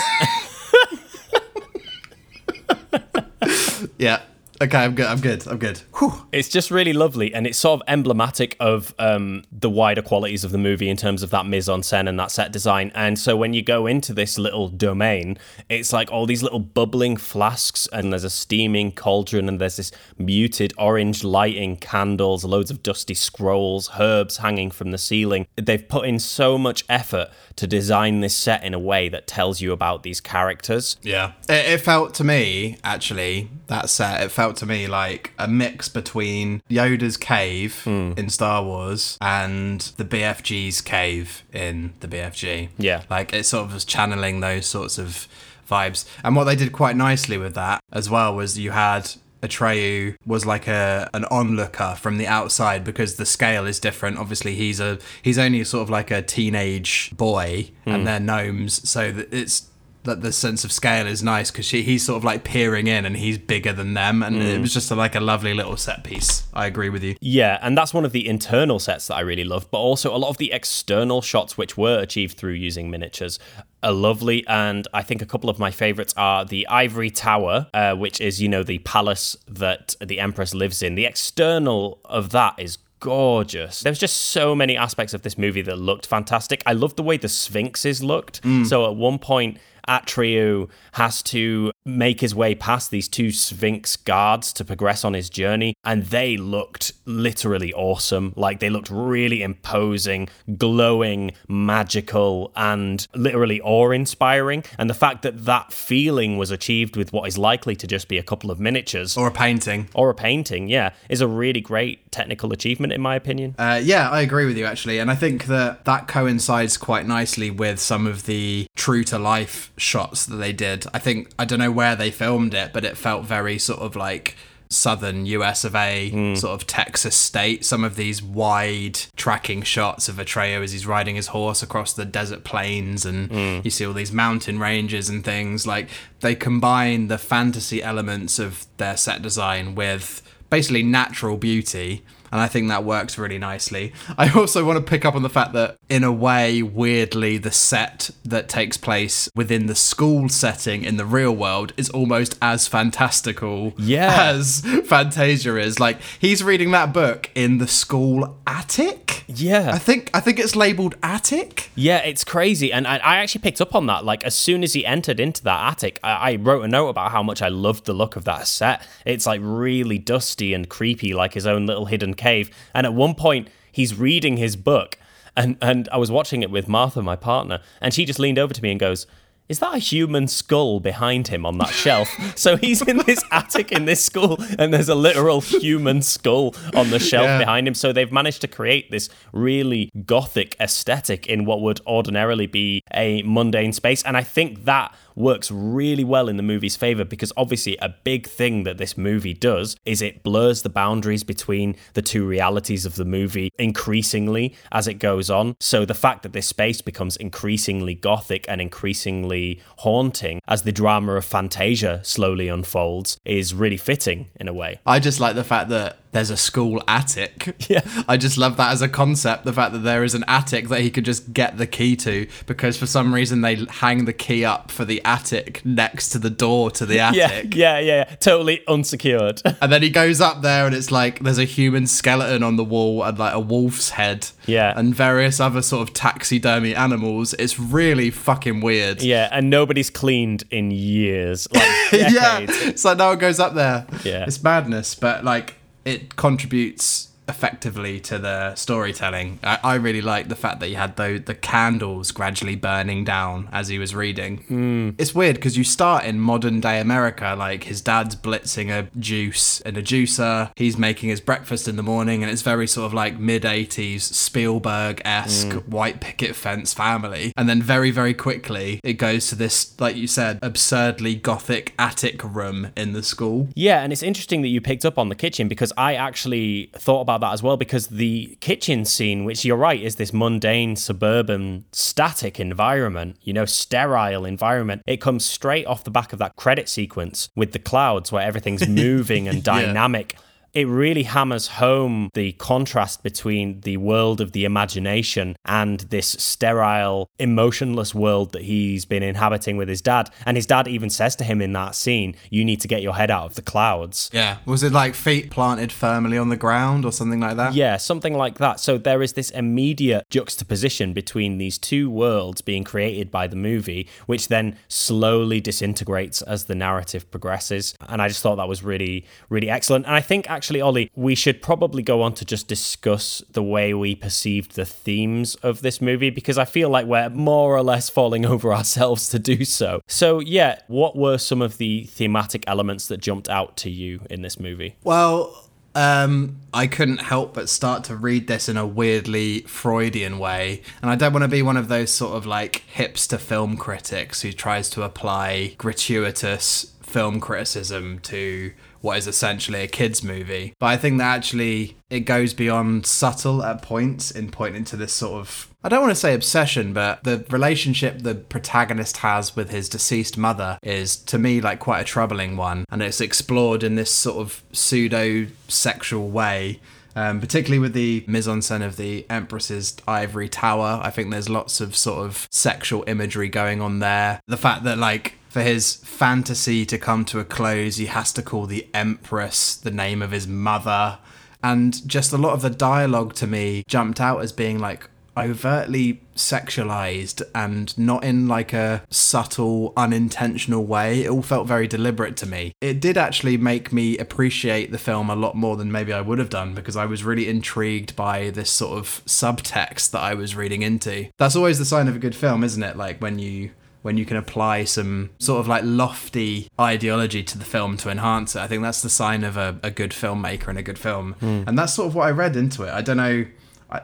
Yeah. 3.97 4.21
Okay, 4.61 4.77
I'm 4.77 4.95
good. 4.95 5.05
I'm 5.05 5.19
good. 5.19 5.47
I'm 5.47 5.57
good. 5.57 5.81
Whew. 5.99 6.27
it's 6.31 6.47
just 6.49 6.71
really 6.71 6.93
lovely, 6.93 7.33
and 7.33 7.45
it's 7.45 7.57
sort 7.57 7.81
of 7.81 7.87
emblematic 7.87 8.55
of 8.59 8.93
um, 8.99 9.43
the 9.51 9.69
wider 9.69 10.01
qualities 10.01 10.43
of 10.43 10.51
the 10.51 10.57
movie 10.57 10.89
in 10.89 10.97
terms 10.97 11.23
of 11.23 11.29
that 11.31 11.45
mise 11.45 11.67
en 11.67 11.81
scène 11.81 12.07
and 12.07 12.19
that 12.19 12.31
set 12.31 12.51
design. 12.51 12.91
And 12.95 13.19
so 13.19 13.35
when 13.35 13.53
you 13.53 13.61
go 13.61 13.85
into 13.85 14.13
this 14.13 14.37
little 14.37 14.69
domain, 14.69 15.37
it's 15.69 15.91
like 15.91 16.11
all 16.11 16.25
these 16.25 16.41
little 16.41 16.59
bubbling 16.59 17.17
flasks, 17.17 17.87
and 17.91 18.11
there's 18.11 18.23
a 18.23 18.29
steaming 18.29 18.91
cauldron, 18.91 19.49
and 19.49 19.59
there's 19.59 19.77
this 19.77 19.91
muted 20.17 20.73
orange 20.77 21.23
lighting, 21.23 21.75
candles, 21.77 22.45
loads 22.45 22.71
of 22.71 22.81
dusty 22.81 23.13
scrolls, 23.13 23.91
herbs 23.99 24.37
hanging 24.37 24.71
from 24.71 24.91
the 24.91 24.97
ceiling. 24.97 25.47
They've 25.55 25.87
put 25.87 26.05
in 26.05 26.19
so 26.19 26.57
much 26.57 26.85
effort 26.87 27.29
to 27.57 27.67
design 27.67 28.21
this 28.21 28.35
set 28.35 28.63
in 28.63 28.73
a 28.73 28.79
way 28.79 29.09
that 29.09 29.27
tells 29.27 29.61
you 29.61 29.71
about 29.71 30.03
these 30.03 30.21
characters. 30.21 30.97
Yeah. 31.01 31.33
It, 31.49 31.73
it 31.73 31.81
felt 31.81 32.13
to 32.15 32.23
me, 32.23 32.77
actually, 32.83 33.49
that 33.67 33.89
set, 33.89 34.23
it 34.23 34.29
felt 34.29 34.44
to 34.53 34.65
me 34.65 34.87
like 34.87 35.31
a 35.39 35.47
mix 35.47 35.89
between 35.89 36.61
Yoda's 36.69 37.17
cave 37.17 37.81
Hmm. 37.83 38.13
in 38.17 38.29
Star 38.29 38.63
Wars 38.63 39.17
and 39.21 39.81
the 39.97 40.05
BFG's 40.05 40.81
cave 40.81 41.43
in 41.53 41.93
the 42.01 42.07
BFG. 42.07 42.69
Yeah. 42.77 43.01
Like 43.09 43.33
it 43.33 43.45
sort 43.45 43.65
of 43.67 43.73
was 43.73 43.85
channeling 43.85 44.39
those 44.41 44.65
sorts 44.67 44.97
of 44.97 45.27
vibes. 45.69 46.05
And 46.23 46.35
what 46.35 46.43
they 46.43 46.55
did 46.55 46.71
quite 46.71 46.95
nicely 46.95 47.37
with 47.37 47.55
that 47.55 47.81
as 47.91 48.09
well 48.09 48.35
was 48.35 48.57
you 48.59 48.71
had 48.71 49.11
Atreyu 49.43 50.15
was 50.25 50.45
like 50.45 50.67
a 50.67 51.09
an 51.13 51.25
onlooker 51.25 51.95
from 51.99 52.17
the 52.17 52.25
outside 52.25 52.83
because 52.83 53.15
the 53.15 53.25
scale 53.25 53.65
is 53.65 53.79
different. 53.79 54.17
Obviously, 54.17 54.55
he's 54.55 54.79
a 54.79 54.97
he's 55.21 55.37
only 55.37 55.63
sort 55.63 55.83
of 55.83 55.89
like 55.89 56.09
a 56.11 56.21
teenage 56.21 57.11
boy, 57.15 57.69
and 57.85 58.07
they're 58.07 58.19
gnomes, 58.19 58.87
so 58.89 59.11
that 59.11 59.31
it's 59.31 59.67
that 60.05 60.21
the 60.21 60.31
sense 60.31 60.63
of 60.63 60.71
scale 60.71 61.05
is 61.05 61.21
nice 61.21 61.51
because 61.51 61.69
he's 61.69 62.05
sort 62.05 62.17
of 62.17 62.23
like 62.23 62.43
peering 62.43 62.87
in 62.87 63.05
and 63.05 63.17
he's 63.17 63.37
bigger 63.37 63.73
than 63.73 63.93
them, 63.93 64.23
and 64.23 64.37
it 64.41 64.61
was 64.61 64.73
just 64.73 64.89
a, 64.89 64.95
like 64.95 65.15
a 65.15 65.19
lovely 65.19 65.53
little 65.53 65.77
set 65.77 66.03
piece. 66.03 66.43
I 66.53 66.65
agree 66.65 66.89
with 66.89 67.03
you. 67.03 67.15
Yeah, 67.21 67.59
and 67.61 67.77
that's 67.77 67.93
one 67.93 68.05
of 68.05 68.11
the 68.11 68.27
internal 68.27 68.79
sets 68.79 69.07
that 69.07 69.15
I 69.15 69.21
really 69.21 69.43
love, 69.43 69.69
but 69.69 69.79
also 69.79 70.15
a 70.15 70.17
lot 70.17 70.29
of 70.29 70.37
the 70.37 70.51
external 70.51 71.21
shots 71.21 71.57
which 71.57 71.77
were 71.77 71.99
achieved 71.99 72.37
through 72.37 72.53
using 72.53 72.89
miniatures 72.89 73.39
are 73.83 73.91
lovely. 73.91 74.45
And 74.47 74.87
I 74.93 75.03
think 75.03 75.21
a 75.21 75.25
couple 75.25 75.49
of 75.49 75.59
my 75.59 75.71
favorites 75.71 76.13
are 76.17 76.45
the 76.45 76.65
Ivory 76.67 77.09
Tower, 77.09 77.67
uh, 77.73 77.95
which 77.95 78.21
is, 78.21 78.41
you 78.41 78.47
know, 78.47 78.63
the 78.63 78.79
palace 78.79 79.35
that 79.47 79.95
the 79.99 80.19
Empress 80.19 80.53
lives 80.53 80.81
in. 80.81 80.95
The 80.95 81.05
external 81.05 81.99
of 82.05 82.29
that 82.31 82.55
is 82.57 82.77
gorgeous. 83.01 83.81
There's 83.81 83.99
just 83.99 84.15
so 84.17 84.55
many 84.55 84.75
aspects 84.75 85.13
of 85.13 85.21
this 85.21 85.37
movie 85.37 85.61
that 85.61 85.77
looked 85.77 86.07
fantastic. 86.07 86.63
I 86.65 86.73
love 86.73 86.95
the 86.95 87.03
way 87.03 87.17
the 87.17 87.29
Sphinxes 87.29 88.01
looked. 88.01 88.41
So 88.65 88.85
at 88.85 88.95
one 88.95 89.19
point, 89.19 89.59
Atreyu 89.87 90.69
has 90.93 91.21
to 91.23 91.71
make 91.85 92.21
his 92.21 92.33
way 92.33 92.55
past 92.55 92.91
these 92.91 93.07
two 93.07 93.31
Sphinx 93.31 93.95
guards 93.95 94.51
to 94.53 94.65
progress 94.65 95.03
on 95.05 95.13
his 95.13 95.29
journey, 95.29 95.73
and 95.83 96.03
they 96.05 96.37
looked 96.37 96.93
literally 97.05 97.73
awesome. 97.73 98.33
Like 98.35 98.59
they 98.59 98.69
looked 98.69 98.89
really 98.89 99.41
imposing, 99.43 100.29
glowing, 100.57 101.31
magical, 101.47 102.51
and 102.55 103.05
literally 103.15 103.61
awe 103.61 103.91
inspiring. 103.91 104.63
And 104.77 104.89
the 104.89 104.93
fact 104.93 105.21
that 105.23 105.45
that 105.45 105.73
feeling 105.73 106.37
was 106.37 106.51
achieved 106.51 106.95
with 106.95 107.11
what 107.13 107.27
is 107.27 107.37
likely 107.37 107.75
to 107.75 107.87
just 107.87 108.07
be 108.07 108.17
a 108.17 108.23
couple 108.23 108.51
of 108.51 108.59
miniatures 108.59 109.17
Or 109.17 109.27
a 109.27 109.31
painting. 109.31 109.89
or 109.93 110.09
a 110.09 110.15
painting, 110.15 110.67
yeah, 110.67 110.91
is 111.09 111.21
a 111.21 111.27
really 111.27 111.61
great 111.61 112.11
technical 112.11 112.51
achievement, 112.53 112.93
in 112.93 113.01
my 113.01 113.15
opinion. 113.15 113.55
Uh, 113.57 113.79
yeah, 113.83 114.09
I 114.09 114.21
agree 114.21 114.45
with 114.45 114.57
you 114.57 114.65
actually, 114.65 114.99
and 114.99 115.11
I 115.11 115.15
think 115.15 115.45
that 115.45 115.85
that 115.85 116.07
coincides 116.07 116.77
quite 116.77 117.05
nicely 117.05 117.51
with 117.51 117.79
some 117.79 118.07
of 118.07 118.25
the 118.25 118.67
true 118.75 119.03
to 119.05 119.19
life 119.19 119.71
shots 119.77 120.25
that 120.25 120.37
they 120.37 120.53
did. 120.53 120.85
I 120.93 120.99
think 120.99 121.31
I 121.37 121.45
don't 121.45 121.59
know 121.59 121.71
where 121.71 121.95
they 121.95 122.11
filmed 122.11 122.53
it, 122.53 122.71
but 122.73 122.85
it 122.85 122.97
felt 122.97 123.25
very 123.25 123.57
sort 123.57 123.79
of 123.79 123.95
like 123.95 124.35
southern 124.69 125.25
US 125.25 125.63
of 125.63 125.75
A, 125.75 126.09
hmm. 126.09 126.35
sort 126.35 126.53
of 126.53 126.67
Texas 126.67 127.15
state. 127.15 127.65
Some 127.65 127.83
of 127.83 127.95
these 127.95 128.21
wide 128.21 128.99
tracking 129.15 129.61
shots 129.61 130.09
of 130.09 130.15
Atreyu 130.15 130.63
as 130.63 130.71
he's 130.71 130.87
riding 130.87 131.15
his 131.15 131.27
horse 131.27 131.61
across 131.61 131.93
the 131.93 132.05
desert 132.05 132.43
plains, 132.43 133.05
and 133.05 133.31
hmm. 133.31 133.59
you 133.63 133.69
see 133.69 133.85
all 133.85 133.93
these 133.93 134.11
mountain 134.11 134.59
ranges 134.59 135.09
and 135.09 135.23
things. 135.23 135.67
Like 135.67 135.89
they 136.21 136.35
combine 136.35 137.07
the 137.07 137.17
fantasy 137.17 137.83
elements 137.83 138.39
of 138.39 138.65
their 138.77 138.97
set 138.97 139.21
design 139.21 139.75
with 139.75 140.21
basically 140.49 140.83
natural 140.83 141.37
beauty 141.37 142.03
and 142.35 142.41
I 142.41 142.47
think 142.47 142.67
that 142.67 142.83
works 142.83 143.17
really 143.17 143.37
nicely. 143.37 143.93
I 144.17 144.29
also 144.29 144.65
want 144.65 144.75
to 144.77 144.83
pick 144.83 145.05
up 145.05 145.15
on 145.15 145.21
the 145.23 145.29
fact 145.29 145.53
that, 145.53 145.77
in 145.87 146.03
a 146.03 146.11
way, 146.11 146.61
weirdly, 146.61 147.37
the 147.37 147.49
set 147.51 148.09
that 148.25 148.49
takes 148.49 148.75
place 148.75 149.29
within 149.35 149.67
the 149.67 149.75
school 149.75 150.27
setting 150.27 150.83
in 150.83 150.97
the 150.97 151.05
real 151.05 151.33
world 151.33 151.71
is 151.77 151.89
almost 151.91 152.37
as 152.41 152.67
fantastical 152.67 153.73
Yeah. 153.77 154.31
as 154.33 154.59
Fantasia 154.85 155.55
is. 155.57 155.79
Like 155.79 156.01
he's 156.19 156.43
reading 156.43 156.71
that 156.71 156.91
book 156.91 157.29
in 157.35 157.59
the 157.59 157.67
school 157.69 158.37
attic. 158.45 159.23
Yeah. 159.27 159.71
I 159.73 159.77
think 159.79 160.09
I 160.13 160.19
think 160.19 160.37
it's 160.37 160.55
labeled 160.57 160.95
attic. 161.01 161.69
Yeah, 161.75 161.99
it's 161.99 162.23
crazy. 162.25 162.73
And 162.73 162.85
I, 162.85 162.97
I 162.97 163.15
actually 163.17 163.41
picked 163.41 163.61
up 163.61 163.73
on 163.75 163.85
that. 163.87 164.03
Like, 164.03 164.23
as 164.25 164.35
soon 164.35 164.61
as 164.63 164.73
he 164.73 164.85
entered 164.85 165.19
into 165.21 165.41
that 165.43 165.71
attic, 165.71 165.99
I, 166.03 166.31
I 166.33 166.35
wrote 166.35 166.63
a 166.63 166.67
note 166.67 166.89
about 166.89 167.11
how 167.11 167.23
much 167.23 167.41
I 167.41 167.47
loved 167.47 167.85
the 167.85 167.93
look 167.93 168.15
of 168.17 168.25
that 168.25 168.47
set. 168.47 168.85
It's 169.05 169.25
like 169.25 169.39
really 169.43 169.97
dusty 169.97 170.53
and 170.53 170.67
creepy, 170.69 171.13
like 171.13 171.33
his 171.33 171.47
own 171.47 171.65
little 171.65 171.85
hidden 171.85 172.13
cave. 172.25 172.49
And 172.73 172.85
at 172.85 172.93
one 172.93 173.13
point, 173.15 173.49
he's 173.71 173.91
reading 174.07 174.37
his 174.37 174.55
book. 174.55 174.97
And, 175.37 175.57
and 175.61 175.87
I 175.91 175.97
was 175.97 176.09
watching 176.11 176.43
it 176.43 176.49
with 176.51 176.67
Martha, 176.67 177.01
my 177.01 177.17
partner, 177.17 177.59
and 177.81 177.93
she 177.93 178.05
just 178.05 178.19
leaned 178.19 178.39
over 178.39 178.53
to 178.53 178.61
me 178.63 178.71
and 178.71 178.79
goes, 178.79 179.05
is 179.47 179.59
that 179.59 179.75
a 179.75 179.77
human 179.77 180.27
skull 180.27 180.79
behind 180.79 181.27
him 181.27 181.45
on 181.45 181.59
that 181.59 181.69
shelf? 181.85 182.07
so 182.35 182.55
he's 182.57 182.81
in 182.81 182.97
this 183.05 183.21
attic 183.31 183.71
in 183.71 183.85
this 183.85 184.03
school, 184.03 184.37
and 184.57 184.73
there's 184.73 184.89
a 184.89 184.95
literal 184.95 185.39
human 185.41 186.01
skull 186.01 186.55
on 186.73 186.89
the 186.89 186.97
shelf 186.99 187.25
Yeah. 187.25 187.37
behind 187.37 187.67
him. 187.67 187.75
So 187.75 187.93
they've 187.93 188.11
managed 188.11 188.41
to 188.41 188.47
create 188.47 188.89
this 188.89 189.07
really 189.33 189.91
gothic 190.05 190.55
aesthetic 190.59 191.27
in 191.27 191.45
what 191.45 191.61
would 191.61 191.79
ordinarily 191.85 192.47
be 192.47 192.81
a 192.93 193.21
mundane 193.23 193.73
space. 193.73 194.01
And 194.03 194.17
I 194.17 194.23
think 194.23 194.65
that 194.65 194.95
works 195.15 195.49
really 195.51 196.03
well 196.03 196.27
in 196.27 196.37
the 196.37 196.43
movie's 196.43 196.75
favor 196.75 197.05
because 197.05 197.31
obviously 197.37 197.77
a 197.77 197.89
big 197.89 198.27
thing 198.27 198.63
that 198.63 198.77
this 198.77 198.97
movie 198.97 199.33
does 199.33 199.75
is 199.85 200.01
it 200.01 200.23
blurs 200.23 200.61
the 200.61 200.69
boundaries 200.69 201.23
between 201.23 201.75
the 201.93 202.01
two 202.01 202.25
realities 202.25 202.85
of 202.85 202.95
the 202.95 203.05
movie 203.05 203.51
increasingly 203.57 204.55
as 204.71 204.87
it 204.87 204.95
goes 204.95 205.29
on. 205.29 205.55
So 205.59 205.85
the 205.85 205.93
fact 205.93 206.23
that 206.23 206.33
this 206.33 206.47
space 206.47 206.81
becomes 206.81 207.15
increasingly 207.17 207.95
gothic 207.95 208.45
and 208.47 208.61
increasingly 208.61 209.61
haunting 209.77 210.41
as 210.47 210.63
the 210.63 210.71
drama 210.71 211.13
of 211.13 211.25
Fantasia 211.25 212.01
slowly 212.03 212.47
unfolds 212.47 213.17
is 213.25 213.53
really 213.53 213.77
fitting 213.77 214.29
in 214.39 214.47
a 214.47 214.53
way. 214.53 214.79
I 214.85 214.99
just 214.99 215.19
like 215.19 215.35
the 215.35 215.43
fact 215.43 215.69
that 215.69 215.99
there's 216.15 216.29
a 216.29 216.37
school 216.37 216.81
attic. 216.87 217.53
Yeah. 217.67 217.81
I 218.07 218.17
just 218.17 218.37
love 218.37 218.57
that 218.57 218.71
as 218.71 218.81
a 218.83 218.89
concept, 218.89 219.43
the 219.43 219.53
fact 219.53 219.71
that 219.73 219.79
there 219.79 220.03
is 220.03 220.13
an 220.13 220.23
attic 220.27 220.67
that 220.67 220.81
he 220.81 220.91
could 220.91 221.03
just 221.03 221.33
get 221.33 221.57
the 221.57 221.65
key 221.65 221.95
to 221.97 222.27
because 222.45 222.77
for 222.77 222.85
some 222.85 223.13
reason 223.13 223.41
they 223.41 223.65
hang 223.69 224.05
the 224.05 224.13
key 224.13 224.45
up 224.45 224.69
for 224.69 224.85
the 224.85 225.03
attic 225.05 225.63
next 225.65 226.09
to 226.09 226.19
the 226.19 226.29
door 226.29 226.71
to 226.71 226.85
the 226.85 226.99
attic. 227.07 227.55
Yeah, 227.55 227.79
yeah, 227.79 228.05
yeah, 228.09 228.15
totally 228.15 228.61
unsecured. 228.67 229.41
And 229.61 229.71
then 229.71 229.81
he 229.81 229.89
goes 229.89 230.21
up 230.21 230.41
there 230.41 230.65
and 230.65 230.75
it's 230.75 230.91
like 230.91 231.19
there's 231.19 231.39
a 231.39 231.43
human 231.45 231.87
skeleton 231.87 232.43
on 232.43 232.55
the 232.55 232.63
wall 232.63 233.03
and 233.03 233.17
like 233.17 233.33
a 233.33 233.39
wolf's 233.39 233.91
head. 233.91 234.27
Yeah. 234.45 234.73
And 234.77 234.93
various 234.93 235.39
other 235.39 235.61
sort 235.61 235.87
of 235.87 235.93
taxidermy 235.93 236.75
animals. 236.75 237.33
It's 237.35 237.57
really 237.59 238.11
fucking 238.11 238.61
weird. 238.61 239.01
yeah, 239.01 239.29
and 239.31 239.49
nobody's 239.49 239.89
cleaned 239.89 240.43
in 240.51 240.71
years, 240.71 241.47
like 241.53 241.63
yeah. 241.91 242.39
It's 242.47 242.83
like 242.85 242.97
no 242.97 243.09
one 243.09 243.17
goes 243.17 243.39
up 243.39 243.53
there. 243.55 243.87
Yeah. 244.03 244.25
It's 244.25 244.43
madness, 244.43 244.93
but 244.95 245.23
like 245.23 245.55
it 245.85 246.15
contributes 246.15 247.09
effectively 247.27 247.99
to 248.01 248.17
the 248.19 248.55
storytelling. 248.55 249.39
I, 249.43 249.59
I 249.63 249.75
really 249.75 250.01
like 250.01 250.27
the 250.27 250.35
fact 250.35 250.59
that 250.59 250.69
you 250.69 250.75
had 250.75 250.95
the 250.97 251.21
the 251.25 251.35
candles 251.35 252.11
gradually 252.11 252.55
burning 252.55 253.03
down 253.03 253.49
as 253.51 253.67
he 253.67 253.79
was 253.79 253.95
reading. 253.95 254.37
Hmm. 254.47 254.89
It's 254.97 255.13
weird 255.15 255.35
because 255.35 255.57
you 255.57 255.63
start 255.63 256.05
in 256.05 256.19
modern 256.19 256.59
day 256.59 256.79
America, 256.79 257.35
like 257.37 257.63
his 257.65 257.81
dad's 257.81 258.15
blitzing 258.15 258.69
a 258.69 258.87
juice 258.99 259.61
in 259.61 259.75
a 259.77 259.81
juicer. 259.81 260.51
He's 260.55 260.77
making 260.77 261.09
his 261.09 261.21
breakfast 261.21 261.67
in 261.67 261.75
the 261.75 261.83
morning, 261.83 262.21
and 262.23 262.31
it's 262.31 262.41
very 262.41 262.67
sort 262.67 262.85
of 262.87 262.93
like 262.93 263.19
mid 263.19 263.43
'80s 263.43 264.01
Spielberg 264.01 265.01
esque 265.05 265.53
Hmm. 265.53 265.57
white 265.71 266.01
picket 266.01 266.35
fence 266.35 266.73
family. 266.73 267.31
And 267.37 267.47
then 267.47 267.61
very 267.61 267.91
very 267.91 268.13
quickly 268.13 268.79
it 268.83 268.93
goes 268.93 269.27
to 269.29 269.35
this, 269.35 269.79
like 269.79 269.95
you 269.95 270.07
said, 270.07 270.39
absurdly 270.41 271.15
gothic 271.15 271.73
attic 271.79 272.23
room 272.23 272.71
in 272.75 272.93
the 272.93 273.03
school. 273.03 273.47
Yeah, 273.55 273.81
and 273.83 273.93
it's 273.93 274.03
interesting 274.03 274.41
that 274.41 274.49
you 274.49 274.61
picked 274.61 274.85
up 274.85 274.97
on 274.97 275.09
the 275.09 275.15
kitchen 275.15 275.47
because 275.47 275.71
I 275.77 275.95
actually 275.95 276.69
thought 276.73 277.01
about 277.01 277.14
that 277.21 277.33
as 277.33 277.43
well 277.43 277.57
because 277.57 277.87
the 277.87 278.37
kitchen 278.41 278.85
scene, 278.85 279.25
which 279.25 279.45
you're 279.45 279.57
right, 279.57 279.81
is 279.81 279.95
this 279.95 280.13
mundane 280.13 280.75
suburban 280.75 281.65
static 281.71 282.39
environment, 282.39 283.17
you 283.21 283.33
know, 283.33 283.45
sterile 283.45 284.25
environment. 284.25 284.81
It 284.85 285.01
comes 285.01 285.25
straight 285.25 285.65
off 285.65 285.83
the 285.83 285.91
back 285.91 286.13
of 286.13 286.19
that 286.19 286.35
credit 286.35 286.69
sequence 286.69 287.29
with 287.35 287.51
the 287.51 287.59
clouds 287.59 288.11
where 288.11 288.25
everything's 288.25 288.67
moving 288.67 289.27
and 289.27 289.43
dynamic. 289.43 290.15
It 290.55 290.69
really 290.69 291.03
hammers 291.03 291.47
home 291.47 292.09
the 292.13 292.31
contrast 292.31 293.03
between 293.03 293.59
the 293.61 293.75
world 293.75 294.21
of 294.21 294.31
the 294.31 294.45
imagination 294.45 295.35
and 295.43 295.81
this 295.81 296.07
sterile, 296.07 297.09
emotionless 297.19 297.93
world 297.93 298.31
that 298.31 298.43
he's 298.43 298.85
been 298.85 299.03
inhabiting 299.03 299.57
with 299.57 299.67
his 299.67 299.81
dad. 299.81 300.09
And 300.25 300.37
his 300.37 300.45
dad 300.45 300.69
even 300.69 300.89
says 300.89 301.13
to 301.17 301.25
him 301.25 301.41
in 301.41 301.51
that 301.51 301.75
scene, 301.75 302.15
You 302.29 302.45
need 302.45 302.61
to 302.61 302.69
get 302.69 302.81
your 302.81 302.95
head 302.95 303.11
out 303.11 303.25
of 303.25 303.35
the 303.35 303.41
clouds. 303.41 304.09
Yeah. 304.13 304.37
Was 304.45 304.63
it 304.63 304.71
like 304.71 304.95
feet 304.95 305.29
planted 305.29 305.73
firmly 305.73 306.17
on 306.17 306.29
the 306.29 306.37
ground 306.37 306.85
or 306.85 306.93
something 306.93 307.19
like 307.19 307.35
that? 307.35 307.53
Yeah, 307.53 307.75
something 307.75 308.15
like 308.15 308.37
that. 308.37 308.61
So 308.61 308.77
there 308.77 309.01
is 309.01 309.11
this 309.11 309.31
immediate 309.31 310.09
juxtaposition 310.09 310.93
between 310.93 311.37
these 311.37 311.57
two 311.57 311.89
worlds 311.89 312.39
being 312.39 312.63
created 312.63 313.11
by 313.11 313.27
the 313.27 313.35
movie, 313.35 313.89
which 314.05 314.29
then 314.29 314.57
slowly 314.69 315.41
disintegrates 315.41 316.21
as 316.21 316.45
the 316.45 316.55
narrative 316.55 317.11
progresses. 317.11 317.75
And 317.89 318.01
I 318.01 318.07
just 318.07 318.21
thought 318.21 318.37
that 318.37 318.47
was 318.47 318.63
really, 318.63 319.05
really 319.27 319.49
excellent. 319.49 319.85
And 319.85 319.95
I 319.95 320.01
think 320.01 320.29
actually, 320.29 320.44
Ollie, 320.61 320.91
we 320.95 321.15
should 321.15 321.41
probably 321.41 321.83
go 321.83 322.01
on 322.01 322.13
to 322.15 322.25
just 322.25 322.47
discuss 322.47 323.23
the 323.31 323.43
way 323.43 323.73
we 323.73 323.95
perceived 323.95 324.55
the 324.55 324.65
themes 324.65 325.35
of 325.35 325.61
this 325.61 325.81
movie 325.81 326.09
because 326.09 326.37
I 326.37 326.45
feel 326.45 326.69
like 326.69 326.85
we're 326.85 327.09
more 327.09 327.55
or 327.55 327.63
less 327.63 327.89
falling 327.89 328.25
over 328.25 328.53
ourselves 328.53 329.09
to 329.09 329.19
do 329.19 329.45
so. 329.45 329.81
So, 329.87 330.19
yeah, 330.19 330.59
what 330.67 330.95
were 330.95 331.17
some 331.17 331.41
of 331.41 331.57
the 331.57 331.85
thematic 331.85 332.43
elements 332.47 332.87
that 332.87 332.97
jumped 332.97 333.29
out 333.29 333.57
to 333.57 333.69
you 333.69 334.01
in 334.09 334.21
this 334.21 334.39
movie? 334.39 334.75
Well, 334.83 335.45
um, 335.75 336.37
I 336.53 336.67
couldn't 336.67 337.01
help 337.01 337.33
but 337.33 337.49
start 337.49 337.83
to 337.85 337.95
read 337.97 338.27
this 338.27 338.47
in 338.47 338.55
a 338.55 338.65
weirdly 338.65 339.41
Freudian 339.41 340.17
way. 340.17 340.61
And 340.81 340.89
I 340.89 340.95
don't 340.95 341.11
want 341.11 341.23
to 341.23 341.29
be 341.29 341.41
one 341.41 341.57
of 341.57 341.67
those 341.67 341.91
sort 341.91 342.15
of 342.15 342.25
like 342.25 342.63
hipster 342.73 343.19
film 343.19 343.57
critics 343.57 344.21
who 344.21 344.31
tries 344.31 344.69
to 344.71 344.83
apply 344.83 345.55
gratuitous 345.57 346.73
film 346.81 347.19
criticism 347.19 347.99
to 347.99 348.53
what 348.85 348.99
is 348.99 349.07
essentially 349.07 349.63
a 349.63 349.67
kids 349.67 350.03
movie. 350.03 350.53
But 350.59 350.67
I 350.67 350.77
think 350.77 350.99
that 350.99 351.15
actually 351.15 351.75
it 351.89 352.01
goes 352.01 352.33
beyond 352.33 352.85
subtle 352.85 353.43
at 353.43 353.61
points 353.61 354.11
in 354.11 354.29
pointing 354.29 354.63
to 354.65 354.77
this 354.77 354.93
sort 354.93 355.19
of 355.19 355.49
I 355.65 355.69
don't 355.69 355.81
want 355.81 355.91
to 355.91 355.99
say 355.99 356.13
obsession, 356.13 356.73
but 356.73 357.03
the 357.03 357.25
relationship 357.31 358.03
the 358.03 358.13
protagonist 358.13 358.97
has 358.97 359.35
with 359.35 359.49
his 359.49 359.67
deceased 359.67 360.15
mother 360.15 360.59
is, 360.61 360.95
to 360.95 361.17
me, 361.17 361.41
like 361.41 361.59
quite 361.59 361.81
a 361.81 361.83
troubling 361.83 362.37
one. 362.37 362.65
And 362.69 362.83
it's 362.83 363.01
explored 363.01 363.63
in 363.63 363.73
this 363.73 363.89
sort 363.89 364.17
of 364.17 364.43
pseudo 364.53 365.25
sexual 365.47 366.09
way. 366.09 366.59
Um, 366.97 367.19
particularly 367.19 367.59
with 367.59 367.73
the 367.73 368.05
mise 368.07 368.27
en 368.27 368.39
scène 368.39 368.65
of 368.65 368.77
the 368.77 369.05
Empress's 369.09 369.75
ivory 369.85 370.29
tower. 370.29 370.79
I 370.81 370.91
think 370.91 371.11
there's 371.11 371.27
lots 371.27 371.59
of 371.59 371.75
sort 371.75 372.05
of 372.05 372.25
sexual 372.31 372.85
imagery 372.87 373.27
going 373.27 373.59
on 373.61 373.79
there. 373.79 374.21
The 374.27 374.37
fact 374.37 374.63
that, 374.63 374.77
like, 374.77 375.15
for 375.27 375.41
his 375.41 375.75
fantasy 375.75 376.65
to 376.65 376.77
come 376.77 377.03
to 377.05 377.19
a 377.19 377.25
close, 377.25 377.75
he 377.75 377.87
has 377.87 378.13
to 378.13 378.21
call 378.21 378.45
the 378.45 378.67
Empress 378.73 379.57
the 379.57 379.71
name 379.71 380.01
of 380.01 380.11
his 380.11 380.25
mother. 380.25 380.99
And 381.43 381.85
just 381.85 382.13
a 382.13 382.17
lot 382.17 382.33
of 382.33 382.41
the 382.41 382.49
dialogue 382.49 383.13
to 383.15 383.27
me 383.27 383.63
jumped 383.67 383.99
out 383.99 384.21
as 384.21 384.31
being 384.31 384.59
like 384.59 384.89
overtly 385.17 386.01
sexualized 386.15 387.21
and 387.33 387.77
not 387.77 388.03
in 388.03 388.27
like 388.27 388.53
a 388.53 388.83
subtle, 388.89 389.73
unintentional 389.75 390.65
way. 390.65 391.03
It 391.03 391.09
all 391.09 391.21
felt 391.21 391.47
very 391.47 391.67
deliberate 391.67 392.17
to 392.17 392.25
me. 392.25 392.53
It 392.61 392.79
did 392.79 392.97
actually 392.97 393.37
make 393.37 393.73
me 393.73 393.97
appreciate 393.97 394.71
the 394.71 394.77
film 394.77 395.09
a 395.09 395.15
lot 395.15 395.35
more 395.35 395.57
than 395.57 395.71
maybe 395.71 395.93
I 395.93 396.01
would 396.01 396.19
have 396.19 396.29
done 396.29 396.53
because 396.53 396.75
I 396.75 396.85
was 396.85 397.03
really 397.03 397.27
intrigued 397.27 397.95
by 397.95 398.29
this 398.29 398.49
sort 398.49 398.77
of 398.77 399.03
subtext 399.05 399.91
that 399.91 400.01
I 400.01 400.13
was 400.13 400.35
reading 400.35 400.61
into. 400.61 401.09
That's 401.17 401.35
always 401.35 401.59
the 401.59 401.65
sign 401.65 401.87
of 401.87 401.95
a 401.95 401.99
good 401.99 402.15
film, 402.15 402.43
isn't 402.43 402.63
it? 402.63 402.77
Like 402.77 403.01
when 403.01 403.19
you 403.19 403.51
when 403.85 403.97
you 403.97 404.05
can 404.05 404.17
apply 404.17 404.63
some 404.63 405.11
sort 405.19 405.39
of 405.39 405.47
like 405.47 405.61
lofty 405.63 406.47
ideology 406.59 407.21
to 407.21 407.37
the 407.37 407.45
film 407.45 407.77
to 407.77 407.87
enhance 407.91 408.35
it. 408.35 408.39
I 408.39 408.47
think 408.47 408.63
that's 408.63 408.81
the 408.81 408.89
sign 408.89 409.23
of 409.23 409.37
a, 409.37 409.59
a 409.61 409.69
good 409.69 409.91
filmmaker 409.91 410.47
and 410.47 410.57
a 410.57 410.63
good 410.63 410.79
film. 410.79 411.15
Mm. 411.21 411.47
And 411.47 411.55
that's 411.55 411.75
sort 411.75 411.89
of 411.89 411.93
what 411.93 412.07
I 412.07 412.09
read 412.09 412.35
into 412.35 412.63
it. 412.63 412.71
I 412.71 412.81
don't 412.81 412.97
know. 412.97 413.27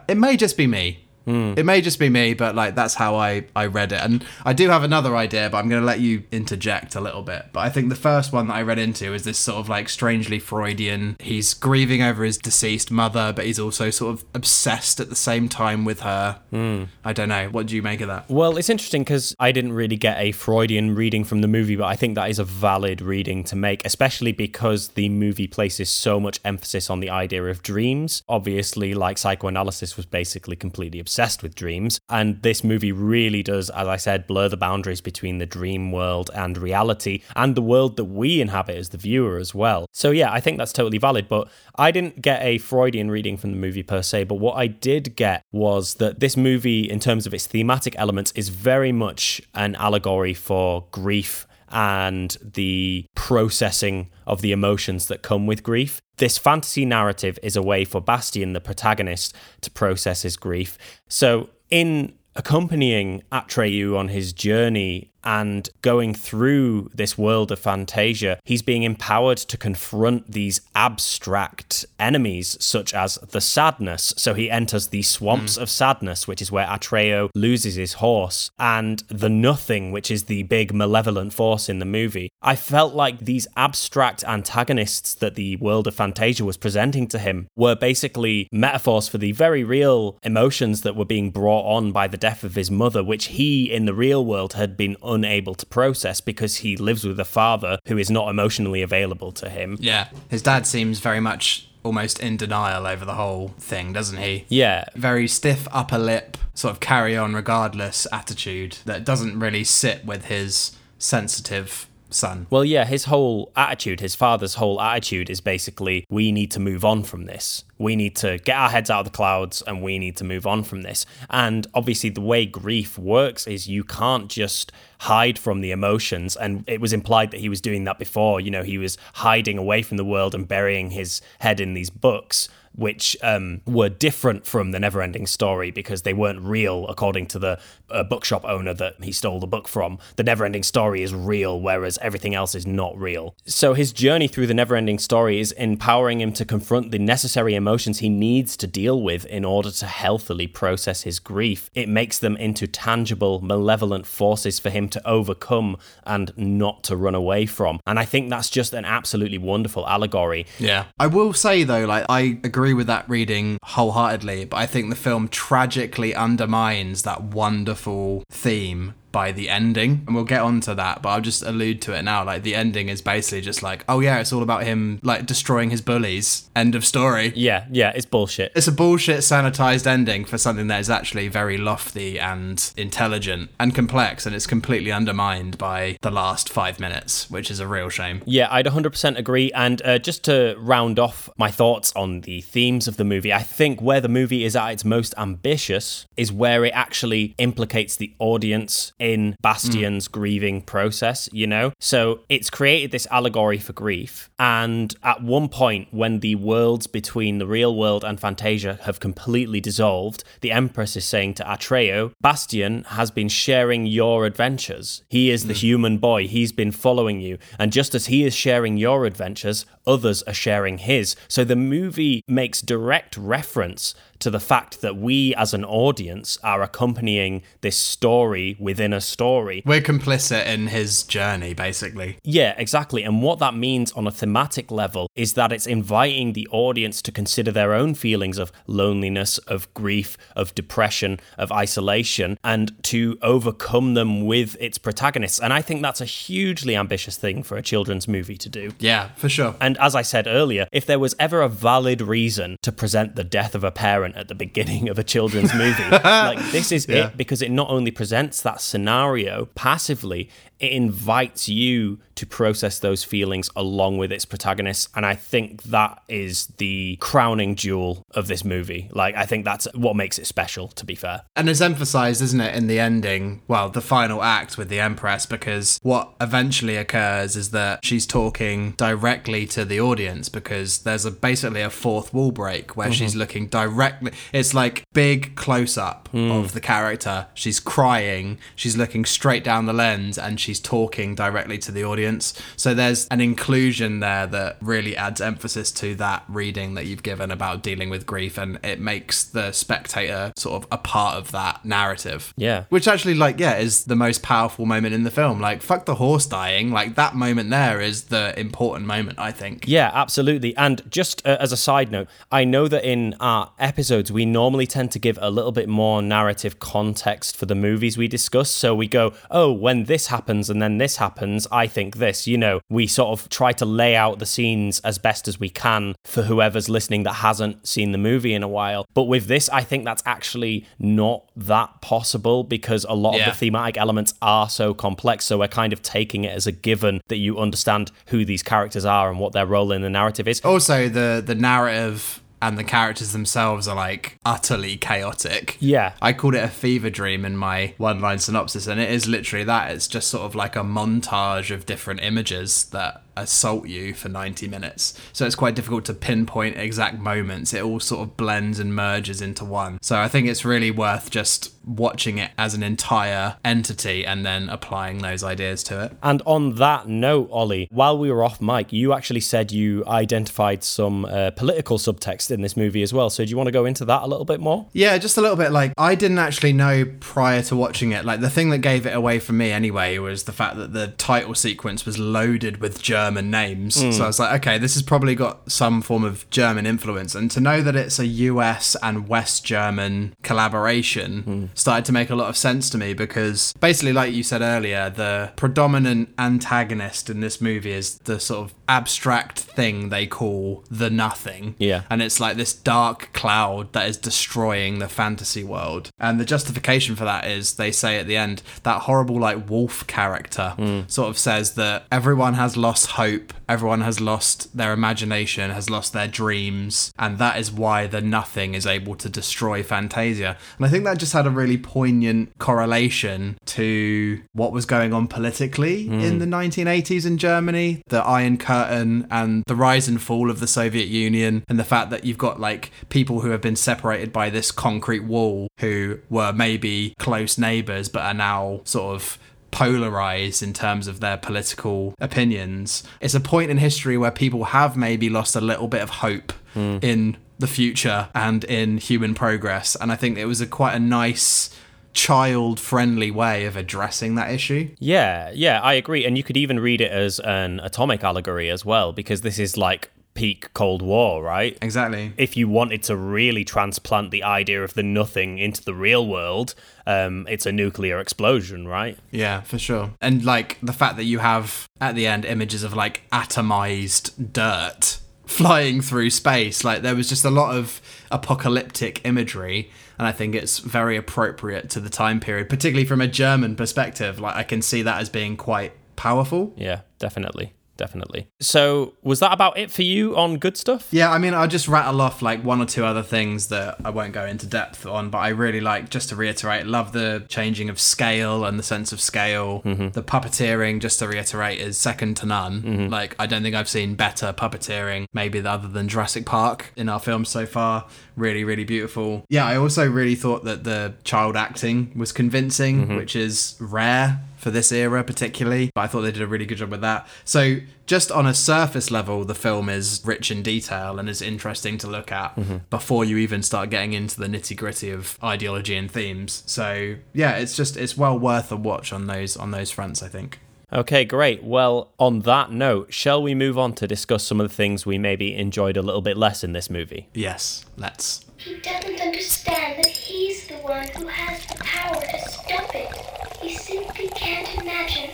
It 0.08 0.16
may 0.16 0.36
just 0.36 0.56
be 0.56 0.66
me. 0.66 1.04
Mm. 1.26 1.58
It 1.58 1.64
may 1.64 1.80
just 1.80 1.98
be 1.98 2.08
me, 2.08 2.34
but 2.34 2.54
like 2.54 2.74
that's 2.74 2.94
how 2.94 3.16
I 3.16 3.44
I 3.54 3.66
read 3.66 3.92
it. 3.92 4.00
And 4.00 4.24
I 4.44 4.52
do 4.52 4.68
have 4.68 4.82
another 4.82 5.16
idea, 5.16 5.48
but 5.50 5.58
I'm 5.58 5.68
going 5.68 5.80
to 5.80 5.86
let 5.86 6.00
you 6.00 6.24
interject 6.32 6.94
a 6.94 7.00
little 7.00 7.22
bit. 7.22 7.46
But 7.52 7.60
I 7.60 7.68
think 7.68 7.88
the 7.88 7.94
first 7.94 8.32
one 8.32 8.48
that 8.48 8.54
I 8.54 8.62
read 8.62 8.78
into 8.78 9.14
is 9.14 9.24
this 9.24 9.38
sort 9.38 9.58
of 9.58 9.68
like 9.68 9.88
strangely 9.88 10.38
Freudian. 10.38 11.16
He's 11.20 11.54
grieving 11.54 12.02
over 12.02 12.24
his 12.24 12.38
deceased 12.38 12.90
mother, 12.90 13.32
but 13.34 13.46
he's 13.46 13.58
also 13.58 13.90
sort 13.90 14.14
of 14.14 14.24
obsessed 14.34 15.00
at 15.00 15.08
the 15.08 15.16
same 15.16 15.48
time 15.48 15.84
with 15.84 16.00
her. 16.00 16.40
Mm. 16.52 16.88
I 17.04 17.12
don't 17.12 17.28
know. 17.28 17.48
What 17.48 17.66
do 17.66 17.76
you 17.76 17.82
make 17.82 18.00
of 18.00 18.08
that? 18.08 18.28
Well, 18.28 18.56
it's 18.56 18.70
interesting 18.70 19.02
because 19.02 19.34
I 19.38 19.52
didn't 19.52 19.72
really 19.72 19.96
get 19.96 20.18
a 20.18 20.32
Freudian 20.32 20.94
reading 20.94 21.24
from 21.24 21.40
the 21.40 21.48
movie, 21.48 21.76
but 21.76 21.86
I 21.86 21.96
think 21.96 22.14
that 22.16 22.30
is 22.30 22.38
a 22.38 22.44
valid 22.44 23.00
reading 23.00 23.44
to 23.44 23.56
make, 23.56 23.84
especially 23.84 24.32
because 24.32 24.88
the 24.88 25.08
movie 25.08 25.46
places 25.46 25.88
so 25.88 26.18
much 26.18 26.40
emphasis 26.44 26.90
on 26.90 27.00
the 27.00 27.10
idea 27.10 27.44
of 27.44 27.62
dreams. 27.62 28.22
Obviously, 28.28 28.94
like 28.94 29.18
psychoanalysis 29.18 29.96
was 29.96 30.06
basically 30.06 30.56
completely 30.56 30.98
obsessed 30.98 31.11
obsessed 31.12 31.42
with 31.42 31.54
dreams. 31.54 32.00
And 32.08 32.40
this 32.40 32.64
movie 32.64 32.90
really 32.90 33.42
does, 33.42 33.68
as 33.68 33.86
I 33.86 33.96
said, 33.96 34.26
blur 34.26 34.48
the 34.48 34.56
boundaries 34.56 35.02
between 35.02 35.36
the 35.36 35.44
dream 35.44 35.92
world 35.92 36.30
and 36.34 36.56
reality 36.56 37.22
and 37.36 37.54
the 37.54 37.60
world 37.60 37.98
that 37.98 38.06
we 38.06 38.40
inhabit 38.40 38.76
as 38.76 38.88
the 38.88 38.96
viewer 38.96 39.36
as 39.36 39.54
well. 39.54 39.86
So, 39.92 40.10
yeah, 40.10 40.32
I 40.32 40.40
think 40.40 40.56
that's 40.56 40.72
totally 40.72 40.96
valid. 40.96 41.28
But 41.28 41.48
I 41.76 41.90
didn't 41.90 42.22
get 42.22 42.42
a 42.42 42.56
Freudian 42.56 43.10
reading 43.10 43.36
from 43.36 43.50
the 43.50 43.58
movie 43.58 43.82
per 43.82 44.00
se. 44.00 44.24
But 44.24 44.36
what 44.36 44.56
I 44.56 44.68
did 44.68 45.14
get 45.14 45.44
was 45.52 45.96
that 45.96 46.20
this 46.20 46.34
movie, 46.34 46.88
in 46.90 46.98
terms 46.98 47.26
of 47.26 47.34
its 47.34 47.46
thematic 47.46 47.94
elements, 47.98 48.32
is 48.32 48.48
very 48.48 48.92
much 48.92 49.42
an 49.52 49.74
allegory 49.74 50.32
for 50.32 50.86
grief 50.92 51.46
and 51.72 52.36
the 52.42 53.06
processing 53.14 54.10
of 54.26 54.42
the 54.42 54.52
emotions 54.52 55.06
that 55.06 55.22
come 55.22 55.46
with 55.46 55.62
grief. 55.62 56.00
This 56.18 56.38
fantasy 56.38 56.84
narrative 56.84 57.38
is 57.42 57.56
a 57.56 57.62
way 57.62 57.84
for 57.84 58.00
Bastian, 58.00 58.52
the 58.52 58.60
protagonist, 58.60 59.34
to 59.62 59.70
process 59.70 60.22
his 60.22 60.36
grief. 60.36 60.76
So, 61.08 61.50
in 61.70 62.14
accompanying 62.34 63.22
Atreyu 63.30 63.96
on 63.96 64.08
his 64.08 64.32
journey 64.32 65.11
and 65.24 65.68
going 65.82 66.14
through 66.14 66.90
this 66.94 67.16
world 67.16 67.52
of 67.52 67.58
Fantasia, 67.58 68.38
he's 68.44 68.62
being 68.62 68.82
empowered 68.82 69.38
to 69.38 69.56
confront 69.56 70.30
these 70.30 70.60
abstract 70.74 71.84
enemies, 71.98 72.56
such 72.60 72.94
as 72.94 73.16
the 73.16 73.40
sadness. 73.40 74.14
So 74.16 74.34
he 74.34 74.50
enters 74.50 74.88
the 74.88 75.02
swamps 75.02 75.58
mm. 75.58 75.62
of 75.62 75.70
sadness, 75.70 76.26
which 76.26 76.42
is 76.42 76.52
where 76.52 76.66
Atreyu 76.66 77.30
loses 77.34 77.74
his 77.74 77.94
horse, 77.94 78.50
and 78.58 79.02
the 79.08 79.28
nothing, 79.28 79.92
which 79.92 80.10
is 80.10 80.24
the 80.24 80.42
big 80.44 80.72
malevolent 80.74 81.32
force 81.32 81.68
in 81.68 81.78
the 81.78 81.84
movie. 81.84 82.30
I 82.40 82.56
felt 82.56 82.94
like 82.94 83.20
these 83.20 83.46
abstract 83.56 84.24
antagonists 84.24 85.14
that 85.14 85.34
the 85.34 85.56
world 85.56 85.86
of 85.86 85.94
Fantasia 85.94 86.44
was 86.44 86.56
presenting 86.56 87.06
to 87.08 87.18
him 87.18 87.48
were 87.56 87.74
basically 87.74 88.48
metaphors 88.50 89.08
for 89.08 89.18
the 89.18 89.32
very 89.32 89.64
real 89.64 90.18
emotions 90.22 90.82
that 90.82 90.96
were 90.96 91.04
being 91.04 91.30
brought 91.30 91.64
on 91.64 91.92
by 91.92 92.08
the 92.08 92.16
death 92.16 92.44
of 92.44 92.54
his 92.54 92.70
mother, 92.70 93.02
which 93.02 93.26
he 93.26 93.72
in 93.72 93.84
the 93.84 93.94
real 93.94 94.24
world 94.24 94.54
had 94.54 94.76
been 94.76 94.96
unable 95.12 95.54
to 95.54 95.66
process 95.66 96.20
because 96.20 96.56
he 96.56 96.76
lives 96.76 97.04
with 97.04 97.18
a 97.20 97.24
father 97.24 97.78
who 97.86 97.98
is 97.98 98.10
not 98.10 98.28
emotionally 98.28 98.82
available 98.82 99.32
to 99.32 99.48
him. 99.48 99.76
Yeah. 99.80 100.08
His 100.28 100.42
dad 100.42 100.66
seems 100.66 100.98
very 100.98 101.20
much 101.20 101.68
almost 101.82 102.20
in 102.20 102.36
denial 102.36 102.86
over 102.86 103.04
the 103.04 103.14
whole 103.14 103.48
thing, 103.58 103.92
doesn't 103.92 104.18
he? 104.18 104.44
Yeah. 104.48 104.84
Very 104.94 105.26
stiff 105.26 105.66
upper 105.72 105.98
lip, 105.98 106.36
sort 106.54 106.72
of 106.72 106.80
carry 106.80 107.16
on 107.16 107.34
regardless 107.34 108.06
attitude 108.12 108.78
that 108.84 109.04
doesn't 109.04 109.38
really 109.38 109.64
sit 109.64 110.04
with 110.04 110.26
his 110.26 110.76
sensitive 110.98 111.88
son. 112.14 112.46
Well, 112.50 112.64
yeah, 112.64 112.84
his 112.84 113.04
whole 113.04 113.52
attitude, 113.56 114.00
his 114.00 114.14
father's 114.14 114.54
whole 114.54 114.80
attitude 114.80 115.30
is 115.30 115.40
basically 115.40 116.06
we 116.10 116.32
need 116.32 116.50
to 116.52 116.60
move 116.60 116.84
on 116.84 117.02
from 117.02 117.26
this. 117.26 117.64
We 117.78 117.96
need 117.96 118.14
to 118.16 118.38
get 118.38 118.56
our 118.56 118.70
heads 118.70 118.90
out 118.90 119.00
of 119.00 119.04
the 119.06 119.10
clouds 119.10 119.62
and 119.66 119.82
we 119.82 119.98
need 119.98 120.16
to 120.18 120.24
move 120.24 120.46
on 120.46 120.62
from 120.62 120.82
this. 120.82 121.04
And 121.30 121.66
obviously, 121.74 122.10
the 122.10 122.20
way 122.20 122.46
grief 122.46 122.96
works 122.96 123.46
is 123.46 123.68
you 123.68 123.82
can't 123.82 124.28
just 124.28 124.70
hide 125.00 125.38
from 125.38 125.60
the 125.60 125.72
emotions. 125.72 126.36
And 126.36 126.64
it 126.68 126.80
was 126.80 126.92
implied 126.92 127.32
that 127.32 127.40
he 127.40 127.48
was 127.48 127.60
doing 127.60 127.84
that 127.84 127.98
before. 127.98 128.40
You 128.40 128.52
know, 128.52 128.62
he 128.62 128.78
was 128.78 128.98
hiding 129.14 129.58
away 129.58 129.82
from 129.82 129.96
the 129.96 130.04
world 130.04 130.34
and 130.34 130.46
burying 130.46 130.90
his 130.90 131.20
head 131.40 131.58
in 131.58 131.74
these 131.74 131.90
books 131.90 132.48
which 132.74 133.16
um, 133.22 133.60
were 133.66 133.88
different 133.88 134.46
from 134.46 134.70
the 134.70 134.78
Neverending 134.78 135.28
Story 135.28 135.70
because 135.70 136.02
they 136.02 136.12
weren't 136.12 136.40
real, 136.40 136.86
according 136.88 137.26
to 137.26 137.38
the 137.38 137.58
uh, 137.90 138.02
bookshop 138.02 138.44
owner 138.44 138.72
that 138.74 138.94
he 139.02 139.12
stole 139.12 139.40
the 139.40 139.46
book 139.46 139.68
from. 139.68 139.98
The 140.16 140.24
Neverending 140.24 140.64
Story 140.64 141.02
is 141.02 141.14
real, 141.14 141.60
whereas 141.60 141.98
everything 142.00 142.34
else 142.34 142.54
is 142.54 142.66
not 142.66 142.98
real. 142.98 143.34
So 143.44 143.74
his 143.74 143.92
journey 143.92 144.28
through 144.28 144.46
the 144.46 144.54
Neverending 144.54 145.00
Story 145.00 145.38
is 145.38 145.52
empowering 145.52 146.20
him 146.20 146.32
to 146.32 146.44
confront 146.44 146.90
the 146.90 146.98
necessary 146.98 147.54
emotions 147.54 147.98
he 147.98 148.08
needs 148.08 148.56
to 148.56 148.66
deal 148.66 149.02
with 149.02 149.26
in 149.26 149.44
order 149.44 149.70
to 149.70 149.86
healthily 149.86 150.46
process 150.46 151.02
his 151.02 151.18
grief. 151.18 151.70
It 151.74 151.88
makes 151.88 152.18
them 152.18 152.36
into 152.36 152.66
tangible, 152.66 153.40
malevolent 153.40 154.06
forces 154.06 154.58
for 154.58 154.70
him 154.70 154.88
to 154.90 155.06
overcome 155.06 155.76
and 156.04 156.32
not 156.36 156.84
to 156.84 156.96
run 156.96 157.14
away 157.14 157.46
from. 157.46 157.80
And 157.86 157.98
I 157.98 158.04
think 158.04 158.30
that's 158.30 158.50
just 158.50 158.72
an 158.72 158.84
absolutely 158.84 159.38
wonderful 159.38 159.86
allegory. 159.86 160.46
Yeah. 160.58 160.86
I 160.98 161.06
will 161.08 161.32
say, 161.32 161.64
though, 161.64 161.84
like, 161.84 162.06
I 162.08 162.38
agree 162.42 162.61
agree 162.62 162.74
with 162.74 162.86
that 162.86 163.08
reading 163.08 163.58
wholeheartedly, 163.64 164.44
but 164.44 164.56
I 164.56 164.66
think 164.66 164.88
the 164.88 164.94
film 164.94 165.26
tragically 165.26 166.14
undermines 166.14 167.02
that 167.02 167.20
wonderful 167.20 168.22
theme 168.30 168.94
by 169.12 169.32
the 169.32 169.48
ending. 169.48 170.02
And 170.06 170.14
we'll 170.14 170.24
get 170.24 170.40
onto 170.40 170.74
that, 170.74 171.02
but 171.02 171.10
I'll 171.10 171.20
just 171.20 171.42
allude 171.42 171.80
to 171.82 171.94
it 171.94 172.02
now. 172.02 172.24
Like 172.24 172.42
the 172.42 172.54
ending 172.54 172.88
is 172.88 173.00
basically 173.02 173.42
just 173.42 173.62
like, 173.62 173.84
oh 173.88 174.00
yeah, 174.00 174.18
it's 174.18 174.32
all 174.32 174.42
about 174.42 174.64
him 174.64 174.98
like 175.02 175.26
destroying 175.26 175.70
his 175.70 175.80
bullies. 175.80 176.48
End 176.56 176.74
of 176.74 176.84
story. 176.84 177.32
Yeah, 177.36 177.66
yeah, 177.70 177.92
it's 177.94 178.06
bullshit. 178.06 178.52
It's 178.54 178.68
a 178.68 178.72
bullshit 178.72 179.18
sanitized 179.18 179.86
ending 179.86 180.24
for 180.24 180.38
something 180.38 180.66
that 180.68 180.80
is 180.80 180.90
actually 180.90 181.28
very 181.28 181.58
lofty 181.58 182.18
and 182.18 182.72
intelligent 182.76 183.50
and 183.60 183.74
complex, 183.74 184.26
and 184.26 184.34
it's 184.34 184.46
completely 184.46 184.90
undermined 184.90 185.58
by 185.58 185.96
the 186.02 186.10
last 186.10 186.48
five 186.48 186.80
minutes, 186.80 187.30
which 187.30 187.50
is 187.50 187.60
a 187.60 187.66
real 187.66 187.88
shame. 187.88 188.22
Yeah, 188.24 188.48
I'd 188.50 188.66
100% 188.66 189.18
agree. 189.18 189.52
And 189.52 189.82
uh, 189.82 189.98
just 189.98 190.24
to 190.24 190.56
round 190.58 190.98
off 190.98 191.28
my 191.36 191.50
thoughts 191.50 191.92
on 191.94 192.22
the 192.22 192.40
themes 192.40 192.88
of 192.88 192.96
the 192.96 193.04
movie, 193.04 193.32
I 193.32 193.42
think 193.42 193.80
where 193.80 194.00
the 194.00 194.08
movie 194.08 194.44
is 194.44 194.56
at 194.56 194.68
its 194.68 194.84
most 194.84 195.14
ambitious 195.18 196.06
is 196.16 196.32
where 196.32 196.64
it 196.64 196.72
actually 196.74 197.34
implicates 197.38 197.96
the 197.96 198.12
audience 198.18 198.92
in 199.02 199.34
Bastian's 199.42 200.06
mm. 200.06 200.12
grieving 200.12 200.62
process, 200.62 201.28
you 201.32 201.46
know? 201.46 201.72
So 201.80 202.20
it's 202.28 202.50
created 202.50 202.92
this 202.92 203.08
allegory 203.10 203.58
for 203.58 203.72
grief. 203.72 204.30
And 204.38 204.94
at 205.02 205.22
one 205.22 205.48
point, 205.48 205.88
when 205.90 206.20
the 206.20 206.36
worlds 206.36 206.86
between 206.86 207.38
the 207.38 207.46
real 207.46 207.74
world 207.74 208.04
and 208.04 208.20
Fantasia 208.20 208.78
have 208.82 209.00
completely 209.00 209.60
dissolved, 209.60 210.22
the 210.40 210.52
Empress 210.52 210.96
is 210.96 211.04
saying 211.04 211.34
to 211.34 211.44
Atreyu, 211.44 212.12
Bastien 212.20 212.84
has 212.84 213.10
been 213.10 213.28
sharing 213.28 213.86
your 213.86 214.24
adventures. 214.24 215.02
He 215.08 215.30
is 215.30 215.46
the 215.46 215.54
mm. 215.54 215.62
human 215.66 215.98
boy. 215.98 216.28
He's 216.28 216.52
been 216.52 216.70
following 216.70 217.20
you. 217.20 217.38
And 217.58 217.72
just 217.72 217.96
as 217.96 218.06
he 218.06 218.24
is 218.24 218.34
sharing 218.34 218.76
your 218.76 219.04
adventures, 219.04 219.66
others 219.84 220.22
are 220.22 220.34
sharing 220.34 220.78
his. 220.78 221.16
So 221.26 221.42
the 221.42 221.56
movie 221.56 222.22
makes 222.28 222.62
direct 222.62 223.16
reference 223.16 223.96
to 224.22 224.30
the 224.30 224.40
fact 224.40 224.80
that 224.82 224.96
we 224.96 225.34
as 225.34 225.52
an 225.52 225.64
audience 225.64 226.38
are 226.44 226.62
accompanying 226.62 227.42
this 227.60 227.76
story 227.76 228.56
within 228.60 228.92
a 228.92 229.00
story. 229.00 229.62
We're 229.66 229.80
complicit 229.80 230.46
in 230.46 230.68
his 230.68 231.02
journey, 231.02 231.54
basically. 231.54 232.18
Yeah, 232.22 232.54
exactly. 232.56 233.02
And 233.02 233.20
what 233.20 233.40
that 233.40 233.54
means 233.54 233.90
on 233.92 234.06
a 234.06 234.12
thematic 234.12 234.70
level 234.70 235.10
is 235.16 235.34
that 235.34 235.50
it's 235.50 235.66
inviting 235.66 236.34
the 236.34 236.46
audience 236.52 237.02
to 237.02 237.12
consider 237.12 237.50
their 237.50 237.74
own 237.74 237.94
feelings 237.94 238.38
of 238.38 238.52
loneliness, 238.68 239.38
of 239.38 239.72
grief, 239.74 240.16
of 240.36 240.54
depression, 240.54 241.18
of 241.36 241.50
isolation, 241.50 242.38
and 242.44 242.80
to 242.84 243.18
overcome 243.22 243.94
them 243.94 244.24
with 244.24 244.56
its 244.60 244.78
protagonists. 244.78 245.40
And 245.40 245.52
I 245.52 245.62
think 245.62 245.82
that's 245.82 246.00
a 246.00 246.04
hugely 246.04 246.76
ambitious 246.76 247.16
thing 247.16 247.42
for 247.42 247.56
a 247.56 247.62
children's 247.62 248.06
movie 248.06 248.36
to 248.36 248.48
do. 248.48 248.72
Yeah, 248.78 249.08
for 249.16 249.28
sure. 249.28 249.56
And 249.60 249.76
as 249.78 249.96
I 249.96 250.02
said 250.02 250.28
earlier, 250.28 250.68
if 250.70 250.86
there 250.86 251.00
was 251.00 251.16
ever 251.18 251.42
a 251.42 251.48
valid 251.48 252.00
reason 252.00 252.56
to 252.62 252.70
present 252.70 253.16
the 253.16 253.24
death 253.24 253.54
of 253.54 253.64
a 253.64 253.72
parent 253.72 254.11
at 254.14 254.28
the 254.28 254.34
beginning 254.34 254.88
of 254.88 254.98
a 254.98 255.04
children's 255.04 255.52
movie, 255.62 255.82
like 255.90 256.38
this 256.52 256.72
is 256.72 256.86
Yeah. 256.88 257.08
it 257.08 257.16
because 257.16 257.42
it 257.42 257.50
not 257.50 257.70
only 257.70 257.90
presents 257.90 258.40
that 258.42 258.60
scenario 258.60 259.46
passively, 259.54 260.28
it 260.60 260.72
invites 260.72 261.48
you 261.48 261.98
to 262.22 262.26
process 262.26 262.78
those 262.78 263.02
feelings 263.02 263.50
along 263.56 263.98
with 263.98 264.12
its 264.12 264.24
protagonist. 264.24 264.88
And 264.94 265.04
I 265.04 265.16
think 265.16 265.64
that 265.64 266.00
is 266.08 266.46
the 266.58 266.96
crowning 267.00 267.56
jewel 267.56 268.04
of 268.12 268.28
this 268.28 268.44
movie. 268.44 268.88
Like, 268.92 269.16
I 269.16 269.26
think 269.26 269.44
that's 269.44 269.66
what 269.74 269.96
makes 269.96 270.20
it 270.20 270.26
special, 270.28 270.68
to 270.68 270.86
be 270.86 270.94
fair. 270.94 271.22
And 271.34 271.50
it's 271.50 271.60
emphasized, 271.60 272.22
isn't 272.22 272.40
it, 272.40 272.54
in 272.54 272.68
the 272.68 272.78
ending, 272.78 273.42
well, 273.48 273.70
the 273.70 273.80
final 273.80 274.22
act 274.22 274.56
with 274.56 274.68
the 274.68 274.78
Empress, 274.78 275.26
because 275.26 275.80
what 275.82 276.12
eventually 276.20 276.76
occurs 276.76 277.34
is 277.34 277.50
that 277.50 277.84
she's 277.84 278.06
talking 278.06 278.72
directly 278.76 279.44
to 279.46 279.64
the 279.64 279.80
audience 279.80 280.28
because 280.28 280.84
there's 280.84 281.04
a 281.04 281.10
basically 281.10 281.62
a 281.62 281.70
fourth 281.70 282.14
wall 282.14 282.30
break 282.30 282.76
where 282.76 282.86
mm-hmm. 282.86 282.94
she's 282.94 283.16
looking 283.16 283.48
directly. 283.48 284.12
It's 284.32 284.54
like 284.54 284.84
big 284.92 285.34
close 285.34 285.76
up 285.76 286.08
mm. 286.12 286.30
of 286.38 286.52
the 286.52 286.60
character. 286.60 287.26
She's 287.34 287.58
crying, 287.58 288.38
she's 288.54 288.76
looking 288.76 289.04
straight 289.04 289.42
down 289.42 289.66
the 289.66 289.72
lens, 289.72 290.18
and 290.18 290.38
she's 290.38 290.60
talking 290.60 291.16
directly 291.16 291.58
to 291.58 291.72
the 291.72 291.84
audience. 291.84 292.11
So 292.56 292.74
there's 292.74 293.06
an 293.08 293.20
inclusion 293.20 294.00
there 294.00 294.26
that 294.26 294.56
really 294.60 294.96
adds 294.96 295.20
emphasis 295.20 295.70
to 295.72 295.94
that 295.96 296.24
reading 296.28 296.74
that 296.74 296.86
you've 296.86 297.02
given 297.02 297.30
about 297.30 297.62
dealing 297.62 297.90
with 297.90 298.06
grief, 298.06 298.38
and 298.38 298.58
it 298.64 298.80
makes 298.80 299.24
the 299.24 299.52
spectator 299.52 300.32
sort 300.36 300.62
of 300.62 300.68
a 300.70 300.78
part 300.78 301.16
of 301.16 301.30
that 301.32 301.64
narrative. 301.64 302.34
Yeah. 302.36 302.64
Which 302.68 302.88
actually, 302.88 303.14
like, 303.14 303.38
yeah, 303.38 303.56
is 303.56 303.84
the 303.84 303.96
most 303.96 304.22
powerful 304.22 304.66
moment 304.66 304.94
in 304.94 305.04
the 305.04 305.10
film. 305.10 305.40
Like, 305.40 305.62
fuck 305.62 305.86
the 305.86 305.96
horse 305.96 306.26
dying. 306.26 306.70
Like, 306.70 306.94
that 306.96 307.14
moment 307.14 307.50
there 307.50 307.80
is 307.80 308.04
the 308.04 308.38
important 308.38 308.86
moment, 308.86 309.18
I 309.18 309.30
think. 309.30 309.64
Yeah, 309.66 309.90
absolutely. 309.92 310.56
And 310.56 310.82
just 310.90 311.26
uh, 311.26 311.36
as 311.40 311.52
a 311.52 311.56
side 311.56 311.90
note, 311.90 312.08
I 312.30 312.44
know 312.44 312.68
that 312.68 312.84
in 312.84 313.14
our 313.20 313.52
episodes, 313.58 314.10
we 314.10 314.24
normally 314.24 314.66
tend 314.66 314.90
to 314.92 314.98
give 314.98 315.18
a 315.20 315.30
little 315.30 315.52
bit 315.52 315.68
more 315.68 316.02
narrative 316.02 316.58
context 316.58 317.36
for 317.36 317.46
the 317.46 317.54
movies 317.54 317.96
we 317.96 318.08
discuss. 318.08 318.50
So 318.50 318.74
we 318.74 318.88
go, 318.88 319.12
oh, 319.30 319.52
when 319.52 319.84
this 319.84 320.08
happens 320.08 320.50
and 320.50 320.60
then 320.60 320.78
this 320.78 320.96
happens, 320.96 321.46
I 321.50 321.66
think 321.66 321.91
this. 321.96 322.26
You 322.26 322.38
know, 322.38 322.60
we 322.70 322.86
sort 322.86 323.18
of 323.18 323.28
try 323.28 323.52
to 323.52 323.64
lay 323.64 323.96
out 323.96 324.18
the 324.18 324.26
scenes 324.26 324.80
as 324.80 324.98
best 324.98 325.28
as 325.28 325.38
we 325.40 325.48
can 325.48 325.94
for 326.04 326.22
whoever's 326.22 326.68
listening 326.68 327.02
that 327.04 327.14
hasn't 327.14 327.66
seen 327.66 327.92
the 327.92 327.98
movie 327.98 328.34
in 328.34 328.42
a 328.42 328.48
while. 328.48 328.86
But 328.94 329.04
with 329.04 329.26
this, 329.26 329.48
I 329.50 329.62
think 329.62 329.84
that's 329.84 330.02
actually 330.06 330.66
not 330.78 331.24
that 331.36 331.80
possible 331.80 332.44
because 332.44 332.84
a 332.88 332.94
lot 332.94 333.16
Yeah. 333.16 333.28
of 333.28 333.34
the 333.34 333.38
thematic 333.38 333.76
elements 333.76 334.14
are 334.22 334.48
so 334.48 334.74
complex. 334.74 335.24
So 335.24 335.38
we're 335.38 335.48
kind 335.48 335.72
of 335.72 335.82
taking 335.82 336.24
it 336.24 336.32
as 336.36 336.46
a 336.46 336.52
given 336.52 337.00
that 337.08 337.16
you 337.18 337.38
understand 337.38 337.90
who 338.06 338.24
these 338.24 338.42
characters 338.42 338.84
are 338.84 339.10
and 339.10 339.18
what 339.18 339.32
their 339.32 339.46
role 339.46 339.72
in 339.72 339.82
the 339.82 339.90
narrative 339.90 340.26
is. 340.28 340.40
Also, 340.40 340.88
the 340.88 341.22
the 341.24 341.34
narrative 341.34 342.20
and 342.42 342.58
the 342.58 342.64
characters 342.64 343.12
themselves 343.12 343.68
are 343.68 343.76
like 343.76 344.18
utterly 344.26 344.76
chaotic. 344.76 345.56
Yeah. 345.60 345.92
I 346.02 346.12
called 346.12 346.34
it 346.34 346.42
a 346.42 346.48
fever 346.48 346.90
dream 346.90 347.24
in 347.24 347.36
my 347.36 347.74
one 347.78 348.00
line 348.00 348.18
synopsis, 348.18 348.66
and 348.66 348.80
it 348.80 348.90
is 348.90 349.06
literally 349.06 349.44
that. 349.44 349.70
It's 349.70 349.86
just 349.86 350.08
sort 350.08 350.24
of 350.24 350.34
like 350.34 350.56
a 350.56 350.62
montage 350.62 351.54
of 351.54 351.64
different 351.64 352.02
images 352.02 352.64
that 352.66 353.02
assault 353.16 353.68
you 353.68 353.94
for 353.94 354.08
90 354.08 354.48
minutes. 354.48 354.98
So 355.12 355.26
it's 355.26 355.34
quite 355.34 355.54
difficult 355.54 355.84
to 355.86 355.94
pinpoint 355.94 356.56
exact 356.56 356.98
moments. 356.98 357.52
It 357.52 357.62
all 357.62 357.80
sort 357.80 358.02
of 358.08 358.16
blends 358.16 358.58
and 358.58 358.74
merges 358.74 359.20
into 359.20 359.44
one. 359.44 359.78
So 359.82 359.98
I 359.98 360.08
think 360.08 360.28
it's 360.28 360.44
really 360.44 360.70
worth 360.70 361.10
just 361.10 361.52
watching 361.64 362.18
it 362.18 362.30
as 362.36 362.54
an 362.54 362.62
entire 362.62 363.36
entity 363.44 364.04
and 364.04 364.26
then 364.26 364.48
applying 364.48 364.98
those 364.98 365.22
ideas 365.22 365.62
to 365.64 365.84
it. 365.84 365.92
And 366.02 366.22
on 366.26 366.56
that 366.56 366.88
note, 366.88 367.28
Ollie, 367.30 367.68
while 367.70 367.98
we 367.98 368.10
were 368.10 368.24
off 368.24 368.40
mic, 368.40 368.72
you 368.72 368.92
actually 368.92 369.20
said 369.20 369.52
you 369.52 369.84
identified 369.86 370.64
some 370.64 371.04
uh, 371.04 371.30
political 371.32 371.78
subtext 371.78 372.30
in 372.30 372.40
this 372.40 372.56
movie 372.56 372.82
as 372.82 372.92
well. 372.92 373.10
So 373.10 373.24
do 373.24 373.30
you 373.30 373.36
want 373.36 373.48
to 373.48 373.52
go 373.52 373.64
into 373.64 373.84
that 373.84 374.02
a 374.02 374.06
little 374.06 374.24
bit 374.24 374.40
more? 374.40 374.66
Yeah, 374.72 374.98
just 374.98 375.16
a 375.16 375.20
little 375.20 375.36
bit. 375.36 375.52
Like, 375.52 375.72
I 375.78 375.94
didn't 375.94 376.18
actually 376.18 376.52
know 376.52 376.84
prior 377.00 377.42
to 377.42 377.56
watching 377.56 377.92
it. 377.92 378.04
Like, 378.04 378.20
the 378.20 378.30
thing 378.30 378.50
that 378.50 378.58
gave 378.58 378.86
it 378.86 378.94
away 378.94 379.18
for 379.18 379.32
me 379.32 379.50
anyway 379.50 379.98
was 379.98 380.24
the 380.24 380.32
fact 380.32 380.56
that 380.56 380.72
the 380.72 380.88
title 380.88 381.34
sequence 381.34 381.86
was 381.86 381.98
loaded 381.98 382.58
with 382.58 382.82
German 383.02 383.30
names. 383.30 383.74
So 383.74 383.90
hmm. 383.90 384.02
I 384.02 384.06
was 384.06 384.18
like, 384.20 384.40
okay, 384.40 384.58
this 384.58 384.74
has 384.74 384.82
probably 384.82 385.14
got 385.14 385.50
some 385.50 385.82
form 385.82 386.04
of 386.04 386.28
German 386.30 386.66
influence. 386.66 387.14
And 387.14 387.30
to 387.32 387.40
know 387.40 387.60
that 387.60 387.74
it's 387.74 387.98
a 387.98 388.06
US 388.06 388.76
and 388.82 389.08
West 389.08 389.44
German 389.44 390.14
collaboration 390.22 391.22
hmm. 391.22 391.46
started 391.54 391.84
to 391.86 391.92
make 391.92 392.10
a 392.10 392.14
lot 392.14 392.28
of 392.28 392.36
sense 392.36 392.70
to 392.70 392.78
me 392.78 392.94
because 392.94 393.52
basically, 393.60 393.92
like 393.92 394.12
you 394.12 394.22
said 394.22 394.40
earlier, 394.40 394.88
the 394.88 395.32
predominant 395.36 396.10
antagonist 396.18 397.10
in 397.10 397.20
this 397.20 397.40
movie 397.40 397.72
is 397.72 397.98
the 397.98 398.20
sort 398.20 398.44
of 398.44 398.54
abstract 398.68 399.40
thing 399.40 399.88
they 399.88 400.06
call 400.06 400.64
the 400.70 400.88
nothing. 400.88 401.56
Yeah. 401.58 401.82
And 401.90 402.00
it's 402.00 402.20
like 402.20 402.36
this 402.36 402.54
dark 402.54 403.12
cloud 403.12 403.72
that 403.72 403.88
is 403.88 403.96
destroying 403.96 404.78
the 404.78 404.88
fantasy 404.88 405.42
world. 405.42 405.90
And 405.98 406.20
the 406.20 406.24
justification 406.24 406.94
for 406.94 407.04
that 407.04 407.26
is 407.26 407.54
they 407.54 407.72
say 407.72 407.98
at 407.98 408.06
the 408.06 408.16
end 408.16 408.42
that 408.62 408.82
horrible 408.82 409.18
like 409.18 409.50
wolf 409.50 409.86
character 409.86 410.54
hmm. 410.56 410.80
sort 410.86 411.08
of 411.10 411.18
says 411.18 411.54
that 411.54 411.84
everyone 411.90 412.34
has 412.34 412.56
lost 412.56 412.91
hope, 412.92 413.32
everyone 413.48 413.80
has 413.80 414.00
lost 414.00 414.56
their 414.56 414.72
imagination, 414.72 415.50
has 415.50 415.70
lost 415.70 415.92
their 415.92 416.08
dreams, 416.08 416.92
and 416.98 417.18
that 417.18 417.38
is 417.38 417.50
why 417.50 417.86
the 417.86 418.00
nothing 418.00 418.54
is 418.54 418.66
able 418.66 418.94
to 418.96 419.08
destroy 419.08 419.62
Fantasia. 419.62 420.36
And 420.56 420.66
I 420.66 420.68
think 420.68 420.84
that 420.84 420.98
just 420.98 421.12
had 421.12 421.26
a 421.26 421.30
really 421.30 421.58
poignant 421.58 422.36
correlation 422.38 423.38
to 423.46 424.22
what 424.32 424.52
was 424.52 424.66
going 424.66 424.92
on 424.92 425.08
politically 425.08 425.86
hmm. 425.86 426.00
in 426.00 426.18
the 426.18 426.26
1980s 426.26 427.06
in 427.06 427.18
Germany, 427.18 427.82
the 427.88 428.02
Iron 428.02 428.36
Curtain 428.36 429.06
and 429.10 429.42
the 429.46 429.56
rise 429.56 429.88
and 429.88 430.00
fall 430.00 430.30
of 430.30 430.40
the 430.40 430.46
Soviet 430.46 430.88
Union, 430.88 431.44
and 431.48 431.58
the 431.58 431.64
fact 431.64 431.90
that 431.90 432.04
you've 432.04 432.18
got 432.18 432.40
like 432.40 432.70
people 432.88 433.20
who 433.20 433.30
have 433.30 433.40
been 433.40 433.56
separated 433.56 434.12
by 434.12 434.30
this 434.30 434.50
concrete 434.50 435.04
wall 435.04 435.48
who 435.60 435.98
were 436.10 436.32
maybe 436.32 436.94
close 436.98 437.38
neighbors 437.38 437.88
but 437.88 438.02
are 438.02 438.14
now 438.14 438.60
sort 438.64 438.94
of 438.94 439.18
polarized 439.52 440.42
in 440.42 440.52
terms 440.52 440.88
of 440.88 440.98
their 440.98 441.16
political 441.16 441.94
opinions. 442.00 442.82
It's 443.00 443.14
a 443.14 443.20
point 443.20 443.52
in 443.52 443.58
history 443.58 443.96
where 443.96 444.10
people 444.10 444.44
have 444.46 444.76
maybe 444.76 445.08
lost 445.08 445.36
a 445.36 445.40
little 445.40 445.68
bit 445.68 445.82
of 445.82 445.90
hope 445.90 446.32
hmm. 446.54 446.78
in 446.82 447.16
the 447.38 447.46
future 447.46 448.08
and 448.14 448.42
in 448.44 448.78
human 448.78 449.14
progress. 449.14 449.76
And 449.76 449.92
I 449.92 449.96
think 449.96 450.18
it 450.18 450.24
was 450.24 450.40
a 450.40 450.46
quite 450.46 450.74
a 450.74 450.80
nice 450.80 451.54
child 451.92 452.58
friendly 452.58 453.10
way 453.10 453.44
of 453.44 453.56
addressing 453.56 454.14
that 454.14 454.30
issue. 454.30 454.70
Yeah, 454.78 455.30
yeah, 455.34 455.60
I 455.60 455.74
agree. 455.74 456.04
And 456.06 456.16
you 456.16 456.24
could 456.24 456.36
even 456.36 456.58
read 456.58 456.80
it 456.80 456.90
as 456.90 457.20
an 457.20 457.60
atomic 457.60 458.02
allegory 458.02 458.50
as 458.50 458.64
well, 458.64 458.92
because 458.92 459.20
this 459.20 459.38
is 459.38 459.56
like 459.56 459.90
peak 460.14 460.52
Cold 460.54 460.82
War, 460.82 461.22
right? 461.22 461.56
Exactly. 461.62 462.12
if 462.16 462.36
you 462.36 462.48
wanted 462.48 462.82
to 462.84 462.96
really 462.96 463.44
transplant 463.44 464.10
the 464.10 464.22
idea 464.22 464.62
of 464.62 464.74
the 464.74 464.82
nothing 464.82 465.38
into 465.38 465.64
the 465.64 465.74
real 465.74 466.06
world, 466.06 466.54
um, 466.86 467.26
it's 467.30 467.46
a 467.46 467.52
nuclear 467.52 467.98
explosion, 467.98 468.68
right? 468.68 468.98
Yeah, 469.10 469.40
for 469.42 469.58
sure. 469.58 469.92
And 470.00 470.24
like 470.24 470.58
the 470.62 470.72
fact 470.72 470.96
that 470.96 471.04
you 471.04 471.20
have 471.20 471.66
at 471.80 471.94
the 471.94 472.06
end 472.06 472.24
images 472.24 472.62
of 472.62 472.74
like 472.74 473.02
atomized 473.10 474.32
dirt 474.32 474.98
flying 475.26 475.80
through 475.80 476.10
space, 476.10 476.64
like 476.64 476.82
there 476.82 476.94
was 476.94 477.08
just 477.08 477.24
a 477.24 477.30
lot 477.30 477.54
of 477.56 477.80
apocalyptic 478.10 479.00
imagery. 479.04 479.70
And 479.98 480.06
I 480.06 480.12
think 480.12 480.34
it's 480.34 480.58
very 480.58 480.96
appropriate 480.96 481.70
to 481.70 481.80
the 481.80 481.90
time 481.90 482.18
period, 482.20 482.48
particularly 482.48 482.86
from 482.86 483.00
a 483.00 483.06
German 483.06 483.56
perspective. 483.56 484.18
Like 484.18 484.36
I 484.36 484.42
can 484.42 484.60
see 484.62 484.82
that 484.82 485.00
as 485.00 485.08
being 485.08 485.36
quite 485.36 485.72
powerful. 485.96 486.52
Yeah, 486.56 486.80
definitely. 486.98 487.52
Definitely. 487.82 488.28
So, 488.38 488.92
was 489.02 489.18
that 489.18 489.32
about 489.32 489.58
it 489.58 489.68
for 489.68 489.82
you 489.82 490.16
on 490.16 490.38
good 490.38 490.56
stuff? 490.56 490.86
Yeah, 490.92 491.10
I 491.10 491.18
mean, 491.18 491.34
I'll 491.34 491.48
just 491.48 491.66
rattle 491.66 492.00
off 492.00 492.22
like 492.22 492.44
one 492.44 492.62
or 492.62 492.64
two 492.64 492.84
other 492.84 493.02
things 493.02 493.48
that 493.48 493.74
I 493.84 493.90
won't 493.90 494.12
go 494.12 494.24
into 494.24 494.46
depth 494.46 494.86
on, 494.86 495.10
but 495.10 495.18
I 495.18 495.30
really 495.30 495.60
like, 495.60 495.90
just 495.90 496.08
to 496.10 496.14
reiterate, 496.14 496.64
love 496.64 496.92
the 496.92 497.24
changing 497.28 497.68
of 497.68 497.80
scale 497.80 498.44
and 498.44 498.56
the 498.56 498.62
sense 498.62 498.92
of 498.92 499.00
scale. 499.00 499.62
Mm-hmm. 499.64 499.88
The 499.88 500.02
puppeteering, 500.04 500.78
just 500.78 501.00
to 501.00 501.08
reiterate, 501.08 501.58
is 501.58 501.76
second 501.76 502.18
to 502.18 502.26
none. 502.26 502.62
Mm-hmm. 502.62 502.86
Like, 502.86 503.16
I 503.18 503.26
don't 503.26 503.42
think 503.42 503.56
I've 503.56 503.68
seen 503.68 503.96
better 503.96 504.32
puppeteering, 504.32 505.06
maybe 505.12 505.40
other 505.44 505.66
than 505.66 505.88
Jurassic 505.88 506.24
Park 506.24 506.72
in 506.76 506.88
our 506.88 507.00
films 507.00 507.30
so 507.30 507.46
far. 507.46 507.88
Really, 508.14 508.44
really 508.44 508.62
beautiful. 508.62 509.24
Yeah, 509.28 509.44
I 509.44 509.56
also 509.56 509.90
really 509.90 510.14
thought 510.14 510.44
that 510.44 510.62
the 510.62 510.94
child 511.02 511.36
acting 511.36 511.90
was 511.96 512.12
convincing, 512.12 512.82
mm-hmm. 512.84 512.96
which 512.96 513.16
is 513.16 513.56
rare 513.58 514.20
for 514.42 514.50
this 514.50 514.72
era 514.72 515.04
particularly, 515.04 515.70
but 515.72 515.82
I 515.82 515.86
thought 515.86 516.00
they 516.00 516.10
did 516.10 516.20
a 516.20 516.26
really 516.26 516.44
good 516.46 516.58
job 516.58 516.70
with 516.72 516.80
that. 516.80 517.06
So 517.24 517.58
just 517.86 518.10
on 518.10 518.26
a 518.26 518.34
surface 518.34 518.90
level, 518.90 519.24
the 519.24 519.34
film 519.36 519.68
is 519.68 520.02
rich 520.04 520.30
in 520.32 520.42
detail 520.42 520.98
and 520.98 521.08
is 521.08 521.22
interesting 521.22 521.78
to 521.78 521.86
look 521.86 522.10
at 522.10 522.34
Mm-hmm. 522.36 522.56
before 522.70 523.04
you 523.04 523.18
even 523.18 523.42
start 523.42 523.70
getting 523.70 523.92
into 523.92 524.18
the 524.18 524.26
nitty 524.26 524.56
gritty 524.56 524.90
of 524.90 525.16
ideology 525.22 525.76
and 525.76 525.90
themes. 525.90 526.42
So 526.46 526.96
yeah, 527.12 527.32
it's 527.36 527.54
just 527.56 527.76
it's 527.76 527.96
well 527.96 528.18
worth 528.18 528.50
a 528.50 528.56
watch 528.56 528.92
on 528.92 529.06
those 529.06 529.36
on 529.36 529.50
those 529.52 529.70
fronts. 529.70 530.02
I 530.02 530.08
think. 530.08 530.40
Okay, 530.72 531.04
great. 531.04 531.44
Well, 531.44 531.92
on 531.98 532.20
that 532.20 532.50
note, 532.50 532.92
shall 532.94 533.22
we 533.22 533.34
move 533.34 533.58
on 533.58 533.74
to 533.74 533.86
discuss 533.86 534.24
some 534.24 534.40
of 534.40 534.48
the 534.48 534.54
things 534.54 534.86
we 534.86 534.96
maybe 534.98 535.34
enjoyed 535.36 535.76
a 535.76 535.82
little 535.82 536.00
bit 536.00 536.16
less 536.16 536.42
in 536.42 536.52
this 536.52 536.70
movie? 536.70 537.08
Yes, 537.14 537.64
let's. 537.76 538.24
He 538.38 538.56
doesn't 538.58 538.98
understand 539.00 539.84
that 539.84 539.86
he's 539.92 540.48
the 540.48 540.54
one 540.54 540.88
who 540.96 541.06
has 541.06 541.46
the 541.46 541.62
power 541.62 542.00
to 542.00 542.18
stop 542.28 542.74
it. 542.74 543.21
He 543.42 543.54
simply 543.54 544.08
can't 544.08 544.48
imagine 544.60 545.10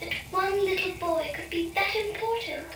that 0.00 0.12
one 0.32 0.64
little 0.64 0.92
boy 0.98 1.30
could 1.32 1.48
be 1.48 1.70
that 1.70 1.94
important. 1.94 2.66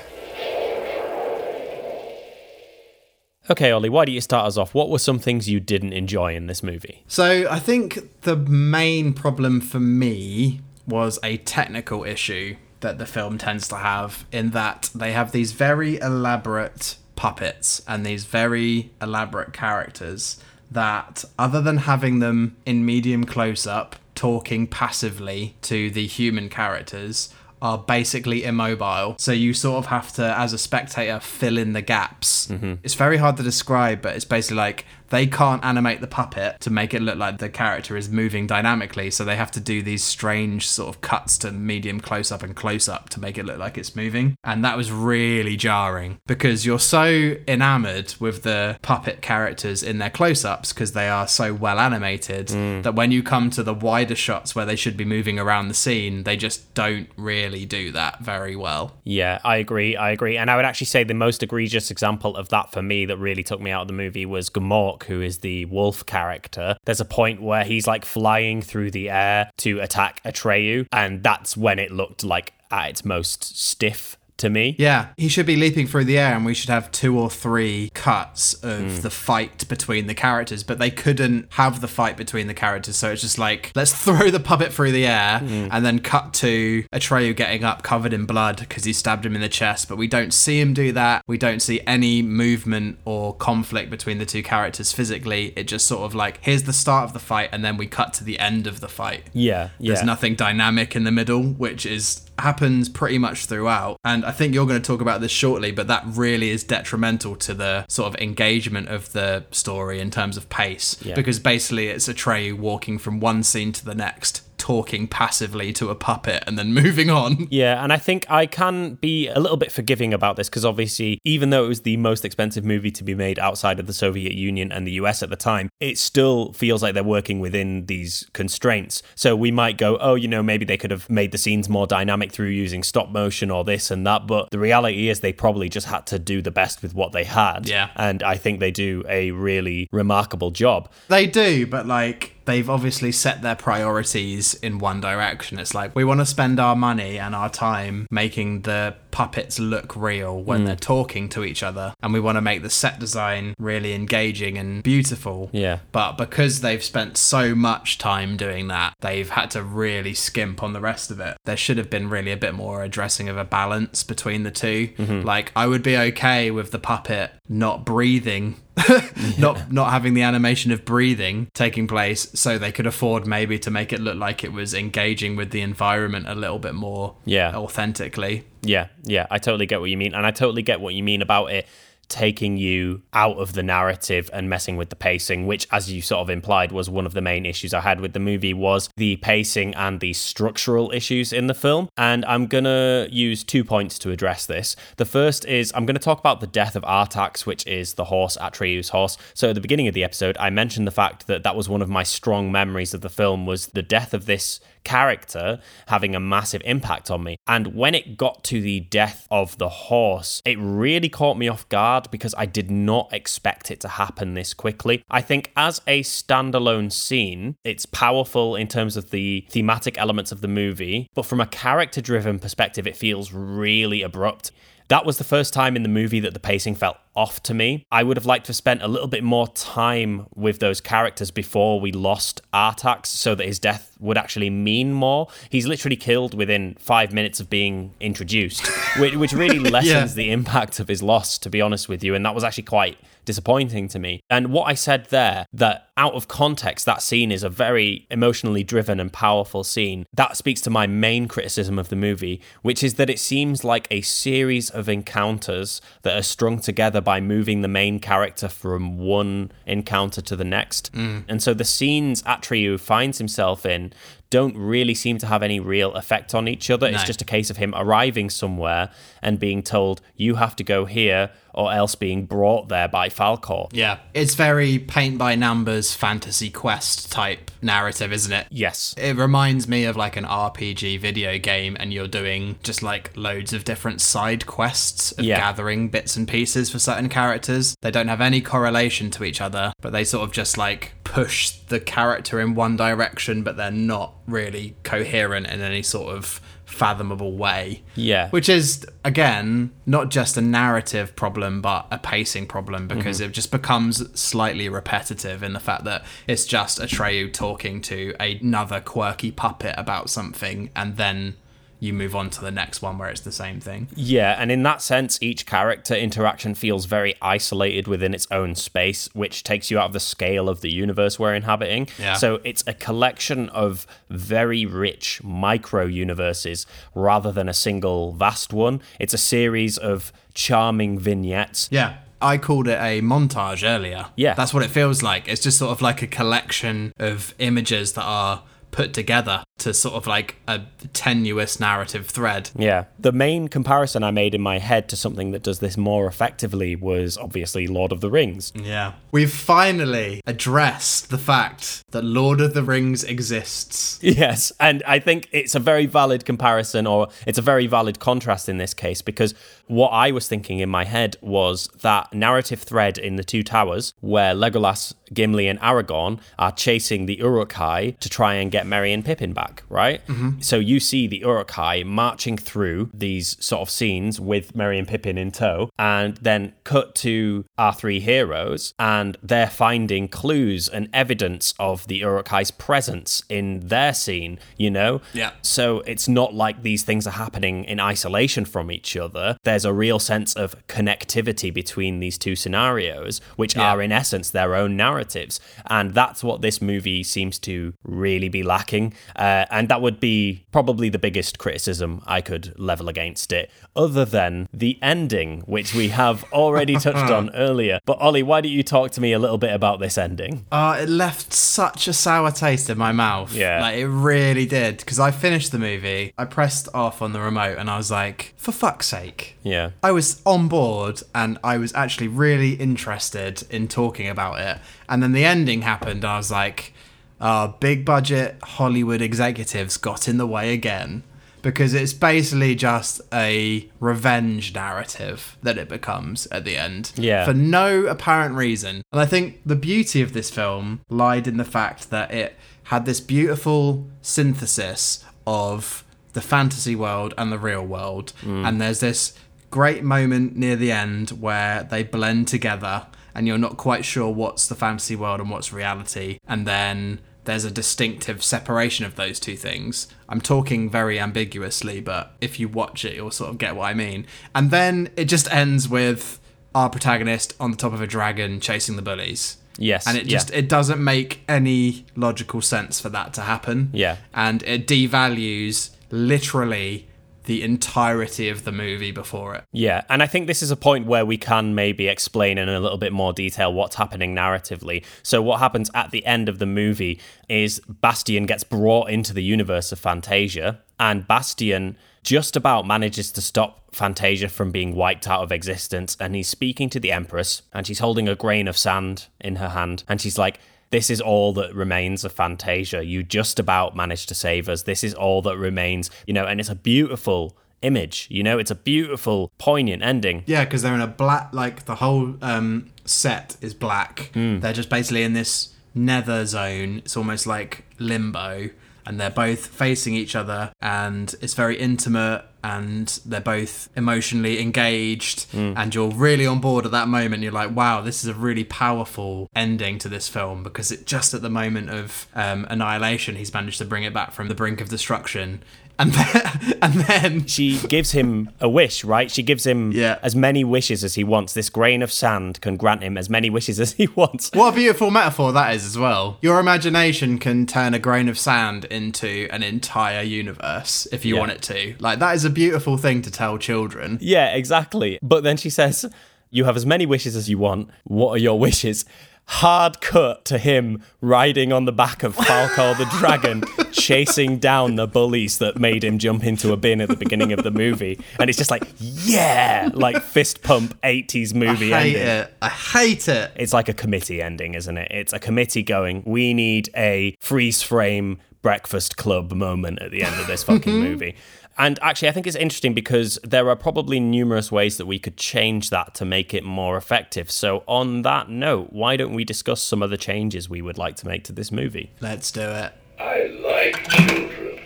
Okay, 3.50 3.70
Ollie, 3.70 3.88
why 3.88 4.04
don't 4.04 4.14
you 4.14 4.20
start 4.20 4.46
us 4.46 4.56
off? 4.56 4.74
What 4.74 4.88
were 4.88 4.98
some 4.98 5.18
things 5.18 5.48
you 5.48 5.60
didn't 5.60 5.92
enjoy 5.92 6.36
in 6.36 6.46
this 6.46 6.62
movie? 6.62 7.02
So 7.08 7.48
I 7.50 7.58
think 7.58 8.22
the 8.22 8.36
main 8.36 9.12
problem 9.12 9.60
for 9.60 9.80
me 9.80 10.60
was 10.86 11.18
a 11.22 11.38
technical 11.38 12.04
issue 12.04 12.56
that 12.80 12.98
the 12.98 13.06
film 13.06 13.38
tends 13.38 13.66
to 13.68 13.76
have 13.76 14.24
in 14.30 14.50
that 14.50 14.90
they 14.94 15.12
have 15.12 15.32
these 15.32 15.52
very 15.52 15.98
elaborate 15.98 16.96
puppets 17.16 17.82
and 17.88 18.06
these 18.06 18.24
very 18.24 18.90
elaborate 19.02 19.52
characters 19.52 20.40
that 20.70 21.24
other 21.38 21.60
than 21.60 21.78
having 21.78 22.18
them 22.18 22.56
in 22.66 22.84
medium 22.84 23.24
close 23.24 23.66
up 23.66 23.96
talking 24.16 24.66
passively 24.66 25.54
to 25.62 25.90
the 25.90 26.06
human 26.06 26.48
characters 26.48 27.32
are 27.62 27.78
basically 27.78 28.44
immobile. 28.44 29.16
So 29.18 29.32
you 29.32 29.54
sort 29.54 29.78
of 29.78 29.86
have 29.86 30.12
to, 30.14 30.38
as 30.38 30.52
a 30.52 30.58
spectator, 30.58 31.20
fill 31.20 31.56
in 31.56 31.72
the 31.72 31.82
gaps. 31.82 32.48
Mm-hmm. 32.48 32.74
It's 32.82 32.94
very 32.94 33.16
hard 33.16 33.36
to 33.38 33.42
describe, 33.42 34.02
but 34.02 34.14
it's 34.14 34.24
basically 34.24 34.58
like 34.58 34.84
they 35.08 35.26
can't 35.26 35.64
animate 35.64 36.00
the 36.00 36.06
puppet 36.06 36.60
to 36.60 36.70
make 36.70 36.94
it 36.94 37.02
look 37.02 37.16
like 37.16 37.38
the 37.38 37.48
character 37.48 37.96
is 37.96 38.08
moving 38.08 38.46
dynamically. 38.46 39.10
So 39.10 39.24
they 39.24 39.36
have 39.36 39.50
to 39.52 39.60
do 39.60 39.82
these 39.82 40.02
strange 40.02 40.68
sort 40.68 40.88
of 40.88 41.00
cuts 41.00 41.38
to 41.38 41.52
medium 41.52 42.00
close 42.00 42.32
up 42.32 42.42
and 42.42 42.54
close 42.54 42.88
up 42.88 43.08
to 43.10 43.20
make 43.20 43.38
it 43.38 43.44
look 43.44 43.58
like 43.58 43.78
it's 43.78 43.94
moving. 43.96 44.36
And 44.44 44.64
that 44.64 44.76
was 44.76 44.90
really 44.90 45.56
jarring 45.56 46.18
because 46.26 46.66
you're 46.66 46.78
so 46.78 47.36
enamored 47.46 48.14
with 48.18 48.42
the 48.42 48.78
puppet 48.82 49.22
characters 49.22 49.82
in 49.82 49.98
their 49.98 50.10
close 50.10 50.44
ups 50.44 50.72
because 50.72 50.92
they 50.92 51.08
are 51.08 51.28
so 51.28 51.54
well 51.54 51.78
animated 51.78 52.48
mm. 52.48 52.82
that 52.82 52.94
when 52.94 53.12
you 53.12 53.22
come 53.22 53.50
to 53.50 53.62
the 53.62 53.74
wider 53.74 54.14
shots 54.14 54.54
where 54.54 54.66
they 54.66 54.76
should 54.76 54.96
be 54.96 55.04
moving 55.04 55.38
around 55.38 55.68
the 55.68 55.74
scene, 55.74 56.24
they 56.24 56.36
just 56.36 56.72
don't 56.74 57.08
really 57.16 57.64
do 57.64 57.92
that 57.92 58.20
very 58.20 58.56
well. 58.56 58.96
Yeah, 59.04 59.38
I 59.44 59.56
agree. 59.56 59.96
I 59.96 60.10
agree. 60.10 60.36
And 60.36 60.50
I 60.50 60.56
would 60.56 60.64
actually 60.64 60.86
say 60.86 61.04
the 61.04 61.14
most 61.14 61.42
egregious 61.42 61.90
example 61.90 62.36
of 62.36 62.48
that 62.50 62.72
for 62.72 62.82
me 62.82 63.06
that 63.06 63.16
really 63.16 63.42
took 63.42 63.60
me 63.60 63.70
out 63.70 63.82
of 63.82 63.88
the 63.88 63.94
movie 63.94 64.26
was 64.26 64.48
Gmork, 64.96 65.04
who 65.04 65.20
is 65.20 65.38
the 65.38 65.64
wolf 65.66 66.04
character. 66.06 66.76
There's 66.84 67.00
a 67.00 67.04
point 67.04 67.42
where 67.42 67.64
he's 67.64 67.86
like 67.86 68.04
flying 68.04 68.62
through 68.62 68.90
the 68.90 69.10
air 69.10 69.50
to 69.58 69.80
attack 69.80 70.22
Atreyu, 70.24 70.86
and 70.92 71.22
that's 71.22 71.56
when 71.56 71.78
it 71.78 71.90
looked 71.90 72.24
like 72.24 72.52
at 72.70 72.90
its 72.90 73.04
most 73.04 73.58
stiff 73.58 74.16
to 74.38 74.50
me. 74.50 74.76
Yeah, 74.78 75.08
he 75.16 75.28
should 75.28 75.46
be 75.46 75.56
leaping 75.56 75.86
through 75.86 76.04
the 76.04 76.18
air, 76.18 76.34
and 76.34 76.44
we 76.44 76.54
should 76.54 76.70
have 76.70 76.90
two 76.92 77.18
or 77.18 77.30
three 77.30 77.90
cuts 77.94 78.54
of 78.54 78.80
hmm. 78.80 79.00
the 79.00 79.10
fight 79.10 79.66
between 79.68 80.06
the 80.06 80.14
characters, 80.14 80.62
but 80.62 80.78
they 80.78 80.90
couldn't 80.90 81.46
have 81.52 81.80
the 81.80 81.88
fight 81.88 82.16
between 82.16 82.46
the 82.46 82.54
characters. 82.54 82.96
So 82.96 83.12
it's 83.12 83.22
just 83.22 83.38
like, 83.38 83.72
let's 83.74 83.92
throw 84.04 84.30
the 84.30 84.40
puppet 84.40 84.72
through 84.72 84.92
the 84.92 85.06
air 85.06 85.38
hmm. 85.38 85.68
and 85.70 85.84
then 85.84 86.00
cut 86.00 86.34
to 86.34 86.84
Atreyu 86.92 87.34
getting 87.34 87.64
up 87.64 87.82
covered 87.82 88.12
in 88.12 88.26
blood 88.26 88.58
because 88.60 88.84
he 88.84 88.92
stabbed 88.92 89.24
him 89.24 89.34
in 89.34 89.40
the 89.40 89.48
chest, 89.48 89.88
but 89.88 89.96
we 89.96 90.06
don't 90.06 90.32
see 90.32 90.60
him 90.60 90.74
do 90.74 90.92
that. 90.92 91.22
We 91.26 91.38
don't 91.38 91.60
see 91.60 91.80
any 91.86 92.22
movement 92.22 92.98
or 93.04 93.34
conflict 93.34 93.90
between 93.90 94.18
the 94.18 94.26
two 94.26 94.42
characters 94.42 94.92
physically. 94.92 95.52
It 95.56 95.64
just 95.64 95.86
sort 95.86 96.02
of 96.02 96.14
like, 96.14 96.38
here's 96.42 96.64
the 96.64 96.72
start 96.72 97.04
of 97.04 97.12
the 97.12 97.18
fight, 97.18 97.48
and 97.52 97.64
then 97.64 97.76
we 97.76 97.86
cut 97.86 98.12
to 98.14 98.24
the 98.24 98.38
end 98.38 98.66
of 98.66 98.80
the 98.80 98.88
fight. 98.88 99.24
Yeah, 99.32 99.70
yeah. 99.78 99.94
There's 99.94 100.04
nothing 100.04 100.34
dynamic 100.34 100.94
in 100.94 101.04
the 101.04 101.12
middle, 101.12 101.42
which 101.42 101.86
is 101.86 102.22
happens 102.38 102.88
pretty 102.88 103.18
much 103.18 103.46
throughout. 103.46 103.98
And 104.04 104.24
I 104.26 104.32
think 104.32 104.54
you're 104.54 104.66
going 104.66 104.82
to 104.82 104.86
talk 104.86 105.00
about 105.00 105.20
this 105.20 105.30
shortly, 105.30 105.70
but 105.70 105.86
that 105.86 106.02
really 106.04 106.50
is 106.50 106.64
detrimental 106.64 107.36
to 107.36 107.54
the 107.54 107.86
sort 107.88 108.12
of 108.12 108.20
engagement 108.20 108.88
of 108.88 109.12
the 109.12 109.44
story 109.52 110.00
in 110.00 110.10
terms 110.10 110.36
of 110.36 110.48
pace. 110.48 110.96
Yeah. 111.02 111.14
Because 111.14 111.38
basically 111.38 111.88
it's 111.88 112.08
a 112.08 112.14
Atreyu 112.14 112.58
walking 112.58 112.98
from 112.98 113.20
one 113.20 113.42
scene 113.42 113.72
to 113.72 113.84
the 113.84 113.94
next, 113.94 114.42
talking 114.66 115.06
passively 115.06 115.72
to 115.72 115.90
a 115.90 115.94
puppet 115.94 116.42
and 116.44 116.58
then 116.58 116.74
moving 116.74 117.08
on. 117.08 117.46
Yeah, 117.56 117.82
and 117.82 117.92
I 117.92 117.96
think 117.96 118.26
I 118.28 118.46
can 118.46 118.96
be 118.96 119.28
a 119.28 119.38
little 119.38 119.56
bit 119.56 119.70
forgiving 119.70 120.12
about 120.12 120.36
this 120.36 120.48
because 120.48 120.64
obviously, 120.64 121.20
even 121.24 121.50
though 121.50 121.64
it 121.64 121.68
was 121.68 121.82
the 121.82 121.96
most 121.96 122.24
expensive 122.24 122.64
movie 122.64 122.90
to 122.90 123.04
be 123.04 123.14
made 123.14 123.38
outside 123.38 123.78
of 123.78 123.86
the 123.86 123.92
Soviet 123.92 124.32
Union 124.32 124.72
and 124.72 124.86
the 124.86 124.92
US 124.92 125.22
at 125.22 125.30
the 125.30 125.36
time, 125.36 125.70
it 125.78 125.96
still 125.96 126.52
feels 126.52 126.82
like 126.82 126.94
they're 126.94 127.04
working 127.04 127.38
within 127.38 127.86
these 127.86 128.28
constraints. 128.32 129.02
So 129.14 129.36
we 129.36 129.52
might 129.52 129.78
go, 129.78 129.96
oh, 129.98 130.16
you 130.16 130.26
know, 130.26 130.42
maybe 130.42 130.64
they 130.64 130.76
could 130.76 130.90
have 130.90 131.08
made 131.08 131.30
the 131.30 131.38
scenes 131.38 131.68
more 131.68 131.86
dynamic 131.86 132.32
through 132.32 132.48
using 132.48 132.82
stop 132.82 133.10
motion 133.10 133.50
or 133.50 133.62
this 133.62 133.90
and 133.90 134.04
that. 134.06 134.26
But 134.26 134.50
the 134.50 134.58
reality 134.58 135.08
is, 135.08 135.20
they 135.20 135.32
probably 135.32 135.68
just 135.68 135.86
had 135.86 136.06
to 136.08 136.18
do 136.18 136.42
the 136.42 136.50
best 136.50 136.82
with 136.82 136.94
what 136.94 137.12
they 137.12 137.24
had. 137.24 137.68
Yeah. 137.68 137.90
And 137.94 138.22
I 138.22 138.36
think 138.36 138.58
they 138.58 138.72
do 138.72 139.04
a 139.08 139.30
really 139.30 139.88
remarkable 139.92 140.50
job. 140.50 140.90
They 141.08 141.26
do, 141.26 141.66
but 141.66 141.86
like 141.86 142.35
they've 142.46 142.70
obviously 142.70 143.12
set 143.12 143.42
their 143.42 143.56
priorities 143.56 144.54
in 144.54 144.78
one 144.78 145.00
direction. 145.00 145.58
It's 145.58 145.74
like 145.74 145.94
we 145.94 146.04
want 146.04 146.20
to 146.20 146.26
spend 146.26 146.58
our 146.58 146.74
money 146.74 147.18
and 147.18 147.34
our 147.34 147.50
time 147.50 148.06
making 148.10 148.62
the 148.62 148.96
puppets 149.16 149.58
look 149.58 149.96
real 149.96 150.38
when 150.42 150.60
mm. 150.60 150.66
they're 150.66 150.76
talking 150.76 151.26
to 151.26 151.42
each 151.42 151.62
other, 151.62 151.94
and 152.02 152.12
we 152.12 152.20
want 152.20 152.36
to 152.36 152.42
make 152.42 152.60
the 152.60 152.68
set 152.68 152.98
design 152.98 153.54
really 153.58 153.94
engaging 153.94 154.58
and 154.58 154.82
beautiful. 154.82 155.48
Yeah. 155.54 155.78
But 155.90 156.18
because 156.18 156.60
they've 156.60 156.84
spent 156.84 157.16
so 157.16 157.54
much 157.54 157.96
time 157.96 158.36
doing 158.36 158.68
that, 158.68 158.92
they've 159.00 159.30
had 159.30 159.50
to 159.52 159.62
really 159.62 160.12
skimp 160.12 160.62
on 160.62 160.74
the 160.74 160.82
rest 160.82 161.10
of 161.10 161.18
it. 161.18 161.38
There 161.46 161.56
should 161.56 161.78
have 161.78 161.88
been 161.88 162.10
really 162.10 162.30
a 162.30 162.36
bit 162.36 162.52
more 162.52 162.82
addressing 162.84 163.30
of 163.30 163.38
a 163.38 163.44
balance 163.44 164.02
between 164.02 164.42
the 164.42 164.50
2 164.50 164.88
mm-hmm. 164.88 165.22
Like 165.22 165.50
I 165.56 165.66
would 165.66 165.82
be 165.82 165.96
okay 165.96 166.50
with 166.50 166.70
the 166.70 166.78
puppet 166.78 167.30
not 167.48 167.86
breathing 167.86 168.56
not 169.38 169.72
not 169.72 169.90
having 169.90 170.14
the 170.14 170.22
animation 170.22 170.70
of 170.70 170.84
breathing 170.84 171.48
taking 171.54 171.86
place 171.86 172.28
so 172.34 172.58
they 172.58 172.72
could 172.72 172.86
afford 172.86 173.26
maybe 173.26 173.58
to 173.58 173.70
make 173.70 173.92
it 173.92 174.00
look 174.00 174.16
like 174.16 174.44
it 174.44 174.52
was 174.52 174.74
engaging 174.74 175.36
with 175.36 175.50
the 175.50 175.60
environment 175.60 176.26
a 176.28 176.34
little 176.34 176.58
bit 176.58 176.74
more 176.74 177.14
Yeah. 177.24 177.54
authentically 177.54 178.44
Yeah, 178.66 178.88
yeah, 179.04 179.26
I 179.30 179.38
totally 179.38 179.66
get 179.66 179.80
what 179.80 179.90
you 179.90 179.96
mean. 179.96 180.14
And 180.14 180.26
I 180.26 180.30
totally 180.30 180.62
get 180.62 180.80
what 180.80 180.94
you 180.94 181.02
mean 181.02 181.22
about 181.22 181.52
it 181.52 181.66
taking 182.08 182.56
you 182.56 183.02
out 183.12 183.36
of 183.38 183.52
the 183.54 183.62
narrative 183.62 184.30
and 184.32 184.48
messing 184.48 184.76
with 184.76 184.90
the 184.90 184.96
pacing 184.96 185.46
which 185.46 185.66
as 185.72 185.90
you 185.90 186.00
sort 186.00 186.20
of 186.20 186.30
implied 186.30 186.72
was 186.72 186.88
one 186.88 187.06
of 187.06 187.14
the 187.14 187.20
main 187.20 187.44
issues 187.44 187.74
i 187.74 187.80
had 187.80 188.00
with 188.00 188.12
the 188.12 188.20
movie 188.20 188.54
was 188.54 188.88
the 188.96 189.16
pacing 189.16 189.74
and 189.74 190.00
the 190.00 190.12
structural 190.12 190.90
issues 190.92 191.32
in 191.32 191.46
the 191.46 191.54
film. 191.54 191.88
And 191.96 192.24
i'm 192.24 192.46
gonna 192.46 193.08
use 193.10 193.44
two 193.44 193.64
points 193.64 193.98
to 194.00 194.10
address 194.10 194.46
this. 194.46 194.76
The 194.96 195.04
first 195.04 195.44
is 195.44 195.72
i'm 195.74 195.86
gonna 195.86 195.98
talk 195.98 196.18
about 196.18 196.40
the 196.40 196.46
death 196.46 196.76
of 196.76 196.82
artax 196.82 197.46
which 197.46 197.66
is 197.66 197.94
the 197.94 198.04
horse 198.04 198.36
atreyu's 198.40 198.90
horse. 198.90 199.16
So 199.34 199.50
at 199.50 199.54
the 199.54 199.60
beginning 199.60 199.88
of 199.88 199.94
the 199.94 200.04
episode 200.04 200.36
i 200.38 200.50
mentioned 200.50 200.86
the 200.86 200.92
fact 200.92 201.26
that 201.26 201.42
that 201.42 201.56
was 201.56 201.68
one 201.68 201.82
of 201.82 201.88
my 201.88 202.02
strong 202.02 202.52
memories 202.52 202.94
of 202.94 203.00
the 203.00 203.08
film 203.08 203.46
was 203.46 203.68
the 203.68 203.82
death 203.82 204.14
of 204.14 204.26
this 204.26 204.60
character 204.86 205.60
having 205.88 206.14
a 206.14 206.20
massive 206.20 206.62
impact 206.64 207.10
on 207.10 207.22
me. 207.24 207.36
And 207.48 207.74
when 207.74 207.94
it 207.94 208.16
got 208.16 208.44
to 208.44 208.60
the 208.60 208.80
death 208.80 209.26
of 209.32 209.58
the 209.58 209.68
horse, 209.68 210.40
it 210.44 210.56
really 210.60 211.08
caught 211.08 211.36
me 211.36 211.48
off 211.48 211.68
guard 211.68 211.95
because 212.10 212.34
I 212.36 212.46
did 212.46 212.70
not 212.70 213.12
expect 213.12 213.70
it 213.70 213.80
to 213.80 213.88
happen 213.88 214.34
this 214.34 214.54
quickly. 214.54 215.04
I 215.10 215.20
think 215.20 215.52
as 215.56 215.80
a 215.86 216.02
standalone 216.02 216.92
scene, 216.92 217.56
it's 217.64 217.86
powerful 217.86 218.56
in 218.56 218.68
terms 218.68 218.96
of 218.96 219.10
the 219.10 219.46
thematic 219.50 219.98
elements 219.98 220.32
of 220.32 220.40
the 220.40 220.48
movie, 220.48 221.08
but 221.14 221.26
from 221.26 221.40
a 221.40 221.46
character 221.46 222.00
driven 222.00 222.38
perspective, 222.38 222.86
it 222.86 222.96
feels 222.96 223.32
really 223.32 224.02
abrupt. 224.02 224.50
That 224.88 225.04
was 225.04 225.18
the 225.18 225.24
first 225.24 225.52
time 225.52 225.74
in 225.74 225.82
the 225.82 225.88
movie 225.88 226.20
that 226.20 226.32
the 226.32 226.40
pacing 226.40 226.76
felt 226.76 226.96
off 227.16 227.42
to 227.44 227.54
me. 227.54 227.84
I 227.90 228.02
would 228.02 228.16
have 228.16 228.26
liked 228.26 228.46
to 228.46 228.50
have 228.50 228.56
spent 228.56 228.82
a 228.82 228.88
little 228.88 229.08
bit 229.08 229.24
more 229.24 229.48
time 229.48 230.26
with 230.34 230.60
those 230.60 230.80
characters 230.80 231.30
before 231.30 231.80
we 231.80 231.90
lost 231.90 232.40
Artax 232.52 233.06
so 233.06 233.34
that 233.34 233.46
his 233.46 233.58
death 233.58 233.96
would 233.98 234.16
actually 234.16 234.50
mean 234.50 234.92
more. 234.92 235.26
He's 235.50 235.66
literally 235.66 235.96
killed 235.96 236.34
within 236.34 236.76
five 236.78 237.12
minutes 237.12 237.40
of 237.40 237.50
being 237.50 237.94
introduced, 237.98 238.66
which, 238.98 239.16
which 239.16 239.32
really 239.32 239.58
lessens 239.70 240.14
the 240.14 240.30
impact 240.30 240.78
of 240.78 240.86
his 240.86 241.02
loss, 241.02 241.38
to 241.38 241.50
be 241.50 241.60
honest 241.60 241.88
with 241.88 242.04
you. 242.04 242.14
And 242.14 242.24
that 242.24 242.34
was 242.34 242.44
actually 242.44 242.64
quite 242.64 242.98
disappointing 243.26 243.88
to 243.88 243.98
me. 243.98 244.20
And 244.30 244.50
what 244.52 244.64
I 244.64 244.74
said 244.74 245.06
there, 245.10 245.44
that 245.52 245.90
out 245.98 246.14
of 246.14 246.28
context, 246.28 246.86
that 246.86 247.02
scene 247.02 247.32
is 247.32 247.42
a 247.42 247.48
very 247.48 248.06
emotionally 248.10 248.62
driven 248.62 249.00
and 249.00 249.12
powerful 249.12 249.64
scene. 249.64 250.06
That 250.14 250.36
speaks 250.36 250.60
to 250.62 250.70
my 250.70 250.86
main 250.86 251.26
criticism 251.26 251.78
of 251.78 251.88
the 251.88 251.96
movie, 251.96 252.40
which 252.62 252.82
is 252.82 252.94
that 252.94 253.10
it 253.10 253.18
seems 253.18 253.64
like 253.64 253.86
a 253.90 254.02
series 254.02 254.70
of 254.70 254.88
encounters 254.88 255.80
that 256.02 256.16
are 256.16 256.22
strung 256.22 256.58
together 256.58 257.00
by 257.00 257.20
moving 257.20 257.62
the 257.62 257.68
main 257.68 257.98
character 257.98 258.48
from 258.48 258.98
one 258.98 259.52
encounter 259.66 260.20
to 260.22 260.36
the 260.36 260.44
next. 260.44 260.92
Mm. 260.92 261.24
And 261.28 261.42
so 261.42 261.54
the 261.54 261.64
scenes 261.64 262.22
Atreyu 262.22 262.78
finds 262.78 263.18
himself 263.18 263.66
in 263.66 263.92
don't 264.30 264.56
really 264.56 264.94
seem 264.94 265.18
to 265.18 265.26
have 265.26 265.42
any 265.42 265.60
real 265.60 265.92
effect 265.94 266.34
on 266.34 266.48
each 266.48 266.70
other. 266.70 266.86
It's 266.88 267.04
just 267.04 267.22
a 267.22 267.24
case 267.24 267.50
of 267.50 267.56
him 267.56 267.72
arriving 267.76 268.30
somewhere 268.30 268.90
and 269.22 269.38
being 269.38 269.62
told, 269.62 270.00
you 270.16 270.34
have 270.36 270.56
to 270.56 270.64
go 270.64 270.84
here 270.84 271.30
or 271.54 271.72
else 271.72 271.94
being 271.94 272.26
brought 272.26 272.68
there 272.68 272.86
by 272.86 273.08
Falkor. 273.08 273.68
Yeah. 273.72 273.98
It's 274.12 274.34
very 274.34 274.78
paint 274.78 275.16
by 275.16 275.36
numbers 275.36 275.94
fantasy 275.94 276.50
quest 276.50 277.10
type 277.10 277.50
narrative, 277.62 278.12
isn't 278.12 278.32
it? 278.32 278.46
Yes. 278.50 278.94
It 278.98 279.16
reminds 279.16 279.66
me 279.66 279.84
of 279.86 279.96
like 279.96 280.16
an 280.16 280.24
RPG 280.24 281.00
video 281.00 281.38
game, 281.38 281.76
and 281.80 281.94
you're 281.94 282.08
doing 282.08 282.56
just 282.62 282.82
like 282.82 283.10
loads 283.16 283.54
of 283.54 283.64
different 283.64 284.02
side 284.02 284.46
quests 284.46 285.12
of 285.12 285.24
Yeah. 285.24 285.38
gathering 285.38 285.88
bits 285.88 286.14
and 286.16 286.28
pieces 286.28 286.68
for 286.70 286.78
certain 286.78 287.08
characters. 287.08 287.74
They 287.80 287.90
don't 287.90 288.08
have 288.08 288.20
any 288.20 288.42
correlation 288.42 289.10
to 289.12 289.24
each 289.24 289.40
other, 289.40 289.72
but 289.80 289.92
they 289.92 290.04
sort 290.04 290.24
of 290.24 290.32
just 290.32 290.58
like 290.58 290.92
push 291.16 291.52
the 291.68 291.80
character 291.80 292.38
in 292.38 292.54
one 292.54 292.76
direction, 292.76 293.42
but 293.42 293.56
they're 293.56 293.70
not 293.70 294.12
really 294.26 294.76
coherent 294.82 295.46
in 295.46 295.62
any 295.62 295.82
sort 295.82 296.14
of 296.14 296.42
fathomable 296.66 297.38
way. 297.38 297.82
Yeah. 297.94 298.28
Which 298.28 298.50
is, 298.50 298.84
again, 299.02 299.70
not 299.86 300.10
just 300.10 300.36
a 300.36 300.42
narrative 300.42 301.16
problem, 301.16 301.62
but 301.62 301.86
a 301.90 301.96
pacing 301.96 302.48
problem 302.48 302.86
mhm. 302.86 302.88
because 302.88 303.22
it 303.22 303.32
just 303.32 303.50
becomes 303.50 304.20
slightly 304.20 304.68
repetitive 304.68 305.42
in 305.42 305.54
the 305.54 305.60
fact 305.60 305.84
that 305.84 306.04
it's 306.26 306.44
just 306.44 306.80
Atreyu 306.80 307.32
talking 307.32 307.80
to 307.82 308.14
another 308.20 308.82
quirky 308.82 309.30
puppet 309.30 309.74
about 309.78 310.10
something 310.10 310.68
and 310.76 310.98
then 310.98 311.36
you 311.78 311.92
move 311.92 312.16
on 312.16 312.30
to 312.30 312.40
the 312.40 312.50
next 312.50 312.80
one 312.80 312.98
where 312.98 313.08
it's 313.08 313.20
the 313.20 313.32
same 313.32 313.60
thing. 313.60 313.88
Yeah, 313.94 314.36
and 314.38 314.50
in 314.50 314.62
that 314.62 314.80
sense, 314.80 315.18
each 315.20 315.46
character 315.46 315.94
interaction 315.94 316.54
feels 316.54 316.86
very 316.86 317.14
isolated 317.20 317.86
within 317.86 318.14
its 318.14 318.26
own 318.30 318.54
space, 318.54 319.08
which 319.12 319.42
takes 319.42 319.70
you 319.70 319.78
out 319.78 319.86
of 319.86 319.92
the 319.92 320.00
scale 320.00 320.48
of 320.48 320.62
the 320.62 320.70
universe 320.70 321.18
we're 321.18 321.34
inhabiting. 321.34 321.88
Yeah. 321.98 322.14
So 322.14 322.40
it's 322.44 322.64
a 322.66 322.74
collection 322.74 323.48
of 323.50 323.86
very 324.08 324.64
rich 324.64 325.22
micro 325.22 325.84
universes 325.84 326.66
rather 326.94 327.30
than 327.30 327.48
a 327.48 327.54
single 327.54 328.12
vast 328.12 328.52
one. 328.52 328.80
It's 328.98 329.14
a 329.14 329.18
series 329.18 329.76
of 329.76 330.12
charming 330.34 330.98
vignettes. 330.98 331.68
Yeah. 331.70 331.98
I 332.20 332.38
called 332.38 332.66
it 332.66 332.78
a 332.80 333.02
montage 333.02 333.62
earlier. 333.62 334.06
Yeah. 334.16 334.32
That's 334.32 334.54
what 334.54 334.62
it 334.62 334.70
feels 334.70 335.02
like. 335.02 335.28
It's 335.28 335.42
just 335.42 335.58
sort 335.58 335.70
of 335.72 335.82
like 335.82 336.00
a 336.00 336.06
collection 336.06 336.94
of 336.98 337.34
images 337.38 337.92
that 337.92 338.04
are 338.04 338.42
put 338.76 338.92
together 338.92 339.42
to 339.58 339.72
sort 339.72 339.94
of 339.94 340.06
like 340.06 340.36
a 340.46 340.60
tenuous 340.92 341.58
narrative 341.58 342.06
thread. 342.06 342.50
Yeah. 342.54 342.84
The 342.98 343.10
main 343.10 343.48
comparison 343.48 344.02
I 344.02 344.10
made 344.10 344.34
in 344.34 344.42
my 344.42 344.58
head 344.58 344.86
to 344.90 344.96
something 344.96 345.30
that 345.30 345.42
does 345.42 345.60
this 345.60 345.78
more 345.78 346.06
effectively 346.06 346.76
was 346.76 347.16
obviously 347.16 347.66
Lord 347.66 347.90
of 347.90 348.02
the 348.02 348.10
Rings. 348.10 348.52
Yeah. 348.54 348.92
We've 349.12 349.32
finally 349.32 350.20
addressed 350.26 351.08
the 351.08 351.16
fact 351.16 351.82
that 351.92 352.04
Lord 352.04 352.42
of 352.42 352.52
the 352.52 352.62
Rings 352.62 353.02
exists. 353.02 353.98
Yes, 354.02 354.52
and 354.60 354.82
I 354.86 354.98
think 354.98 355.28
it's 355.32 355.54
a 355.54 355.58
very 355.58 355.86
valid 355.86 356.26
comparison 356.26 356.86
or 356.86 357.08
it's 357.26 357.38
a 357.38 357.42
very 357.42 357.66
valid 357.66 357.98
contrast 357.98 358.46
in 358.48 358.58
this 358.58 358.74
case 358.74 359.00
because 359.00 359.34
what 359.68 359.88
I 359.88 360.10
was 360.10 360.28
thinking 360.28 360.58
in 360.58 360.68
my 360.68 360.84
head 360.84 361.16
was 361.22 361.68
that 361.80 362.12
narrative 362.12 362.62
thread 362.62 362.98
in 362.98 363.16
The 363.16 363.24
Two 363.24 363.42
Towers 363.42 363.94
where 364.00 364.34
Legolas, 364.34 364.94
Gimli, 365.14 365.48
and 365.48 365.58
Aragorn 365.60 366.20
are 366.38 366.52
chasing 366.52 367.06
the 367.06 367.16
Uruk-hai 367.16 367.96
to 368.00 368.08
try 368.08 368.34
and 368.34 368.52
get 368.52 368.65
Merry 368.66 368.92
and 368.92 369.04
Pippin 369.04 369.32
back, 369.32 369.62
right? 369.68 370.06
Mm-hmm. 370.06 370.40
So 370.40 370.56
you 370.58 370.80
see 370.80 371.06
the 371.06 371.18
Uruk-hai 371.18 371.82
marching 371.84 372.36
through 372.36 372.90
these 372.92 373.36
sort 373.44 373.62
of 373.62 373.70
scenes 373.70 374.20
with 374.20 374.54
Merry 374.54 374.78
and 374.78 374.86
Pippin 374.88 375.16
in 375.18 375.30
tow, 375.30 375.70
and 375.78 376.16
then 376.18 376.52
cut 376.64 376.94
to 376.96 377.44
our 377.58 377.72
three 377.72 378.00
heroes, 378.00 378.74
and 378.78 379.16
they're 379.22 379.50
finding 379.50 380.08
clues 380.08 380.68
and 380.68 380.88
evidence 380.92 381.54
of 381.58 381.86
the 381.86 381.96
Uruk-hai's 381.96 382.50
presence 382.50 383.22
in 383.28 383.60
their 383.68 383.94
scene, 383.94 384.38
you 384.56 384.70
know? 384.70 385.00
Yeah. 385.12 385.30
So 385.42 385.80
it's 385.80 386.08
not 386.08 386.34
like 386.34 386.62
these 386.62 386.82
things 386.82 387.06
are 387.06 387.10
happening 387.12 387.64
in 387.64 387.80
isolation 387.80 388.44
from 388.44 388.70
each 388.70 388.96
other. 388.96 389.36
There's 389.44 389.64
a 389.64 389.72
real 389.72 389.98
sense 389.98 390.34
of 390.34 390.54
connectivity 390.66 391.52
between 391.52 392.00
these 392.00 392.18
two 392.18 392.36
scenarios, 392.36 393.20
which 393.36 393.56
Yeah. 393.56 393.72
are 393.72 393.82
in 393.82 393.92
essence 393.92 394.30
their 394.30 394.54
own 394.54 394.76
narratives. 394.76 395.40
And 395.66 395.94
that's 395.94 396.22
what 396.24 396.42
this 396.42 396.60
movie 396.62 397.02
seems 397.02 397.38
to 397.40 397.74
really 397.84 398.28
be 398.28 398.42
lacking. 398.56 398.94
Uh, 399.14 399.44
and 399.50 399.68
that 399.68 399.80
would 399.82 400.00
be 400.00 400.44
probably 400.50 400.88
the 400.88 400.98
biggest 400.98 401.38
criticism 401.38 402.02
I 402.06 402.20
could 402.22 402.58
level 402.58 402.88
against 402.88 403.32
it, 403.32 403.50
other 403.74 404.04
than 404.04 404.48
the 404.52 404.78
ending, 404.80 405.42
which 405.42 405.74
we 405.74 405.88
have 405.88 406.24
already 406.32 406.76
touched 406.86 407.10
on 407.10 407.34
earlier. 407.34 407.80
But 407.84 407.98
Ollie, 407.98 408.22
why 408.22 408.40
don't 408.40 408.52
you 408.52 408.62
talk 408.62 408.92
to 408.92 409.00
me 409.00 409.12
a 409.12 409.18
little 409.18 409.38
bit 409.38 409.52
about 409.52 409.78
this 409.80 409.98
ending? 409.98 410.46
Uh, 410.50 410.78
it 410.82 410.88
left 410.88 411.32
such 411.32 411.86
a 411.86 411.92
sour 411.92 412.30
taste 412.30 412.70
in 412.70 412.78
my 412.78 412.92
mouth. 412.92 413.34
Yeah. 413.34 413.60
Like, 413.60 413.76
it 413.76 413.88
really 413.88 414.46
did. 414.46 414.78
Because 414.78 414.98
I 414.98 415.10
finished 415.10 415.52
the 415.52 415.58
movie, 415.58 416.14
I 416.16 416.24
pressed 416.24 416.68
off 416.72 417.02
on 417.02 417.12
the 417.12 417.20
remote, 417.20 417.58
and 417.58 417.68
I 417.68 417.76
was 417.76 417.90
like, 417.90 418.32
for 418.36 418.52
fuck's 418.52 418.86
sake. 418.86 419.36
Yeah. 419.42 419.70
I 419.82 419.92
was 419.92 420.22
on 420.24 420.48
board 420.48 421.02
and 421.14 421.38
I 421.44 421.58
was 421.58 421.74
actually 421.74 422.08
really 422.08 422.52
interested 422.54 423.44
in 423.50 423.68
talking 423.68 424.08
about 424.08 424.40
it. 424.40 424.58
And 424.88 425.02
then 425.02 425.12
the 425.12 425.24
ending 425.24 425.62
happened, 425.62 426.04
and 426.04 426.12
I 426.12 426.16
was 426.16 426.30
like, 426.30 426.72
uh, 427.20 427.48
big 427.48 427.84
budget 427.84 428.36
Hollywood 428.42 429.00
executives 429.00 429.76
got 429.76 430.08
in 430.08 430.18
the 430.18 430.26
way 430.26 430.52
again. 430.52 431.02
Because 431.42 431.74
it's 431.74 431.92
basically 431.92 432.56
just 432.56 433.00
a 433.12 433.70
revenge 433.78 434.52
narrative 434.52 435.36
that 435.44 435.58
it 435.58 435.68
becomes 435.68 436.26
at 436.32 436.44
the 436.44 436.56
end. 436.56 436.90
Yeah. 436.96 437.24
For 437.24 437.34
no 437.34 437.86
apparent 437.86 438.34
reason. 438.34 438.82
And 438.90 439.00
I 439.00 439.06
think 439.06 439.42
the 439.46 439.54
beauty 439.54 440.02
of 440.02 440.12
this 440.12 440.28
film 440.28 440.80
lied 440.88 441.28
in 441.28 441.36
the 441.36 441.44
fact 441.44 441.90
that 441.90 442.10
it 442.10 442.34
had 442.64 442.84
this 442.84 443.00
beautiful 443.00 443.86
synthesis 444.02 445.04
of 445.24 445.84
the 446.14 446.20
fantasy 446.20 446.74
world 446.74 447.14
and 447.16 447.30
the 447.30 447.38
real 447.38 447.64
world. 447.64 448.12
And 448.24 448.60
there's 448.60 448.80
this 448.80 449.12
great 449.50 449.84
moment 449.84 450.34
near 450.34 450.56
the 450.56 450.72
end 450.72 451.10
where 451.10 451.62
they 451.62 451.84
blend 451.84 452.26
together 452.26 452.86
and 453.14 453.26
you're 453.28 453.38
not 453.38 453.56
quite 453.56 453.84
sure 453.84 454.10
what's 454.12 454.48
the 454.48 454.54
fantasy 454.56 454.96
world 454.96 455.20
and 455.20 455.30
what's 455.30 455.52
reality. 455.52 456.18
And 456.26 456.44
then 456.46 456.98
there's 457.26 457.44
a 457.44 457.50
distinctive 457.50 458.24
separation 458.24 458.86
of 458.86 458.96
those 458.96 459.20
two 459.20 459.36
things. 459.36 459.88
I'm 460.08 460.20
talking 460.20 460.70
very 460.70 460.98
ambiguously, 460.98 461.80
but 461.80 462.12
if 462.20 462.40
you 462.40 462.48
watch 462.48 462.84
it, 462.84 462.94
you'll 462.94 463.10
sort 463.10 463.30
of 463.30 463.38
get 463.38 463.54
what 463.54 463.66
I 463.66 463.74
mean. 463.74 464.06
And 464.34 464.50
then 464.50 464.90
it 464.96 465.04
just 465.04 465.30
ends 465.32 465.68
with 465.68 466.18
our 466.54 466.70
protagonist 466.70 467.34
on 467.38 467.50
the 467.50 467.56
top 467.56 467.72
of 467.72 467.82
a 467.82 467.86
dragon 467.86 468.40
chasing 468.40 468.76
the 468.76 468.82
bullies. 468.82 469.36
Yes. 469.58 469.86
And 469.86 469.96
it 469.96 470.06
yeah. 470.06 470.10
just 470.10 470.30
it 470.30 470.48
doesn't 470.48 470.82
make 470.82 471.20
any 471.28 471.84
logical 471.94 472.40
sense 472.40 472.80
for 472.80 472.88
that 472.90 473.12
to 473.14 473.22
happen. 473.22 473.70
Yeah. 473.72 473.96
And 474.14 474.42
it 474.44 474.66
devalues 474.66 475.70
literally 475.90 476.85
the 477.26 477.42
entirety 477.42 478.28
of 478.28 478.44
the 478.44 478.52
movie 478.52 478.92
before 478.92 479.34
it. 479.34 479.44
Yeah, 479.52 479.82
and 479.88 480.02
I 480.02 480.06
think 480.06 480.26
this 480.26 480.42
is 480.42 480.50
a 480.50 480.56
point 480.56 480.86
where 480.86 481.04
we 481.04 481.18
can 481.18 481.54
maybe 481.54 481.88
explain 481.88 482.38
in 482.38 482.48
a 482.48 482.60
little 482.60 482.78
bit 482.78 482.92
more 482.92 483.12
detail 483.12 483.52
what's 483.52 483.76
happening 483.76 484.14
narratively. 484.14 484.84
So, 485.02 485.20
what 485.20 485.40
happens 485.40 485.70
at 485.74 485.90
the 485.90 486.04
end 486.06 486.28
of 486.28 486.38
the 486.38 486.46
movie 486.46 487.00
is 487.28 487.60
Bastian 487.68 488.26
gets 488.26 488.44
brought 488.44 488.90
into 488.90 489.12
the 489.12 489.22
universe 489.22 489.72
of 489.72 489.78
Fantasia, 489.78 490.60
and 490.80 491.06
Bastian 491.06 491.76
just 492.02 492.36
about 492.36 492.66
manages 492.66 493.10
to 493.10 493.20
stop 493.20 493.74
Fantasia 493.74 494.28
from 494.28 494.52
being 494.52 494.76
wiped 494.76 495.08
out 495.08 495.22
of 495.22 495.32
existence. 495.32 495.96
And 495.98 496.14
he's 496.14 496.28
speaking 496.28 496.70
to 496.70 496.80
the 496.80 496.92
Empress, 496.92 497.42
and 497.52 497.66
she's 497.66 497.80
holding 497.80 498.08
a 498.08 498.14
grain 498.14 498.46
of 498.46 498.56
sand 498.56 499.06
in 499.20 499.36
her 499.36 499.50
hand, 499.50 499.82
and 499.88 500.00
she's 500.00 500.16
like, 500.16 500.38
this 500.70 500.90
is 500.90 501.00
all 501.00 501.32
that 501.34 501.54
remains 501.54 502.04
of 502.04 502.12
Fantasia. 502.12 502.84
You 502.84 503.02
just 503.02 503.38
about 503.38 503.76
managed 503.76 504.08
to 504.08 504.14
save 504.14 504.48
us. 504.48 504.62
This 504.62 504.82
is 504.82 504.94
all 504.94 505.22
that 505.22 505.36
remains, 505.36 505.90
you 506.06 506.14
know, 506.14 506.26
and 506.26 506.40
it's 506.40 506.48
a 506.48 506.54
beautiful 506.54 507.36
image, 507.62 508.06
you 508.10 508.22
know, 508.22 508.38
it's 508.38 508.50
a 508.50 508.54
beautiful, 508.54 509.32
poignant 509.38 509.82
ending. 509.82 510.22
Yeah, 510.26 510.44
because 510.44 510.62
they're 510.62 510.74
in 510.74 510.80
a 510.80 510.86
black, 510.86 511.30
like 511.32 511.64
the 511.64 511.76
whole 511.76 512.16
um, 512.22 512.70
set 512.84 513.36
is 513.40 513.54
black. 513.54 514.10
They're 514.14 514.52
just 514.52 514.68
basically 514.68 515.02
in 515.02 515.14
this 515.14 515.54
nether 515.74 516.26
zone. 516.26 516.78
It's 516.78 516.96
almost 516.96 517.26
like 517.26 517.64
limbo. 517.78 518.50
And 518.88 519.00
they're 519.00 519.10
both 519.10 519.48
facing 519.48 519.94
each 519.94 520.14
other, 520.14 520.52
and 520.60 521.12
it's 521.20 521.34
very 521.34 521.58
intimate, 521.58 522.24
and 522.46 523.00
they're 523.04 523.20
both 523.20 523.68
emotionally 523.76 524.40
engaged, 524.40 525.26
and 525.34 525.74
you're 525.74 525.90
really 525.90 526.26
on 526.26 526.40
board 526.40 526.64
at 526.64 526.70
that 526.70 526.86
moment. 526.86 527.22
You're 527.24 527.32
like, 527.32 527.54
wow, 527.56 527.80
this 527.80 528.04
is 528.04 528.08
a 528.08 528.14
really 528.14 528.44
powerful 528.44 529.28
ending 529.34 529.78
to 529.78 529.88
this 529.88 530.08
film 530.08 530.44
because 530.44 530.70
it 530.70 530.86
just 530.86 531.12
at 531.12 531.22
the 531.22 531.30
moment 531.30 531.70
of 531.70 532.06
um, 532.14 532.46
annihilation, 532.48 533.16
he's 533.16 533.34
managed 533.34 533.58
to 533.58 533.64
bring 533.64 533.82
it 533.82 533.92
back 533.92 534.12
from 534.12 534.28
the 534.28 534.34
brink 534.34 534.60
of 534.60 534.68
destruction. 534.68 535.42
And 535.78 535.92
then, 535.92 536.58
and 536.62 536.74
then 536.74 537.26
She 537.26 537.58
gives 537.68 537.92
him 537.92 538.30
a 538.40 538.48
wish, 538.48 538.82
right? 538.84 539.10
She 539.10 539.22
gives 539.22 539.46
him 539.46 539.72
Yeah. 539.72 539.98
as 540.02 540.16
many 540.16 540.42
wishes 540.44 540.82
as 540.82 540.94
he 540.94 541.04
wants. 541.04 541.32
This 541.34 541.50
grain 541.50 541.82
of 541.82 541.92
sand 541.92 542.40
can 542.40 542.56
grant 542.56 542.82
him 542.82 542.96
as 542.96 543.10
many 543.10 543.28
wishes 543.30 543.60
as 543.60 543.72
he 543.72 543.86
wants. 543.94 544.30
What 544.32 544.54
a 544.54 544.56
beautiful 544.56 544.90
metaphor 544.90 545.32
that 545.32 545.54
is 545.54 545.64
as 545.66 545.76
well. 545.76 546.18
Your 546.22 546.40
imagination 546.40 547.18
can 547.18 547.46
turn 547.46 547.74
a 547.74 547.78
grain 547.78 548.08
of 548.08 548.18
sand 548.18 548.64
into 548.66 549.28
an 549.30 549.42
entire 549.42 550.02
universe 550.02 550.86
if 550.92 551.04
you 551.04 551.14
Yeah. 551.14 551.20
want 551.20 551.32
it 551.32 551.42
to. 551.42 551.74
Like 551.78 551.98
that 551.98 552.14
is 552.14 552.24
a 552.24 552.30
beautiful 552.30 552.76
thing 552.76 553.02
to 553.02 553.10
tell 553.10 553.36
children. 553.38 553.98
Yeah, 554.00 554.34
exactly. 554.34 554.98
But 555.02 555.24
then 555.24 555.36
she 555.36 555.50
says, 555.50 555.84
You 556.30 556.44
have 556.44 556.56
as 556.56 556.66
many 556.66 556.86
wishes 556.86 557.14
as 557.16 557.28
you 557.30 557.38
want. 557.38 557.70
What 557.84 558.10
are 558.12 558.18
your 558.18 558.38
wishes? 558.38 558.84
Hard 559.28 559.80
cut 559.80 560.24
to 560.26 560.38
him 560.38 560.82
riding 561.00 561.52
on 561.52 561.64
the 561.64 561.72
back 561.72 562.04
of 562.04 562.16
Falkor 562.16 562.78
the 562.78 562.84
dragon, 562.98 563.42
chasing 563.72 564.38
down 564.38 564.76
the 564.76 564.86
bullies 564.86 565.38
that 565.38 565.58
made 565.58 565.82
him 565.82 565.98
jump 565.98 566.24
into 566.24 566.52
a 566.52 566.56
bin 566.56 566.80
at 566.80 566.88
the 566.88 566.96
beginning 566.96 567.32
of 567.32 567.42
the 567.42 567.50
movie. 567.50 567.98
And 568.20 568.30
it's 568.30 568.38
just 568.38 568.52
like, 568.52 568.62
yeah, 568.78 569.68
like 569.74 570.00
fist 570.02 570.42
pump 570.42 570.80
80s 570.82 571.34
movie 571.34 571.74
I 571.74 571.80
hate 571.80 571.96
ending. 571.96 572.08
it. 572.08 572.34
I 572.40 572.48
hate 572.48 573.08
it. 573.08 573.32
It's 573.34 573.52
like 573.52 573.68
a 573.68 573.74
committee 573.74 574.22
ending, 574.22 574.54
isn't 574.54 574.78
it? 574.78 574.92
It's 574.92 575.12
a 575.12 575.18
committee 575.18 575.64
going, 575.64 576.04
we 576.06 576.32
need 576.32 576.70
a 576.76 577.16
freeze 577.18 577.62
frame 577.62 578.18
breakfast 578.42 578.96
club 578.96 579.32
moment 579.32 579.82
at 579.82 579.90
the 579.90 580.04
end 580.04 580.14
of 580.20 580.28
this 580.28 580.44
fucking 580.44 580.72
mm-hmm. 580.72 580.84
movie. 580.84 581.16
And 581.58 581.78
actually, 581.80 582.08
I 582.08 582.12
think 582.12 582.26
it's 582.26 582.36
interesting 582.36 582.74
because 582.74 583.18
there 583.24 583.48
are 583.48 583.56
probably 583.56 583.98
numerous 583.98 584.52
ways 584.52 584.76
that 584.76 584.84
we 584.86 584.98
could 584.98 585.16
change 585.16 585.70
that 585.70 585.94
to 585.94 586.04
make 586.04 586.34
it 586.34 586.44
more 586.44 586.76
effective. 586.76 587.30
So, 587.30 587.64
on 587.66 588.02
that 588.02 588.28
note, 588.28 588.74
why 588.74 588.96
don't 588.96 589.14
we 589.14 589.24
discuss 589.24 589.62
some 589.62 589.82
of 589.82 589.88
the 589.88 589.96
changes 589.96 590.50
we 590.50 590.60
would 590.60 590.76
like 590.76 590.96
to 590.96 591.06
make 591.06 591.24
to 591.24 591.32
this 591.32 591.50
movie? 591.50 591.92
Let's 592.00 592.30
do 592.30 592.42
it. 592.42 592.72
I 592.98 593.24
like 593.42 593.88
children. 593.88 594.60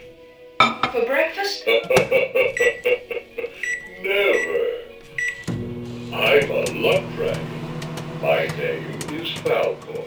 For 0.58 1.06
breakfast? 1.06 1.64
Never. 4.02 4.66
I'm 6.12 6.50
a 6.50 6.64
luck 6.72 7.04
dragon. 7.14 7.46
My 8.20 8.46
name 8.58 8.98
is 9.20 9.28
Falkor. 9.38 10.04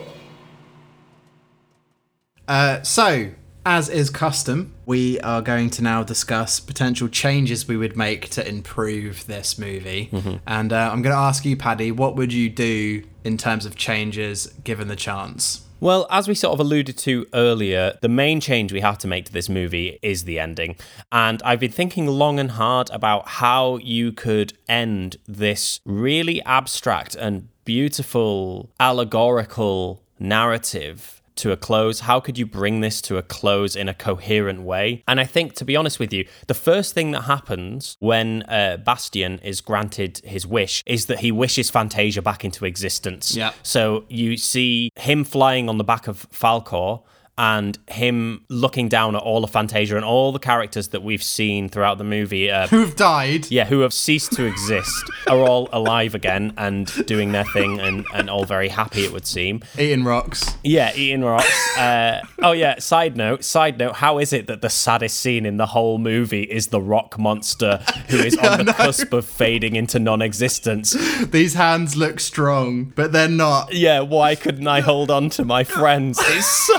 Uh, 2.48 2.84
so, 2.84 3.32
as 3.66 3.90
is 3.90 4.10
custom, 4.10 4.74
we 4.86 5.20
are 5.22 5.42
going 5.42 5.70
to 5.72 5.82
now 5.82 6.04
discuss 6.04 6.60
potential 6.60 7.08
changes 7.08 7.68
we 7.68 7.78
would 7.78 7.96
make 7.96 8.30
to 8.30 8.48
improve 8.48 9.26
this 9.28 9.58
movie. 9.58 10.10
And 10.46 10.74
uh, 10.74 10.90
I'm 10.92 11.02
going 11.02 11.14
to 11.16 11.20
ask 11.20 11.46
you, 11.46 11.56
Paddy, 11.56 11.92
what 11.92 12.16
would 12.16 12.34
you 12.34 12.50
do 12.50 13.04
in 13.24 13.38
terms 13.38 13.66
of 13.66 13.76
changes 13.76 14.48
given 14.64 14.88
the 14.90 14.96
chance? 14.96 15.66
Well, 15.80 16.08
as 16.10 16.30
we 16.30 16.34
sort 16.34 16.54
of 16.54 16.62
alluded 16.62 16.98
to 17.00 17.28
earlier, 17.34 17.98
the 18.02 18.08
main 18.08 18.40
change 18.40 18.72
we 18.72 18.80
have 18.80 18.98
to 19.00 19.08
make 19.08 19.26
to 19.26 19.34
this 19.34 19.50
movie 19.50 20.00
is 20.02 20.24
the 20.24 20.40
ending. 20.40 20.78
And 21.12 21.42
I've 21.44 21.60
been 21.60 21.74
thinking 21.74 22.08
long 22.08 22.40
and 22.40 22.52
hard 22.52 22.90
about 22.92 23.28
how 23.28 23.78
you 23.78 24.14
could 24.14 24.54
end 24.70 25.18
this 25.28 25.82
really 25.84 26.42
abstract 26.44 27.16
and 27.16 27.50
beautiful 27.66 28.70
allegorical 28.80 30.02
narrative 30.20 31.22
to 31.38 31.52
a 31.52 31.58
close? 31.58 32.02
How 32.02 32.20
could 32.20 32.38
you 32.38 32.46
bring 32.46 32.82
this 32.82 33.02
to 33.04 33.18
a 33.18 33.24
close 33.24 33.76
in 33.76 33.90
a 33.90 33.94
coherent 33.94 34.62
way? 34.62 35.04
And 35.08 35.20
I 35.20 35.26
think, 35.26 35.54
to 35.56 35.66
be 35.66 35.76
honest 35.76 36.00
with 36.00 36.14
you, 36.14 36.28
the 36.48 36.54
first 36.54 36.94
thing 36.94 37.12
that 37.12 37.22
happens 37.22 37.98
when 38.00 38.44
uh, 38.44 38.78
Bastian 38.78 39.40
is 39.40 39.62
granted 39.62 40.22
his 40.24 40.46
wish 40.46 40.84
is 40.86 41.08
that 41.08 41.20
he 41.20 41.32
wishes 41.32 41.70
Fantasia 41.70 42.22
back 42.22 42.46
into 42.46 42.66
existence. 42.66 43.36
Yeah. 43.36 43.54
So 43.64 44.06
you 44.10 44.38
see 44.38 44.92
him 44.96 45.24
flying 45.24 45.70
on 45.70 45.78
the 45.78 45.84
back 45.84 46.08
of 46.08 46.30
Falkor 46.30 47.02
and 47.38 47.80
him 47.90 48.44
looking 48.50 48.88
down 48.90 49.16
at 49.16 49.22
all 49.22 49.44
of 49.44 49.50
Fantasia 49.50 49.96
and 49.96 50.06
all 50.06 50.32
the 50.32 50.40
characters 50.40 50.90
that 50.90 51.02
we've 51.02 51.24
seen 51.24 51.68
throughout 51.68 51.98
the 51.98 52.04
movie. 52.04 52.52
Uh, 52.52 52.68
Who've 52.68 52.96
died? 52.96 53.50
yeah, 53.50 53.66
who 53.66 53.80
have 53.80 53.94
ceased 53.94 54.34
to 54.34 54.46
exist, 54.46 55.10
are 55.28 55.40
all 55.40 55.68
alive 55.74 56.14
again 56.14 56.54
and 56.58 56.88
doing 57.08 57.32
their 57.32 57.46
thing 57.46 57.80
and, 57.80 58.06
and 58.14 58.30
all 58.30 58.46
very 58.46 58.70
happy, 58.70 59.04
it 59.04 59.12
would 59.12 59.26
seem. 59.26 59.62
Eating 59.78 60.04
rocks. 60.04 60.58
Yeah, 60.64 60.92
eating 60.96 61.24
rocks. 61.24 61.78
Uh, 61.78 62.22
oh 62.40 62.52
yeah. 62.52 62.78
Side 62.80 63.18
note. 63.18 63.44
Side 63.44 63.78
note. 63.80 63.96
How 63.96 64.20
is 64.20 64.32
it 64.34 64.48
that 64.48 64.62
the 64.62 64.70
saddest 64.70 65.20
scene 65.20 65.46
in 65.46 65.58
the 65.58 65.68
whole 65.68 65.98
movie 65.98 66.44
is 66.44 66.68
the 66.68 66.82
rock 66.82 67.18
monster 67.18 67.84
who 68.10 68.18
is 68.18 68.38
on 68.44 68.66
the 68.66 68.74
cusp 68.74 69.12
of 69.14 69.26
fading 69.26 69.76
into 69.76 69.98
non-existence? 70.00 70.92
These 71.26 71.56
hands 71.56 71.96
look 71.96 72.20
strong, 72.20 72.94
but 72.96 73.12
they're 73.12 73.28
not. 73.28 73.74
Yeah. 73.74 74.02
Why 74.02 74.36
couldn't 74.36 74.68
I 74.68 74.82
hold 74.82 75.10
on 75.10 75.30
to 75.32 75.44
my 75.46 75.64
friends? 75.64 76.20
It's 76.34 76.68
so 76.68 76.78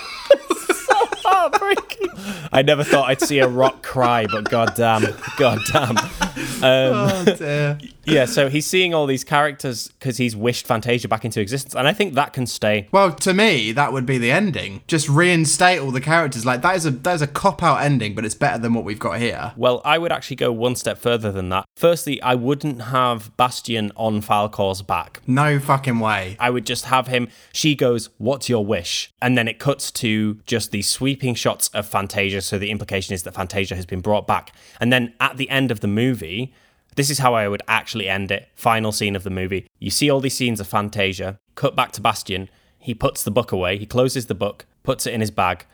heartbreaking. 1.44 2.08
I 2.52 2.62
never 2.62 2.84
thought 2.84 3.08
I'd 3.08 3.20
see 3.20 3.38
a 3.38 3.48
rock 3.48 3.82
cry, 3.82 4.26
but 4.26 4.48
goddamn, 4.50 5.06
goddamn. 5.36 5.98
Um, 5.98 6.10
oh 6.62 7.24
dear. 7.36 7.78
Yeah. 8.04 8.26
So 8.26 8.48
he's 8.48 8.66
seeing 8.66 8.94
all 8.94 9.06
these 9.06 9.24
characters 9.24 9.88
because 9.88 10.16
he's 10.18 10.36
wished 10.36 10.66
Fantasia 10.66 11.08
back 11.08 11.24
into 11.24 11.40
existence, 11.40 11.74
and 11.74 11.86
I 11.88 11.92
think 11.92 12.14
that 12.14 12.32
can 12.32 12.46
stay. 12.46 12.88
Well, 12.92 13.12
to 13.12 13.34
me, 13.34 13.72
that 13.72 13.92
would 13.92 14.06
be 14.06 14.18
the 14.18 14.30
ending. 14.30 14.82
Just 14.86 15.08
reinstate 15.08 15.80
all 15.80 15.90
the 15.90 16.00
characters. 16.00 16.44
Like 16.44 16.62
that 16.62 16.76
is 16.76 16.86
a 16.86 16.90
that 16.90 17.14
is 17.14 17.22
a 17.22 17.26
cop 17.26 17.62
out 17.62 17.82
ending, 17.82 18.14
but 18.14 18.24
it's 18.24 18.34
better 18.34 18.58
than 18.58 18.74
what 18.74 18.84
we've 18.84 18.98
got 18.98 19.18
here. 19.18 19.52
Well, 19.56 19.80
I 19.84 19.98
would 19.98 20.12
actually 20.12 20.36
go 20.36 20.52
one 20.52 20.76
step 20.76 20.98
further 20.98 21.32
than 21.32 21.48
that. 21.50 21.64
Firstly, 21.76 22.20
I 22.22 22.34
wouldn't 22.34 22.82
have 22.82 23.36
Bastian 23.36 23.92
on 23.96 24.20
Falkor's 24.20 24.82
back. 24.82 25.20
No 25.26 25.58
fucking 25.58 25.98
way. 25.98 26.36
I 26.38 26.50
would 26.50 26.66
just 26.66 26.86
have 26.86 27.08
him. 27.08 27.28
She 27.52 27.74
goes, 27.74 28.10
What's 28.18 28.48
your 28.48 28.64
wish? 28.64 29.12
And 29.20 29.36
then 29.36 29.48
it 29.48 29.58
cuts 29.58 29.90
to 29.92 30.34
just 30.46 30.70
these 30.70 30.88
sweeping 30.88 31.34
shots 31.34 31.68
of 31.68 31.86
Fantasia. 31.86 32.13
So 32.40 32.58
the 32.58 32.70
implication 32.70 33.14
is 33.14 33.22
that 33.24 33.34
Fantasia 33.34 33.76
has 33.76 33.86
been 33.86 34.00
brought 34.00 34.26
back. 34.26 34.52
And 34.80 34.92
then 34.92 35.14
at 35.20 35.36
the 35.36 35.48
end 35.50 35.70
of 35.70 35.80
the 35.80 35.88
movie, 35.88 36.52
this 36.96 37.10
is 37.10 37.18
how 37.18 37.34
I 37.34 37.48
would 37.48 37.62
actually 37.66 38.08
end 38.08 38.30
it. 38.30 38.48
Final 38.54 38.92
scene 38.92 39.16
of 39.16 39.24
the 39.24 39.30
movie. 39.30 39.66
You 39.78 39.90
see 39.90 40.10
all 40.10 40.20
these 40.20 40.36
scenes 40.36 40.60
of 40.60 40.66
Fantasia, 40.66 41.38
cut 41.54 41.74
back 41.74 41.92
to 41.92 42.00
Bastian. 42.00 42.48
He 42.78 42.94
puts 42.94 43.24
the 43.24 43.30
book 43.30 43.50
away, 43.50 43.78
he 43.78 43.86
closes 43.86 44.26
the 44.26 44.34
book, 44.34 44.66
puts 44.82 45.06
it 45.06 45.14
in 45.14 45.20
his 45.20 45.30
bag, 45.30 45.66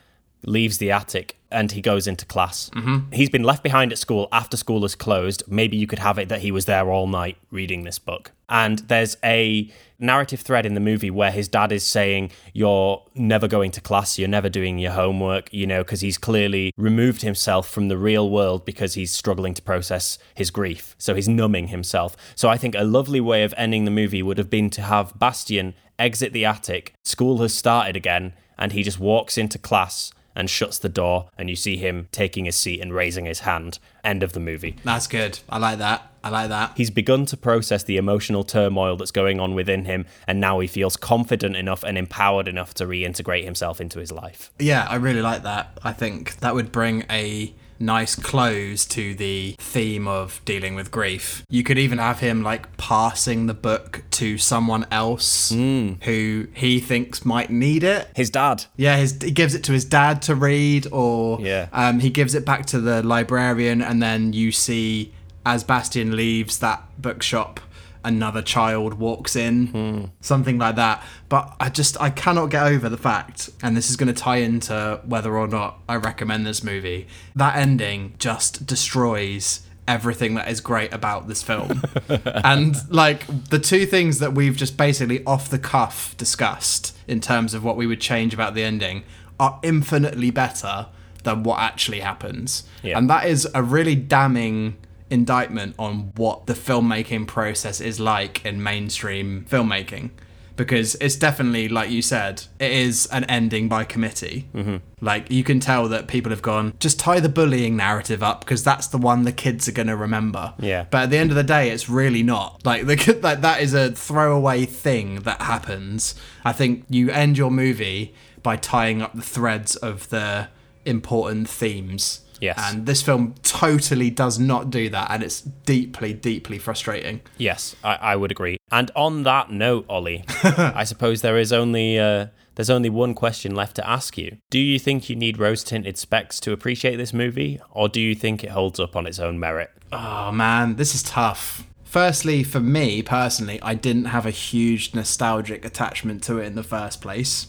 leaves 0.45 0.79
the 0.79 0.91
attic, 0.91 1.37
and 1.51 1.73
he 1.73 1.81
goes 1.81 2.07
into 2.07 2.25
class. 2.25 2.71
Mm-hmm. 2.71 3.13
He's 3.13 3.31
been 3.31 3.43
left 3.43 3.63
behind 3.63 3.93
at 3.93 3.99
school 3.99 4.29
after 4.33 4.57
school 4.57 4.85
is 4.85 4.95
closed. 4.95 5.43
Maybe 5.49 5.77
you 5.77 5.87
could 5.87 5.99
have 5.99 6.19
it 6.19 6.29
that 6.29 6.41
he 6.41 6.53
was 6.53 6.65
there 6.65 6.91
all 6.91 7.07
night 7.07 7.37
reading 7.51 7.83
this 7.85 7.99
book. 7.99 8.33
And 8.49 8.81
there's 8.81 9.17
a 9.25 9.71
narrative 9.99 10.41
thread 10.41 10.67
in 10.67 10.75
the 10.75 10.81
movie 10.81 11.11
where 11.11 11.31
his 11.31 11.49
dad 11.49 11.73
is 11.73 11.85
saying, 11.85 12.31
You're 12.53 13.03
never 13.15 13.49
going 13.49 13.71
to 13.73 13.81
class, 13.81 14.19
you're 14.19 14.29
never 14.29 14.49
doing 14.49 14.79
your 14.79 14.93
homework, 14.93 15.53
you 15.53 15.67
know, 15.67 15.83
because 15.83 16.01
he's 16.01 16.19
clearly 16.19 16.73
removed 16.77 17.23
himself 17.23 17.69
from 17.69 17.89
the 17.89 17.99
real 17.99 18.31
world 18.31 18.65
because 18.65 18.95
he's 18.95 19.13
struggling 19.13 19.55
to 19.55 19.63
process 19.63 20.19
his 20.35 20.51
grief. 20.51 20.95
So 20.99 21.15
he's 21.15 21.29
numbing 21.29 21.69
himself. 21.69 22.17
So 22.35 22.49
I 22.49 22.57
think 22.57 22.75
a 22.75 22.85
lovely 22.85 23.21
way 23.21 23.45
of 23.45 23.55
ending 23.57 23.85
the 23.85 23.91
movie 23.91 24.23
would 24.23 24.39
have 24.39 24.51
been 24.51 24.71
to 24.71 24.83
have 24.83 25.19
Bastian 25.19 25.75
exit 25.99 26.33
the 26.33 26.45
attic, 26.45 26.95
school 27.05 27.39
has 27.39 27.55
started 27.55 27.95
again, 27.95 28.33
and 28.59 28.73
he 28.73 28.83
just 28.83 28.99
walks 28.99 29.37
into 29.37 29.59
class 29.59 30.13
and 30.41 30.51
shuts 30.51 30.79
the 30.79 30.89
door, 30.89 31.29
and 31.39 31.49
you 31.49 31.55
see 31.55 31.77
him 31.77 32.09
taking 32.11 32.47
his 32.47 32.57
seat 32.57 32.81
and 32.81 32.93
raising 32.93 33.27
his 33.27 33.41
hand. 33.41 33.79
End 34.03 34.23
of 34.23 34.33
the 34.33 34.41
movie. 34.41 34.77
That's 34.83 35.07
good. 35.07 35.39
I 35.49 35.59
like 35.59 35.79
that. 35.79 36.11
I 36.25 36.31
like 36.31 36.49
that. 36.49 36.73
He's 36.77 36.91
begun 36.91 37.27
to 37.27 37.37
process 37.37 37.83
the 37.83 37.97
emotional 37.99 38.43
turmoil 38.43 38.97
that's 38.97 39.11
going 39.11 39.39
on 39.39 39.55
within 39.55 39.85
him, 39.85 40.07
and 40.27 40.41
now 40.41 40.59
he 40.59 40.67
feels 40.67 40.97
confident 40.97 41.57
enough 41.57 41.83
and 41.85 41.97
empowered 41.97 42.49
enough 42.49 42.75
to 42.75 42.87
reintegrate 42.87 43.45
himself 43.45 43.81
into 43.81 44.01
his 44.01 44.11
life. 44.11 44.51
Yeah, 44.59 44.87
I 44.89 44.97
really 44.97 45.23
like 45.23 45.43
that. 45.45 45.79
I 45.85 45.93
think 45.93 46.37
that 46.41 46.55
would 46.55 46.73
bring 46.73 47.05
a 47.11 47.55
nice 47.81 48.15
close 48.15 48.85
to 48.87 49.15
the 49.15 49.57
theme 49.59 50.07
of 50.07 50.41
dealing 50.45 50.75
with 50.75 50.91
grief. 50.91 51.45
You 51.49 51.63
could 51.63 51.79
even 51.79 51.99
have 51.99 52.21
him 52.21 52.43
like 52.43 52.77
passing 52.77 53.47
the 53.47 53.55
book 53.55 54.03
to 54.13 54.37
someone 54.39 54.87
else 54.91 55.51
who 55.51 56.47
he 56.53 56.79
thinks 56.81 57.25
might 57.25 57.51
need 57.51 57.83
it. 57.83 58.09
His 58.15 58.31
dad. 58.31 58.65
Yeah, 58.77 58.97
his, 58.97 59.19
he 59.23 59.31
gives 59.31 59.55
it 59.55 59.65
to 59.65 59.73
his 59.73 59.85
dad 59.85 60.23
to 60.23 60.35
read, 60.35 60.87
or 60.93 61.41
Yeah. 61.41 61.69
um, 61.73 62.01
he 62.01 62.11
gives 62.11 62.35
it 62.35 62.45
back 62.45 62.67
to 62.67 62.81
the 62.81 63.03
librarian, 63.03 63.81
and 63.83 64.03
then 64.03 64.33
you 64.33 64.53
see 64.53 65.13
as 65.47 65.65
Bastian 65.65 66.15
leaves 66.17 66.59
that 66.59 66.83
bookshop, 66.99 67.61
another 68.05 68.43
child 68.43 68.95
walks 68.95 69.37
in, 69.37 69.67
hmm. 69.69 70.05
something 70.21 70.59
like 70.59 70.77
that. 70.77 71.05
But 71.29 71.55
I 71.61 71.69
just 71.69 72.01
I 72.01 72.11
cannot 72.11 72.47
get 72.47 72.65
over 72.65 72.89
the 72.89 72.97
fact, 72.97 73.51
and 73.63 73.77
this 73.77 73.91
is 73.91 73.97
going 73.97 74.13
to 74.13 74.19
tie 74.19 74.39
into 74.39 75.01
whether 75.05 75.37
or 75.37 75.47
not 75.47 75.81
I 75.89 75.97
recommend 75.97 76.47
this 76.47 76.63
movie. 76.63 77.07
That 77.35 77.57
ending 77.57 78.15
just 78.19 78.67
destroys 78.67 79.63
everything 79.89 80.35
that 80.35 80.49
is 80.49 80.61
great 80.61 80.93
about 80.95 81.27
this 81.27 81.43
film. 81.43 81.83
and 82.25 82.77
like 82.91 83.27
the 83.49 83.59
two 83.59 83.87
things 83.87 84.21
that 84.21 84.35
we've 84.35 84.57
just 84.57 84.77
basically 84.77 85.25
off 85.25 85.51
the 85.51 85.59
cuff 85.59 86.17
discussed 86.17 86.97
in 87.09 87.21
terms 87.21 87.55
of 87.55 87.65
what 87.65 87.77
we 87.77 87.87
would 87.87 88.01
change 88.01 88.33
about 88.33 88.55
the 88.55 88.63
ending 88.63 89.03
are 89.41 89.59
infinitely 89.63 90.31
better 90.31 90.87
than 91.25 91.43
what 91.43 91.59
actually 91.59 92.01
happens. 92.01 92.65
Yeah. 92.83 92.99
And 92.99 93.11
that 93.11 93.27
is 93.27 93.49
a 93.53 93.63
really 93.63 93.97
damning 93.97 94.77
indictment 95.11 95.75
on 95.79 96.13
what 96.17 96.47
the 96.47 96.55
filmmaking 96.55 97.27
process 97.27 97.81
is 97.81 98.01
like 98.01 98.45
in 98.45 98.63
mainstream 98.63 99.45
filmmaking. 99.51 100.11
Because 100.57 100.95
it's 100.97 101.17
definitely, 101.17 101.71
like 101.71 101.89
you 101.89 102.03
said, 102.03 102.43
it 102.59 102.71
is 102.71 103.07
an 103.07 103.25
ending 103.25 103.67
by 103.67 103.85
committee. 103.85 104.47
Mm-hmm. 104.55 104.77
Like, 105.01 105.31
you 105.31 105.43
can 105.43 105.59
tell 105.59 105.89
that 105.89 106.07
people 106.07 106.29
have 106.31 106.43
gone, 106.43 106.75
just 106.79 107.01
tie 107.01 107.19
the 107.19 107.31
bullying 107.31 107.79
narrative 107.79 108.23
up 108.23 108.41
because 108.41 108.63
that's 108.63 108.87
the 108.87 108.99
one 108.99 109.23
the 109.23 109.33
kids 109.33 109.69
are 109.69 109.73
going 109.73 109.87
to 109.87 109.97
remember. 109.97 110.53
Yeah. 110.59 110.85
But 110.91 111.05
at 111.05 111.11
the 111.11 111.17
end 111.17 111.31
of 111.31 111.37
the 111.37 111.45
day, 111.45 111.71
it's 111.71 111.89
really 111.89 112.23
not. 112.23 112.61
Like, 112.67 112.85
the, 112.85 113.19
like 113.23 113.41
that 113.41 113.63
is 113.63 113.73
a 113.73 113.93
throwaway 113.93 114.67
thing 114.67 115.21
that 115.21 115.41
happens. 115.41 116.15
I 116.45 116.53
think 116.53 116.85
you 116.91 117.11
end 117.11 117.39
your 117.39 117.51
movie 117.51 118.15
by 118.43 118.57
tying 118.57 119.01
up 119.01 119.15
the 119.15 119.23
threads 119.23 119.77
of 119.77 120.11
the 120.11 120.49
important 120.85 121.49
themes. 121.49 122.21
Yes. 122.41 122.59
And 122.59 122.87
this 122.87 123.03
film 123.03 123.35
totally 123.43 124.11
does 124.11 124.39
not 124.39 124.71
do 124.71 124.89
that, 124.89 125.11
and 125.11 125.23
it's 125.23 125.41
deeply, 125.41 126.13
deeply 126.13 126.59
frustrating. 126.59 127.21
Yes, 127.39 127.77
I, 127.85 127.97
I 127.97 128.17
would 128.17 128.31
agree. 128.31 128.59
And 128.73 128.91
on 128.97 129.25
that 129.25 129.51
note, 129.51 129.85
Ollie, 129.89 130.25
I 130.45 130.85
suppose 130.85 131.23
there 131.23 131.39
is 131.39 131.53
only 131.53 131.99
uh, 131.99 132.27
there's 132.55 132.71
only 132.71 132.91
one 132.91 133.15
question 133.15 133.55
left 133.55 133.77
to 133.77 133.89
ask 133.89 134.19
you. 134.19 134.39
Do 134.51 134.59
you 134.59 134.79
think 134.79 135.09
you 135.09 135.17
need 135.17 135.39
rose 135.39 135.63
tinted 135.65 135.99
specs 135.99 136.41
to 136.41 136.53
appreciate 136.53 136.97
this 136.97 137.13
movie, 137.13 137.61
or 137.71 137.89
do 137.89 138.01
you 138.01 138.15
think 138.15 138.43
it 138.43 138.51
holds 138.51 138.81
up 138.81 138.97
on 138.97 139.07
its 139.07 139.19
own 139.19 139.39
merit? 139.39 139.71
Oh 139.93 140.33
man, 140.33 140.77
this 140.77 140.95
is 140.95 141.03
tough. 141.03 141.67
Firstly, 141.85 142.45
for 142.45 142.61
me 142.61 143.03
personally, 143.03 143.61
I 143.63 143.75
didn't 143.75 144.05
have 144.05 144.25
a 144.25 144.31
huge 144.31 144.95
nostalgic 144.95 145.65
attachment 145.65 146.23
to 146.25 146.39
it 146.39 146.45
in 146.47 146.55
the 146.55 146.63
first 146.63 147.01
place. 147.01 147.49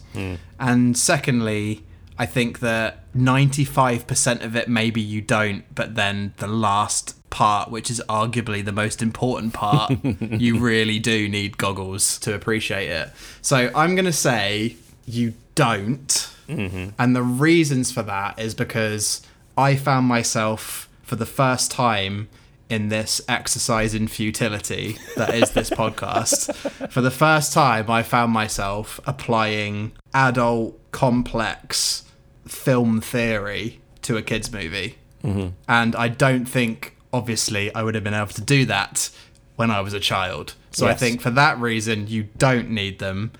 And 0.59 0.97
secondly, 0.97 1.85
I 2.22 2.28
think 2.28 2.59
that 2.59 3.11
95% 3.15 4.45
of 4.45 4.55
it, 4.55 4.67
maybe 4.67 5.01
you 5.01 5.22
don't, 5.22 5.63
but 5.74 5.95
then 5.95 6.36
the 6.38 6.45
last 6.45 7.15
part, 7.32 7.72
which 7.72 7.89
is 7.89 7.99
arguably 8.07 8.63
the 8.63 8.72
most 8.72 9.01
important 9.01 9.53
part, 9.53 9.91
you 10.03 10.59
really 10.59 10.99
do 10.99 11.28
need 11.28 11.57
goggles 11.57 12.19
to 12.19 12.36
appreciate 12.36 12.91
it. 12.91 13.09
So 13.41 13.72
I'm 13.74 13.95
going 13.95 14.05
to 14.05 14.13
say 14.13 14.76
you 15.07 15.34
don't. 15.55 16.30
Mm-hmm. 16.47 16.89
And 16.99 17.15
the 17.15 17.24
reasons 17.24 17.91
for 17.91 18.03
that 18.03 18.38
is 18.38 18.53
because 18.53 19.24
I 19.57 19.76
found 19.76 20.05
myself 20.05 20.88
for 21.01 21.15
the 21.15 21.26
first 21.26 21.72
time 21.72 22.30
in 22.69 22.89
this 22.89 23.19
exercise 23.28 23.95
in 23.95 24.07
futility 24.07 24.99
that 25.15 25.34
is 25.34 25.53
this 25.53 25.69
podcast. 25.82 26.53
For 26.91 27.01
the 27.01 27.09
first 27.09 27.51
time, 27.51 27.89
I 27.89 28.03
found 28.03 28.32
myself 28.32 28.99
applying 29.07 29.93
adult 30.13 30.78
complex 30.91 32.03
film 32.52 32.99
theory 33.02 33.80
to 34.02 34.18
a 34.18 34.22
kids' 34.22 34.52
movie. 34.52 34.97
Mm-hmm. 35.24 35.49
And 35.68 35.95
I 35.95 36.10
don't 36.10 36.45
think, 36.45 36.95
obviously, 37.14 37.74
I 37.74 37.84
would 37.84 37.95
have 37.95 38.04
been 38.04 38.14
able 38.14 38.28
to 38.28 38.41
do 38.41 38.66
that 38.66 39.10
when 39.56 39.72
I 39.72 39.82
was 39.82 39.93
a 39.93 39.99
child. 39.99 40.56
So 40.72 40.88
I 40.88 40.93
think 40.93 41.22
for 41.22 41.32
that 41.32 41.60
reason, 41.60 42.08
you 42.08 42.24
don't 42.38 42.70
need 42.70 42.99
them. 42.99 43.32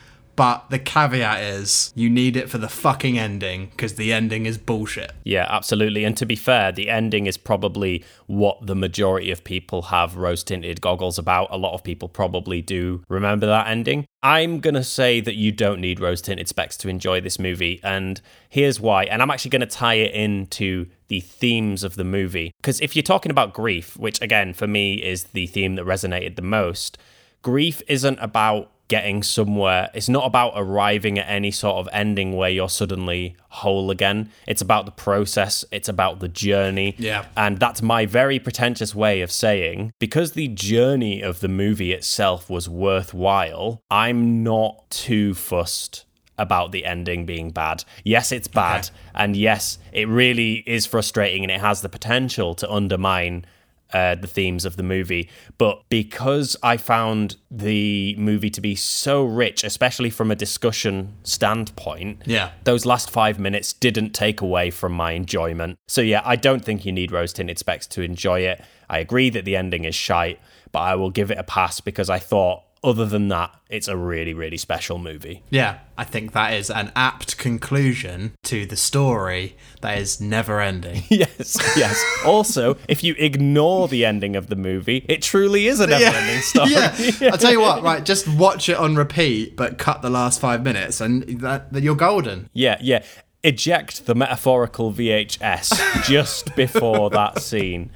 But 0.42 0.72
the 0.72 0.80
caveat 0.80 1.40
is 1.40 1.94
you 1.94 2.10
need 2.10 2.36
it 2.36 2.50
for 2.50 2.58
the 2.58 2.68
fucking 2.68 3.16
ending 3.16 3.68
because 3.68 3.94
the 3.94 4.12
ending 4.12 4.48
is 4.48 4.58
bullshit. 4.58 5.12
Yeah, 5.24 5.46
absolutely. 5.48 6.04
And 6.04 6.18
to 6.18 6.26
be 6.26 6.36
fair, 6.36 6.72
the 6.72 6.90
ending 6.90 7.28
is 7.28 7.38
probably 7.38 8.04
what 8.26 8.66
the 8.66 8.74
majority 8.74 9.30
of 9.30 9.44
people 9.44 9.84
have 9.84 10.18
rose 10.18 10.44
tinted 10.44 10.82
goggles 10.82 11.20
about. 11.20 11.50
A 11.52 11.58
lot 11.58 11.76
of 11.76 11.84
people 11.84 12.10
probably 12.10 12.60
do 12.60 13.04
remember 13.08 13.46
that 13.46 13.68
ending. 13.68 14.08
I'm 14.24 14.62
going 14.62 14.74
to 14.74 14.84
say 14.84 15.22
that 15.22 15.36
you 15.36 15.52
don't 15.52 15.80
need 15.80 16.00
rose 16.00 16.24
tinted 16.24 16.48
specs 16.48 16.76
to 16.78 16.90
enjoy 16.90 17.22
this 17.22 17.38
movie. 17.38 17.80
And 17.84 18.20
here's 18.50 18.80
why. 18.80 19.04
And 19.04 19.22
I'm 19.22 19.30
actually 19.30 19.52
going 19.52 19.60
to 19.60 19.68
tie 19.68 19.94
it 19.94 20.12
into 20.16 20.88
the 21.08 21.20
themes 21.20 21.84
of 21.84 21.98
the 21.98 22.04
movie. 22.04 22.50
Because 22.64 22.82
if 22.82 22.96
you're 22.96 23.04
talking 23.04 23.30
about 23.30 23.54
grief, 23.54 23.96
which 23.96 24.20
again, 24.24 24.56
for 24.56 24.66
me, 24.66 24.96
is 25.04 25.26
the 25.26 25.46
theme 25.46 25.76
that 25.76 25.86
resonated 25.86 26.36
the 26.36 26.42
most, 26.42 26.98
grief 27.44 27.84
isn't 27.88 28.18
about 28.20 28.72
getting 28.92 29.24
somewhere. 29.24 29.90
It's 29.94 30.10
not 30.10 30.26
about 30.26 30.52
arriving 30.58 31.18
at 31.18 31.26
any 31.30 31.50
sort 31.50 31.78
of 31.78 31.88
ending 31.94 32.36
where 32.36 32.50
you're 32.50 32.68
suddenly 32.68 33.38
whole 33.48 33.90
again. 33.90 34.30
It's 34.46 34.62
about 34.62 34.84
the 34.86 34.92
process, 34.92 35.64
it's 35.72 35.88
about 35.88 36.20
the 36.20 36.28
journey. 36.28 36.96
Yeah. 36.98 37.26
And 37.38 37.58
that's 37.58 37.82
my 37.82 38.06
very 38.06 38.38
pretentious 38.38 38.94
way 38.94 39.22
of 39.22 39.32
saying 39.32 39.94
because 39.98 40.34
the 40.34 40.50
journey 40.50 41.22
of 41.22 41.40
the 41.40 41.48
movie 41.48 41.94
itself 41.94 42.50
was 42.50 42.68
worthwhile, 42.68 43.82
I'm 43.90 44.44
not 44.44 44.90
too 44.90 45.36
fussed 45.36 46.04
about 46.38 46.74
the 46.74 46.84
ending 46.84 47.26
being 47.26 47.52
bad. 47.52 47.86
Yes, 48.04 48.34
it's 48.34 48.50
bad. 48.50 48.90
And 49.16 49.38
yes, 49.38 49.78
it 49.94 50.10
really 50.10 50.64
is 50.68 50.86
frustrating 50.86 51.44
and 51.44 51.52
it 51.52 51.62
has 51.62 51.82
the 51.82 51.88
potential 51.88 52.56
to 52.56 52.70
undermine 52.70 53.46
uh, 53.94 54.16
the 54.16 54.28
themes 54.28 54.66
of 54.66 54.78
the 54.78 54.84
movie. 54.84 55.30
But 55.58 55.82
because 55.90 56.56
I 56.64 56.78
found 56.78 57.36
the 57.50 58.16
movie 58.18 58.50
to 58.52 58.62
be 58.62 58.76
so 58.76 59.24
rich, 59.24 59.64
especially 59.64 60.10
from 60.10 60.32
a 60.32 60.36
discussion 60.36 61.14
standpoint, 61.24 62.22
Yeah. 62.26 62.52
those 62.64 62.86
last 62.86 63.10
five 63.10 63.40
minutes 63.40 63.74
didn't 63.74 64.12
take 64.12 64.42
away 64.42 64.72
from 64.72 64.94
my 64.94 65.12
enjoyment. 65.14 65.78
So 65.88 66.02
yeah, 66.02 66.22
I 66.24 66.36
don't 66.36 66.64
think 66.64 66.86
you 66.86 66.92
need 66.92 67.12
rose 67.12 67.34
tinted 67.34 67.58
specs 67.60 67.88
to 67.88 68.02
enjoy 68.02 68.42
it. 68.42 68.62
I 68.90 69.00
agree 69.00 69.30
that 69.32 69.46
the 69.46 69.56
ending 69.56 69.84
is 69.86 69.96
shite, 69.96 70.40
but 70.72 70.80
I 70.80 70.96
will 70.96 71.10
give 71.10 71.32
it 71.32 71.38
a 71.38 71.44
pass 71.44 71.82
because 71.82 72.10
I 72.10 72.20
thought, 72.20 72.64
other 72.84 73.06
than 73.06 73.28
that, 73.28 73.54
it's 73.70 73.88
a 73.88 73.96
really, 73.96 74.34
really 74.34 74.58
special 74.58 74.98
movie. 74.98 75.44
Yeah, 75.50 75.80
I 75.98 76.04
think 76.04 76.32
that 76.34 76.54
is 76.54 76.70
an 76.70 76.92
apt 76.96 77.38
conclusion 77.38 78.34
to 78.44 78.66
the 78.66 78.76
story 78.76 79.56
that 79.82 79.98
is 79.98 80.20
never 80.20 80.60
ending. 80.60 81.04
Yes, 81.12 81.58
yes. 81.78 82.04
Also, 82.26 82.78
if 82.88 83.04
you 83.04 83.16
ignore 83.20 83.88
the 83.88 84.06
ending 84.06 84.36
of 84.36 84.48
the 84.48 84.56
movie, 84.56 85.06
it 85.08 85.22
truly 85.22 85.68
is 85.68 85.80
a 85.80 85.86
never-ending 85.86 86.42
story. 86.42 86.72
yeah, 86.72 86.96
I'll 87.32 87.38
tell 87.38 87.52
you 87.52 87.60
what, 87.60 87.84
right, 87.84 88.04
just 88.04 88.28
watch 88.28 88.70
it 88.70 88.78
on 88.78 88.96
repeat, 88.96 89.56
but 89.56 89.78
cut 89.78 90.02
the 90.02 90.10
last 90.10 90.40
five 90.40 90.64
minutes, 90.64 91.00
and 91.00 91.24
that, 91.42 91.72
that 91.74 91.84
you're 91.84 91.96
golden. 91.96 92.50
Yeah, 92.54 92.78
yeah. 92.82 93.04
Eject 93.44 94.06
the 94.08 94.16
metaphorical 94.16 94.92
VHS 94.92 96.06
just 96.06 96.56
before 96.56 97.10
that 97.12 97.40
scene, 97.42 97.92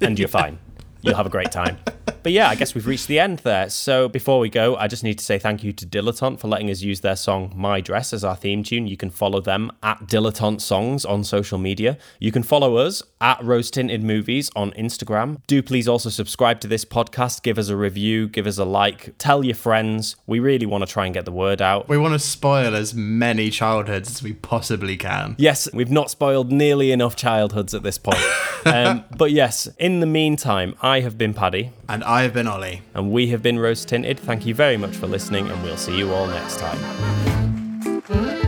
and 0.00 0.18
you're 0.18 0.28
fine. 0.28 0.58
You'll 1.02 1.16
have 1.16 1.26
a 1.26 1.30
great 1.30 1.50
time. 1.50 1.78
But 2.22 2.32
yeah, 2.32 2.48
I 2.48 2.54
guess 2.54 2.74
we've 2.74 2.86
reached 2.86 3.08
the 3.08 3.18
end 3.18 3.38
there. 3.40 3.70
So 3.70 4.08
before 4.08 4.40
we 4.40 4.50
go, 4.50 4.76
I 4.76 4.88
just 4.88 5.02
need 5.02 5.18
to 5.18 5.24
say 5.24 5.38
thank 5.38 5.64
you 5.64 5.72
to 5.72 5.86
Dilettante 5.86 6.38
for 6.38 6.48
letting 6.48 6.70
us 6.70 6.82
use 6.82 7.00
their 7.00 7.16
song 7.16 7.52
My 7.56 7.80
Dress 7.80 8.12
as 8.12 8.24
our 8.24 8.36
theme 8.36 8.62
tune. 8.62 8.86
You 8.86 8.96
can 8.96 9.10
follow 9.10 9.40
them 9.40 9.72
at 9.82 10.00
Dilettante 10.06 10.60
Songs 10.60 11.04
on 11.04 11.24
social 11.24 11.58
media. 11.58 11.96
You 12.18 12.30
can 12.30 12.42
follow 12.42 12.76
us 12.76 13.02
at 13.22 13.42
Rose 13.42 13.70
Tinted 13.70 14.02
Movies 14.02 14.50
on 14.54 14.72
Instagram. 14.72 15.40
Do 15.46 15.62
please 15.62 15.88
also 15.88 16.10
subscribe 16.10 16.60
to 16.60 16.68
this 16.68 16.84
podcast, 16.84 17.42
give 17.42 17.58
us 17.58 17.68
a 17.68 17.76
review, 17.76 18.28
give 18.28 18.46
us 18.46 18.58
a 18.58 18.64
like, 18.64 19.16
tell 19.18 19.44
your 19.44 19.54
friends. 19.54 20.16
We 20.26 20.40
really 20.40 20.66
want 20.66 20.86
to 20.86 20.92
try 20.92 21.06
and 21.06 21.14
get 21.14 21.24
the 21.24 21.32
word 21.32 21.62
out. 21.62 21.88
We 21.88 21.96
want 21.98 22.12
to 22.14 22.18
spoil 22.18 22.74
as 22.74 22.94
many 22.94 23.50
childhoods 23.50 24.10
as 24.10 24.22
we 24.22 24.34
possibly 24.34 24.96
can. 24.96 25.36
Yes, 25.38 25.68
we've 25.72 25.90
not 25.90 26.10
spoiled 26.10 26.52
nearly 26.52 26.92
enough 26.92 27.16
childhoods 27.16 27.74
at 27.74 27.82
this 27.82 27.96
point. 27.96 28.20
um, 28.66 29.04
but 29.16 29.30
yes, 29.30 29.68
in 29.78 30.00
the 30.00 30.06
meantime, 30.06 30.74
I 30.90 31.02
have 31.02 31.16
been 31.16 31.34
Paddy. 31.34 31.70
And 31.88 32.02
I 32.02 32.22
have 32.22 32.34
been 32.34 32.48
Ollie. 32.48 32.82
And 32.94 33.12
we 33.12 33.28
have 33.28 33.44
been 33.44 33.60
Rose 33.60 33.84
Tinted. 33.84 34.18
Thank 34.18 34.44
you 34.44 34.56
very 34.56 34.76
much 34.76 34.96
for 34.96 35.06
listening, 35.06 35.46
and 35.46 35.62
we'll 35.62 35.76
see 35.76 35.96
you 35.96 36.12
all 36.12 36.26
next 36.26 36.58
time. 36.58 38.39